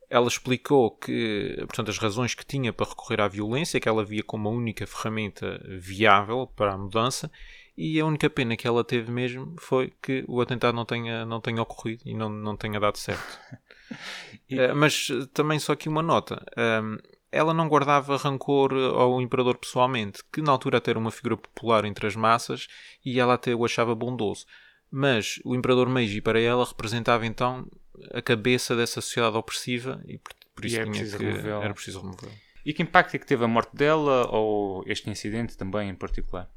ela 0.08 0.28
explicou 0.28 0.90
que, 0.90 1.56
portanto, 1.60 1.90
as 1.90 1.98
razões 1.98 2.34
que 2.34 2.46
tinha 2.46 2.72
para 2.72 2.88
recorrer 2.88 3.20
à 3.20 3.28
violência, 3.28 3.80
que 3.80 3.88
ela 3.88 4.04
via 4.04 4.22
como 4.22 4.48
a 4.48 4.52
única 4.52 4.86
ferramenta 4.86 5.60
viável 5.80 6.46
para 6.46 6.74
a 6.74 6.78
mudança 6.78 7.30
e 7.76 8.00
a 8.00 8.06
única 8.06 8.30
pena 8.30 8.56
que 8.56 8.66
ela 8.66 8.82
teve 8.82 9.10
mesmo 9.10 9.54
foi 9.58 9.92
que 10.02 10.24
o 10.26 10.40
atentado 10.40 10.74
não 10.74 10.84
tenha, 10.84 11.26
não 11.26 11.40
tenha 11.40 11.60
ocorrido 11.60 12.02
e 12.06 12.14
não, 12.14 12.30
não 12.30 12.56
tenha 12.56 12.80
dado 12.80 12.96
certo. 12.96 13.38
e... 14.48 14.58
uh, 14.58 14.74
mas 14.74 15.08
também 15.34 15.58
só 15.58 15.72
aqui 15.72 15.88
uma 15.88 16.02
nota. 16.02 16.42
Um, 16.56 16.96
ela 17.30 17.52
não 17.52 17.68
guardava 17.68 18.16
rancor 18.16 18.72
ao 18.72 19.20
imperador 19.20 19.58
pessoalmente, 19.58 20.22
que 20.32 20.40
na 20.40 20.52
altura 20.52 20.78
até 20.78 20.92
era 20.92 20.98
uma 20.98 21.10
figura 21.10 21.36
popular 21.36 21.84
entre 21.84 22.06
as 22.06 22.16
massas 22.16 22.66
e 23.04 23.20
ela 23.20 23.34
até 23.34 23.54
o 23.54 23.64
achava 23.64 23.94
bondoso. 23.94 24.46
Mas 24.90 25.38
o 25.44 25.54
imperador 25.54 25.88
Meiji 25.88 26.22
para 26.22 26.40
ela 26.40 26.64
representava 26.64 27.26
então 27.26 27.68
a 28.14 28.22
cabeça 28.22 28.74
dessa 28.74 29.00
sociedade 29.00 29.36
opressiva 29.36 30.02
e 30.06 30.16
por, 30.18 30.32
por 30.54 30.64
isso 30.64 30.76
e 30.76 30.78
era, 30.78 30.88
preciso 30.88 31.18
que, 31.18 31.24
era 31.24 31.74
preciso 31.74 32.00
removê-lo. 32.00 32.32
E 32.64 32.72
que 32.72 32.82
impacto 32.82 33.14
é 33.14 33.18
que 33.18 33.26
teve 33.26 33.44
a 33.44 33.48
morte 33.48 33.76
dela 33.76 34.28
ou 34.30 34.82
este 34.86 35.10
incidente 35.10 35.56
também 35.56 35.90
em 35.90 35.94
particular? 35.94 36.48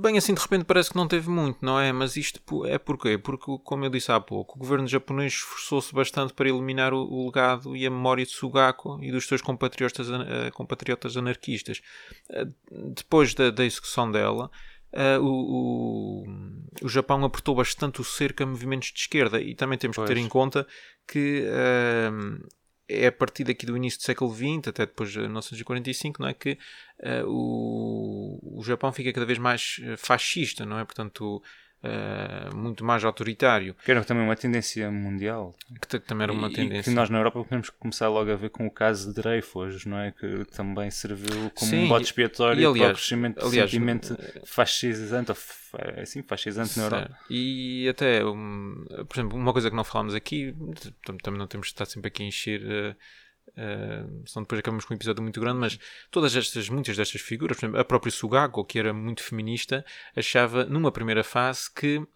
Bem, 0.00 0.18
assim 0.18 0.34
de 0.34 0.40
repente 0.40 0.64
parece 0.64 0.90
que 0.90 0.96
não 0.96 1.06
teve 1.06 1.30
muito, 1.30 1.58
não 1.64 1.78
é? 1.78 1.92
Mas 1.92 2.16
isto 2.16 2.40
é 2.66 2.78
porquê? 2.78 3.16
Porque, 3.16 3.44
como 3.62 3.84
eu 3.84 3.90
disse 3.90 4.10
há 4.10 4.18
pouco, 4.18 4.56
o 4.56 4.58
governo 4.58 4.88
japonês 4.88 5.34
esforçou-se 5.34 5.94
bastante 5.94 6.32
para 6.32 6.48
eliminar 6.48 6.92
o, 6.92 7.04
o, 7.04 7.26
legado 7.26 7.76
e 7.76 7.86
a 7.86 7.90
memória 7.90 8.24
de 8.24 8.32
Sugaku 8.32 8.98
e 9.02 9.12
dos 9.12 9.26
seus 9.26 9.40
compatriotas, 9.40 10.08
uh, 10.08 10.50
compatriotas 10.52 11.16
anarquistas. 11.16 11.80
Uh, 12.28 12.92
depois 12.92 13.34
da, 13.34 13.50
da, 13.50 13.64
execução 13.64 14.10
dela, 14.10 14.50
uh, 14.92 15.22
o, 15.22 16.24
o, 16.24 16.26
o, 16.82 16.88
Japão 16.88 17.24
apertou 17.24 17.54
bastante 17.54 18.00
o 18.00 18.04
cerco 18.04 18.42
a 18.42 18.46
movimentos 18.46 18.90
de 18.92 18.98
esquerda 18.98 19.40
e 19.40 19.54
também 19.54 19.78
temos 19.78 19.94
pois. 19.94 20.08
que 20.08 20.14
ter 20.14 20.20
em 20.20 20.28
conta 20.28 20.66
que 21.06 21.46
é 22.88 23.06
a 23.06 23.12
partir 23.12 23.44
daqui 23.44 23.66
do 23.66 23.76
início 23.76 23.98
do 23.98 24.02
século 24.02 24.34
XX, 24.34 24.68
até 24.68 24.86
depois 24.86 25.10
de 25.10 25.18
1945, 25.20 26.22
não 26.22 26.28
é 26.28 26.34
que 26.34 26.58
uh, 27.00 27.26
o, 27.26 28.58
o 28.60 28.64
Japão 28.64 28.92
fica 28.92 29.12
cada 29.12 29.26
vez 29.26 29.38
mais 29.38 29.80
eh, 29.82 29.96
fascista, 29.96 30.64
não 30.66 30.78
é? 30.78 30.84
Portanto, 30.84 31.42
uh, 31.84 32.56
muito 32.56 32.84
mais 32.84 33.04
autoritário. 33.04 33.74
Que 33.84 33.90
era 33.90 34.04
também 34.04 34.24
uma 34.24 34.36
tendência 34.36 34.90
mundial. 34.90 35.54
Que, 35.88 35.98
também 35.98 36.24
era 36.24 36.32
uma 36.32 36.48
e, 36.48 36.52
tendência. 36.52 36.90
E 36.90 36.92
que 36.92 36.96
nós 36.96 37.10
na 37.10 37.18
Europa 37.18 37.44
podemos 37.44 37.70
começar 37.70 38.08
logo 38.08 38.30
a 38.30 38.36
ver 38.36 38.50
com 38.50 38.66
o 38.66 38.70
caso 38.70 39.12
de 39.12 39.20
Dreyfus, 39.20 39.84
não 39.86 39.98
é? 39.98 40.12
Que 40.12 40.44
também 40.46 40.90
serviu 40.90 41.50
como 41.54 41.70
Sim, 41.70 41.84
um 41.84 41.88
bote 41.88 42.04
expiatório 42.04 42.60
e, 42.60 42.64
aliás, 42.64 42.78
para 42.78 42.90
o 42.90 42.94
crescimento 42.94 43.46
aliás, 43.46 43.70
sentimento 43.70 44.18
fascisante, 44.44 45.30
ou 45.30 45.36
assim, 46.00 46.22
fascisante 46.22 46.78
na 46.78 46.84
Europa. 46.84 47.18
E 47.28 47.88
até, 47.88 48.24
um, 48.24 48.84
por 49.08 49.18
exemplo, 49.18 49.38
uma 49.38 49.52
coisa 49.52 49.70
que 49.70 49.76
não 49.76 49.84
falámos 49.84 50.14
aqui, 50.14 50.54
também 51.22 51.38
não 51.38 51.46
temos 51.46 51.66
de 51.66 51.72
estar 51.72 51.84
sempre 51.84 52.08
aqui 52.08 52.22
a 52.22 52.26
encher... 52.26 52.62
Uh, 52.62 52.96
Uh, 53.50 54.26
senão 54.26 54.42
depois 54.42 54.58
acabamos 54.58 54.84
com 54.84 54.94
um 54.94 54.96
episódio 54.96 55.22
muito 55.22 55.40
grande, 55.40 55.58
mas 55.58 55.78
todas 56.10 56.34
estas, 56.34 56.68
muitas 56.68 56.96
destas 56.96 57.20
figuras, 57.20 57.56
por 57.56 57.66
exemplo, 57.66 57.80
a 57.80 57.84
própria 57.84 58.10
Sugago, 58.10 58.64
que 58.64 58.78
era 58.78 58.92
muito 58.92 59.22
feminista, 59.22 59.84
achava 60.16 60.64
numa 60.64 60.90
primeira 60.90 61.22
fase 61.22 61.70
que 61.70 61.98
uh, 61.98 62.08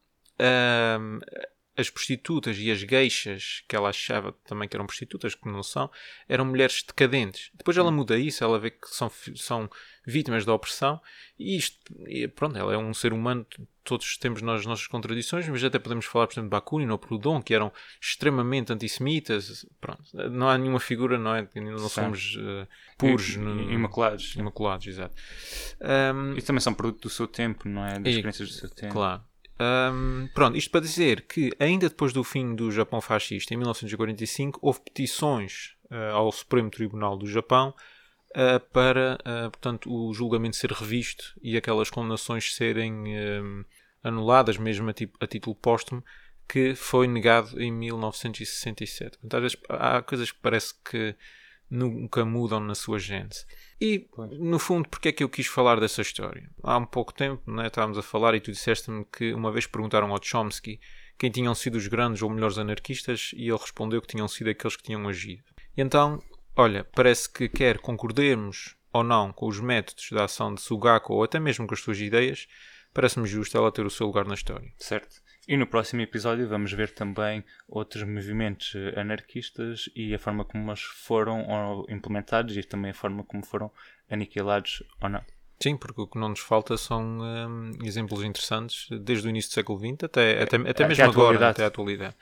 as 1.78 1.88
prostitutas 1.88 2.58
e 2.58 2.72
as 2.72 2.80
geixas, 2.80 3.62
que 3.68 3.76
ela 3.76 3.90
achava 3.90 4.32
também 4.44 4.68
que 4.68 4.76
eram 4.76 4.84
prostitutas, 4.84 5.36
que 5.36 5.48
não 5.48 5.62
são, 5.62 5.88
eram 6.28 6.44
mulheres 6.44 6.82
decadentes. 6.82 7.52
Depois 7.54 7.76
ela 7.76 7.92
muda 7.92 8.18
isso, 8.18 8.42
ela 8.42 8.58
vê 8.58 8.72
que 8.72 8.88
são, 8.88 9.08
são 9.36 9.70
vítimas 10.04 10.44
da 10.44 10.52
opressão, 10.52 11.00
e 11.38 11.56
isto, 11.56 11.78
e 12.08 12.26
pronto, 12.26 12.58
ela 12.58 12.74
é 12.74 12.76
um 12.76 12.92
ser 12.92 13.12
humano, 13.12 13.46
todos 13.88 14.18
temos 14.18 14.42
nós 14.42 14.60
as 14.60 14.66
nossas 14.66 14.86
contradições, 14.86 15.48
mas 15.48 15.64
até 15.64 15.78
podemos 15.78 16.04
falar, 16.04 16.26
por 16.26 16.34
exemplo, 16.34 16.48
de 16.48 16.50
Bakunin 16.50 16.90
ou 16.90 16.98
Proudhon, 16.98 17.40
que 17.40 17.54
eram 17.54 17.72
extremamente 17.98 18.70
antissemitas, 18.70 19.64
pronto, 19.80 20.02
não 20.30 20.46
há 20.46 20.58
nenhuma 20.58 20.78
figura, 20.78 21.18
não 21.18 21.34
é? 21.34 21.48
Não 21.54 21.88
somos 21.88 22.36
uh, 22.36 22.68
puros. 22.98 23.30
I, 23.30 23.38
no, 23.38 23.72
imaculados. 23.72 24.34
Imaculados, 24.36 24.86
exato. 24.86 25.14
Um, 25.80 26.34
e 26.36 26.42
também 26.42 26.60
são 26.60 26.74
produto 26.74 27.02
do 27.02 27.10
seu 27.10 27.26
tempo, 27.26 27.66
não 27.66 27.84
é? 27.84 27.98
Das 27.98 28.14
e, 28.14 28.20
crenças 28.20 28.48
do 28.48 28.54
seu 28.54 28.68
tempo. 28.68 28.92
Claro. 28.92 29.22
Um, 29.60 30.28
pronto, 30.34 30.56
isto 30.56 30.70
para 30.70 30.82
dizer 30.82 31.22
que 31.22 31.50
ainda 31.58 31.88
depois 31.88 32.12
do 32.12 32.22
fim 32.22 32.54
do 32.54 32.70
Japão 32.70 33.00
fascista, 33.00 33.54
em 33.54 33.56
1945, 33.56 34.60
houve 34.62 34.80
petições 34.80 35.74
uh, 35.90 36.14
ao 36.14 36.30
Supremo 36.30 36.70
Tribunal 36.70 37.16
do 37.16 37.26
Japão 37.26 37.74
uh, 38.32 38.60
para, 38.70 39.18
uh, 39.22 39.50
portanto, 39.50 39.90
o 39.90 40.12
julgamento 40.12 40.56
ser 40.56 40.70
revisto 40.70 41.34
e 41.42 41.56
aquelas 41.56 41.88
condenações 41.90 42.54
serem 42.54 43.64
anuladas, 44.08 44.56
mesmo 44.56 44.90
a, 44.90 44.92
tipo, 44.92 45.16
a 45.20 45.26
título 45.26 45.54
póstumo, 45.54 46.02
que 46.48 46.74
foi 46.74 47.06
negado 47.06 47.60
em 47.60 47.70
1967. 47.70 49.18
Portanto, 49.18 49.34
às 49.34 49.42
vezes 49.42 49.56
há 49.68 50.02
coisas 50.02 50.32
que 50.32 50.38
parece 50.40 50.74
que 50.82 51.14
nunca 51.70 52.24
mudam 52.24 52.60
na 52.60 52.74
sua 52.74 52.98
gênese. 52.98 53.44
E, 53.80 54.08
no 54.38 54.58
fundo, 54.58 54.88
porque 54.88 55.08
é 55.08 55.12
que 55.12 55.22
eu 55.22 55.28
quis 55.28 55.46
falar 55.46 55.78
dessa 55.78 56.00
história? 56.00 56.50
Há 56.62 56.78
um 56.78 56.86
pouco 56.86 57.12
tempo, 57.12 57.50
né, 57.50 57.66
estávamos 57.66 57.98
a 57.98 58.02
falar 58.02 58.34
e 58.34 58.40
tu 58.40 58.50
disseste-me 58.50 59.04
que 59.04 59.32
uma 59.34 59.52
vez 59.52 59.66
perguntaram 59.66 60.10
ao 60.10 60.22
Chomsky 60.22 60.80
quem 61.18 61.30
tinham 61.30 61.54
sido 61.54 61.76
os 61.76 61.86
grandes 61.86 62.22
ou 62.22 62.30
melhores 62.30 62.58
anarquistas 62.58 63.32
e 63.34 63.48
ele 63.48 63.58
respondeu 63.58 64.00
que 64.00 64.08
tinham 64.08 64.28
sido 64.28 64.48
aqueles 64.50 64.76
que 64.76 64.82
tinham 64.84 65.06
agido. 65.08 65.44
E 65.76 65.82
então, 65.82 66.22
olha, 66.56 66.84
parece 66.94 67.30
que 67.30 67.48
quer 67.48 67.78
concordemos 67.78 68.76
ou 68.92 69.04
não 69.04 69.32
com 69.32 69.46
os 69.46 69.60
métodos 69.60 70.08
da 70.10 70.24
ação 70.24 70.54
de 70.54 70.60
Sugaku 70.60 71.12
ou 71.12 71.22
até 71.22 71.38
mesmo 71.38 71.66
com 71.66 71.74
as 71.74 71.80
suas 71.80 72.00
ideias, 72.00 72.46
parece-me 72.98 73.28
justo 73.28 73.56
ela 73.56 73.70
ter 73.70 73.86
o 73.86 73.90
seu 73.90 74.08
lugar 74.08 74.26
na 74.26 74.34
história. 74.34 74.72
Certo. 74.76 75.22
E 75.46 75.56
no 75.56 75.68
próximo 75.68 76.02
episódio 76.02 76.48
vamos 76.48 76.72
ver 76.72 76.90
também 76.90 77.44
outros 77.68 78.02
movimentos 78.02 78.72
anarquistas 78.96 79.88
e 79.94 80.12
a 80.12 80.18
forma 80.18 80.44
como 80.44 80.68
eles 80.68 80.80
foram 80.80 81.86
implementados 81.88 82.56
e 82.56 82.62
também 82.64 82.90
a 82.90 82.94
forma 82.94 83.22
como 83.22 83.46
foram 83.46 83.70
aniquilados 84.10 84.82
ou 85.00 85.08
não. 85.08 85.22
Sim, 85.62 85.76
porque 85.76 86.00
o 86.00 86.08
que 86.08 86.18
não 86.18 86.30
nos 86.30 86.40
falta 86.40 86.76
são 86.76 87.20
um, 87.20 87.70
exemplos 87.84 88.24
interessantes 88.24 88.88
desde 89.00 89.28
o 89.28 89.30
início 89.30 89.52
do 89.52 89.54
século 89.54 89.78
XX 89.78 90.02
até, 90.02 90.42
até, 90.42 90.56
até 90.56 90.88
mesmo 90.88 91.04
agora, 91.04 91.50
até 91.50 91.62
a 91.62 91.68
atualidade. 91.68 92.16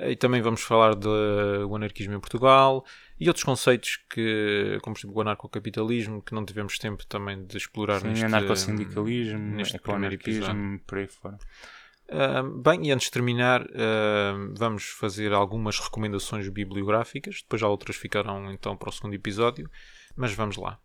E 0.00 0.16
também 0.16 0.42
vamos 0.42 0.60
falar 0.60 0.96
do 0.96 1.72
anarquismo 1.72 2.14
em 2.14 2.20
Portugal 2.20 2.84
e 3.18 3.28
outros 3.28 3.44
conceitos 3.44 3.98
que, 4.10 4.78
como 4.82 4.94
por 4.94 5.00
exemplo 5.00 5.16
o 5.16 5.20
anarcocapitalismo, 5.20 6.22
que 6.22 6.34
não 6.34 6.44
tivemos 6.44 6.78
tempo 6.78 7.04
também 7.06 7.44
de 7.44 7.56
explorar 7.56 8.00
Sim, 8.00 8.08
neste 8.08 8.24
anarcossindicalismo, 8.24 9.38
neste 9.38 9.80
anarquismo, 9.84 10.80
por 10.86 10.98
aí 10.98 11.06
fora. 11.06 11.38
Uh, 12.08 12.60
bem, 12.60 12.86
e 12.86 12.92
antes 12.92 13.06
de 13.06 13.12
terminar, 13.12 13.62
uh, 13.62 14.54
vamos 14.56 14.84
fazer 14.84 15.32
algumas 15.32 15.78
recomendações 15.80 16.48
bibliográficas. 16.48 17.42
Depois 17.42 17.60
já 17.60 17.68
outras 17.68 17.96
ficarão 17.96 18.52
então 18.52 18.76
para 18.76 18.90
o 18.90 18.92
segundo 18.92 19.14
episódio. 19.14 19.68
Mas 20.14 20.32
vamos 20.32 20.56
lá. 20.56 20.78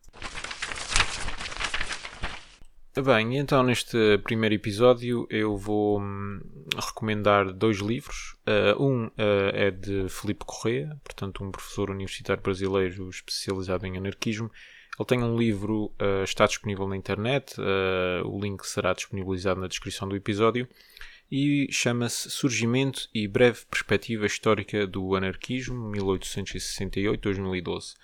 Bem, 2.93 3.37
então 3.37 3.63
neste 3.63 4.17
primeiro 4.17 4.53
episódio 4.53 5.25
eu 5.29 5.55
vou 5.55 6.01
hum, 6.01 6.41
recomendar 6.75 7.53
dois 7.53 7.77
livros. 7.77 8.35
Uh, 8.45 8.83
um 8.83 9.05
uh, 9.05 9.11
é 9.53 9.71
de 9.71 10.09
Felipe 10.09 10.43
Correa, 10.45 10.99
portanto 11.01 11.41
um 11.41 11.51
professor 11.51 11.89
universitário 11.89 12.43
brasileiro 12.43 13.09
especializado 13.09 13.85
em 13.85 13.95
anarquismo. 13.95 14.51
Ele 14.99 15.07
tem 15.07 15.23
um 15.23 15.37
livro, 15.37 15.85
uh, 15.85 16.25
está 16.25 16.45
disponível 16.45 16.85
na 16.85 16.97
internet, 16.97 17.55
o 18.25 18.37
link 18.37 18.67
será 18.67 18.91
disponibilizado 18.91 19.61
na 19.61 19.67
descrição 19.67 20.09
do 20.09 20.15
episódio, 20.17 20.67
e 21.31 21.69
chama-se 21.71 22.29
Surgimento 22.29 23.07
e 23.15 23.25
Breve 23.25 23.61
Perspectiva 23.71 24.25
Histórica 24.25 24.85
do 24.85 25.15
Anarquismo, 25.15 25.89
1868-2012. 25.93 27.95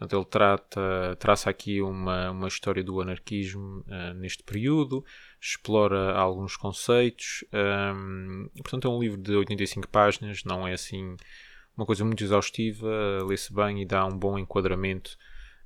Portanto, 0.00 0.16
ele 0.16 0.24
trata, 0.24 1.16
traça 1.18 1.50
aqui 1.50 1.82
uma, 1.82 2.30
uma 2.30 2.48
história 2.48 2.82
do 2.82 3.02
anarquismo 3.02 3.84
uh, 3.86 4.14
neste 4.14 4.42
período, 4.42 5.04
explora 5.38 6.12
alguns 6.14 6.56
conceitos. 6.56 7.44
Um, 7.52 8.48
portanto, 8.62 8.88
é 8.88 8.90
um 8.90 8.98
livro 8.98 9.20
de 9.20 9.34
85 9.34 9.88
páginas, 9.88 10.42
não 10.42 10.66
é 10.66 10.72
assim 10.72 11.18
uma 11.76 11.84
coisa 11.84 12.02
muito 12.02 12.24
exaustiva, 12.24 12.88
lê-se 13.26 13.52
bem 13.52 13.82
e 13.82 13.84
dá 13.84 14.06
um 14.06 14.16
bom 14.16 14.38
enquadramento 14.38 15.18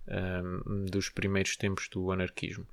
um, 0.09 0.85
dos 0.87 1.09
primeiros 1.09 1.57
tempos 1.57 1.89
do 1.89 2.11
anarquismo. 2.11 2.67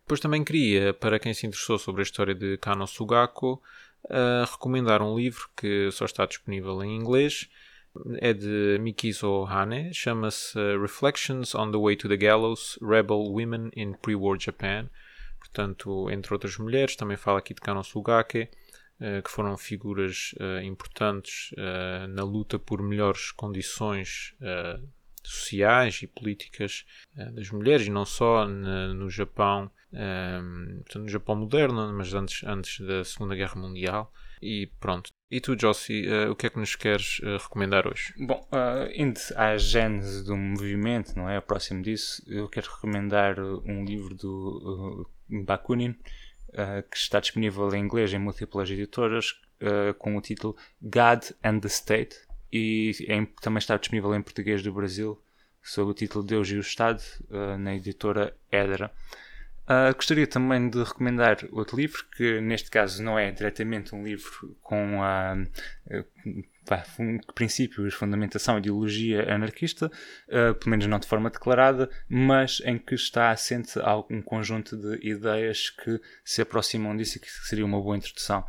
Depois 0.00 0.18
também 0.18 0.42
queria, 0.42 0.92
para 0.92 1.20
quem 1.20 1.32
se 1.32 1.46
interessou 1.46 1.78
sobre 1.78 2.02
a 2.02 2.04
história 2.04 2.34
de 2.34 2.58
Kano 2.58 2.88
Sugaku, 2.88 3.62
uh, 4.06 4.50
recomendar 4.50 5.00
um 5.00 5.16
livro 5.16 5.48
que 5.56 5.92
só 5.92 6.06
está 6.06 6.26
disponível 6.26 6.82
em 6.82 6.96
inglês, 6.96 7.48
é 8.18 8.32
de 8.32 8.78
Mikizo 8.80 9.44
Hane, 9.44 9.92
chama-se 9.94 10.58
Reflections 10.76 11.54
on 11.54 11.70
the 11.70 11.78
Way 11.78 11.96
to 11.96 12.08
the 12.08 12.16
Gallows, 12.16 12.78
Rebel 12.82 13.32
Women 13.32 13.70
in 13.76 13.94
Pre-War 13.94 14.38
Japan. 14.38 14.90
Portanto, 15.38 16.10
entre 16.10 16.32
outras 16.32 16.56
mulheres, 16.56 16.96
também 16.96 17.16
fala 17.16 17.38
aqui 17.38 17.54
de 17.54 17.60
Kano 17.60 17.84
Sugake, 17.84 18.48
uh, 19.00 19.22
que 19.22 19.30
foram 19.30 19.56
figuras 19.56 20.34
uh, 20.40 20.64
importantes 20.64 21.54
na 22.08 22.24
luta 22.24 22.58
por 22.58 22.82
melhores 22.82 23.30
condições 23.30 24.34
sociais 25.22 26.02
e 26.02 26.06
políticas 26.06 26.84
das 27.32 27.50
mulheres, 27.50 27.86
e 27.86 27.90
não 27.90 28.04
só 28.04 28.46
no 28.46 29.08
Japão, 29.08 29.70
no 30.94 31.08
Japão 31.08 31.36
moderno, 31.36 31.92
mas 31.94 32.12
antes, 32.12 32.42
antes 32.44 32.84
da 32.84 33.04
Segunda 33.04 33.34
Guerra 33.34 33.60
Mundial. 33.60 34.12
E 34.42 34.66
pronto, 34.78 35.10
e 35.30 35.40
tu, 35.40 35.58
Jossi, 35.58 36.06
uh, 36.06 36.30
o 36.30 36.36
que 36.36 36.46
é 36.46 36.50
que 36.50 36.58
nos 36.58 36.76
queres 36.76 37.18
uh, 37.20 37.38
recomendar 37.38 37.86
hoje? 37.86 38.14
Bom, 38.18 38.46
uh, 38.52 38.90
indo 38.94 39.18
à 39.36 39.56
gênese 39.56 40.24
do 40.24 40.36
movimento, 40.36 41.16
não 41.16 41.28
é? 41.28 41.40
Próximo 41.40 41.82
disso, 41.82 42.22
eu 42.26 42.48
quero 42.48 42.70
recomendar 42.70 43.38
um 43.40 43.84
livro 43.84 44.14
do 44.14 45.08
Bakunin, 45.28 45.96
que 46.88 46.96
está 46.96 47.18
disponível 47.18 47.74
em 47.74 47.82
inglês 47.82 48.12
em 48.12 48.18
múltiplas 48.18 48.70
editoras, 48.70 49.40
com 49.98 50.16
o 50.16 50.20
título 50.20 50.56
God 50.80 51.24
and 51.42 51.58
the 51.58 51.68
State, 51.68 52.16
e 52.52 52.92
em, 53.08 53.24
também 53.26 53.58
está 53.58 53.76
disponível 53.76 54.14
em 54.14 54.22
português 54.22 54.62
do 54.62 54.72
Brasil, 54.72 55.20
sob 55.60 55.90
o 55.90 55.94
título 55.94 56.24
Deus 56.24 56.48
e 56.48 56.54
o 56.54 56.60
Estado, 56.60 57.02
na 57.58 57.74
editora 57.74 58.36
Edra. 58.52 58.92
Uh, 59.64 59.94
gostaria 59.94 60.26
também 60.26 60.68
de 60.68 60.82
recomendar 60.82 61.38
outro 61.50 61.76
livro, 61.76 62.04
que 62.16 62.38
neste 62.40 62.70
caso 62.70 63.02
não 63.02 63.18
é 63.18 63.30
diretamente 63.30 63.94
um 63.94 64.04
livro 64.04 64.54
com 64.60 65.02
a, 65.02 65.34
uh, 65.86 67.32
princípios, 67.34 67.94
fundamentação, 67.94 68.58
ideologia 68.58 69.32
anarquista, 69.32 69.86
uh, 69.86 70.54
pelo 70.54 70.70
menos 70.70 70.86
não 70.86 70.98
de 70.98 71.06
forma 71.06 71.30
declarada, 71.30 71.88
mas 72.06 72.60
em 72.66 72.78
que 72.78 72.94
está 72.94 73.30
assente 73.30 73.78
um 74.10 74.20
conjunto 74.20 74.76
de 74.76 75.08
ideias 75.08 75.70
que 75.70 75.98
se 76.22 76.42
aproximam 76.42 76.94
disso 76.94 77.16
e 77.16 77.20
que 77.20 77.30
seria 77.30 77.64
uma 77.64 77.80
boa 77.80 77.96
introdução. 77.96 78.44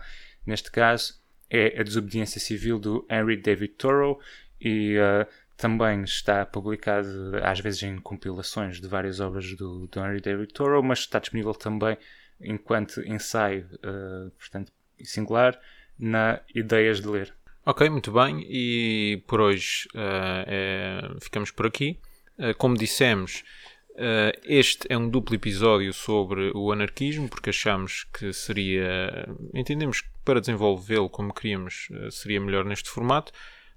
Neste 0.45 0.70
caso, 0.70 1.22
é 1.49 1.80
a 1.80 1.84
desobediência 1.84 2.41
civil 2.41 2.78
do 2.78 3.07
Henry 3.09 3.38
David 3.38 3.76
Thoreau 3.76 4.20
e 4.59 4.97
uh, 4.97 5.26
também 5.57 6.03
está 6.03 6.45
publicado 6.45 7.07
às 7.43 7.59
vezes 7.59 7.83
em 7.83 7.97
compilações 7.97 8.81
de 8.81 8.87
várias 8.87 9.19
obras 9.19 9.55
do, 9.55 9.87
do 9.87 9.99
Henry 9.99 10.21
David 10.21 10.53
Thoreau, 10.53 10.83
mas 10.83 10.99
está 10.99 11.19
disponível 11.19 11.53
também 11.53 11.97
enquanto 12.41 13.01
ensaio, 13.01 13.67
uh, 13.75 14.29
portanto, 14.31 14.71
singular, 15.03 15.59
na 15.97 16.41
Ideias 16.53 16.99
de 16.99 17.07
Ler. 17.07 17.33
Ok, 17.65 17.89
muito 17.89 18.11
bem. 18.11 18.45
E 18.47 19.23
por 19.27 19.41
hoje 19.41 19.87
uh, 19.95 20.43
é, 20.45 21.01
ficamos 21.21 21.51
por 21.51 21.65
aqui. 21.65 21.99
Uh, 22.37 22.53
como 22.57 22.77
dissemos, 22.77 23.43
este 24.43 24.85
é 24.89 24.97
um 24.97 25.07
duplo 25.09 25.35
episódio 25.35 25.93
sobre 25.93 26.51
o 26.53 26.69
anarquismo, 26.69 27.29
porque 27.29 27.51
achamos 27.51 28.03
que 28.13 28.33
seria. 28.33 29.25
Entendemos 29.53 30.01
que 30.01 30.09
para 30.25 30.41
desenvolvê-lo 30.41 31.09
como 31.09 31.33
queríamos 31.33 31.87
seria 32.11 32.41
melhor 32.41 32.65
neste 32.65 32.89
formato. 32.89 33.31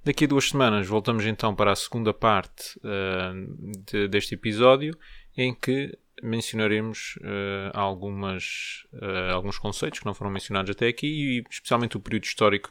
Daqui 0.04 0.24
a 0.24 0.28
duas 0.28 0.48
semanas 0.48 0.86
voltamos 0.86 1.26
então 1.26 1.54
para 1.54 1.72
a 1.72 1.76
segunda 1.76 2.14
parte 2.14 2.78
uh, 2.78 3.82
de, 3.84 4.08
deste 4.08 4.34
episódio, 4.34 4.96
em 5.36 5.54
que 5.54 5.96
mencionaremos 6.22 7.16
uh, 7.18 7.70
algumas, 7.74 8.86
uh, 8.94 9.34
alguns 9.34 9.58
conceitos 9.58 10.00
que 10.00 10.06
não 10.06 10.14
foram 10.14 10.30
mencionados 10.30 10.70
até 10.70 10.88
aqui 10.88 11.06
e 11.06 11.44
especialmente 11.50 11.96
o 11.96 12.00
período 12.00 12.24
histórico 12.24 12.70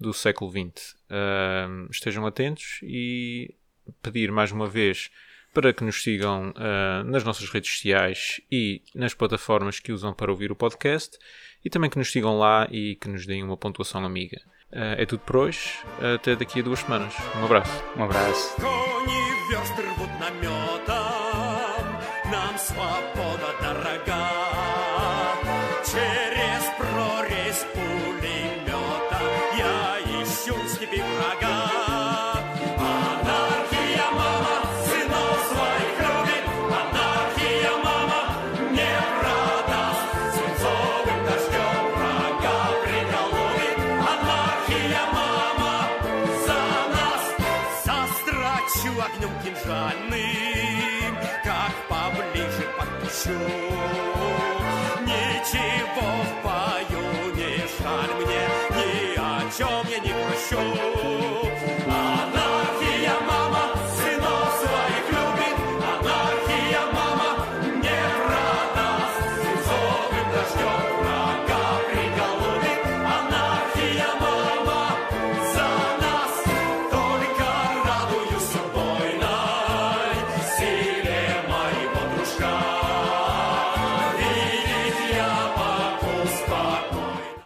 do 0.00 0.12
século 0.12 0.50
XX. 0.50 0.96
estejam 1.90 2.26
atentos 2.26 2.80
e 2.82 3.54
pedir 4.02 4.32
mais 4.32 4.50
uma 4.50 4.66
vez 4.66 5.10
para 5.52 5.72
que 5.72 5.84
nos 5.84 6.02
sigam 6.02 6.52
nas 7.06 7.22
nossas 7.22 7.48
redes 7.48 7.70
sociais 7.70 8.40
e 8.50 8.82
nas 8.92 9.14
plataformas 9.14 9.78
que 9.78 9.92
usam 9.92 10.12
para 10.12 10.32
ouvir 10.32 10.50
o 10.50 10.56
podcast 10.56 11.16
e 11.64 11.70
também 11.70 11.88
que 11.88 11.96
nos 11.96 12.10
sigam 12.10 12.36
lá 12.36 12.66
e 12.72 12.96
que 12.96 13.08
nos 13.08 13.24
deem 13.24 13.44
uma 13.44 13.56
pontuação 13.56 14.04
amiga. 14.04 14.40
Uh, 14.74 14.98
é 14.98 15.06
tudo 15.06 15.20
por 15.20 15.36
hoje. 15.36 15.78
Até 16.14 16.34
daqui 16.34 16.58
a 16.58 16.62
duas 16.62 16.80
semanas. 16.80 17.14
Um 17.36 17.44
abraço. 17.44 17.84
Um 17.96 18.04
abraço. 18.04 18.56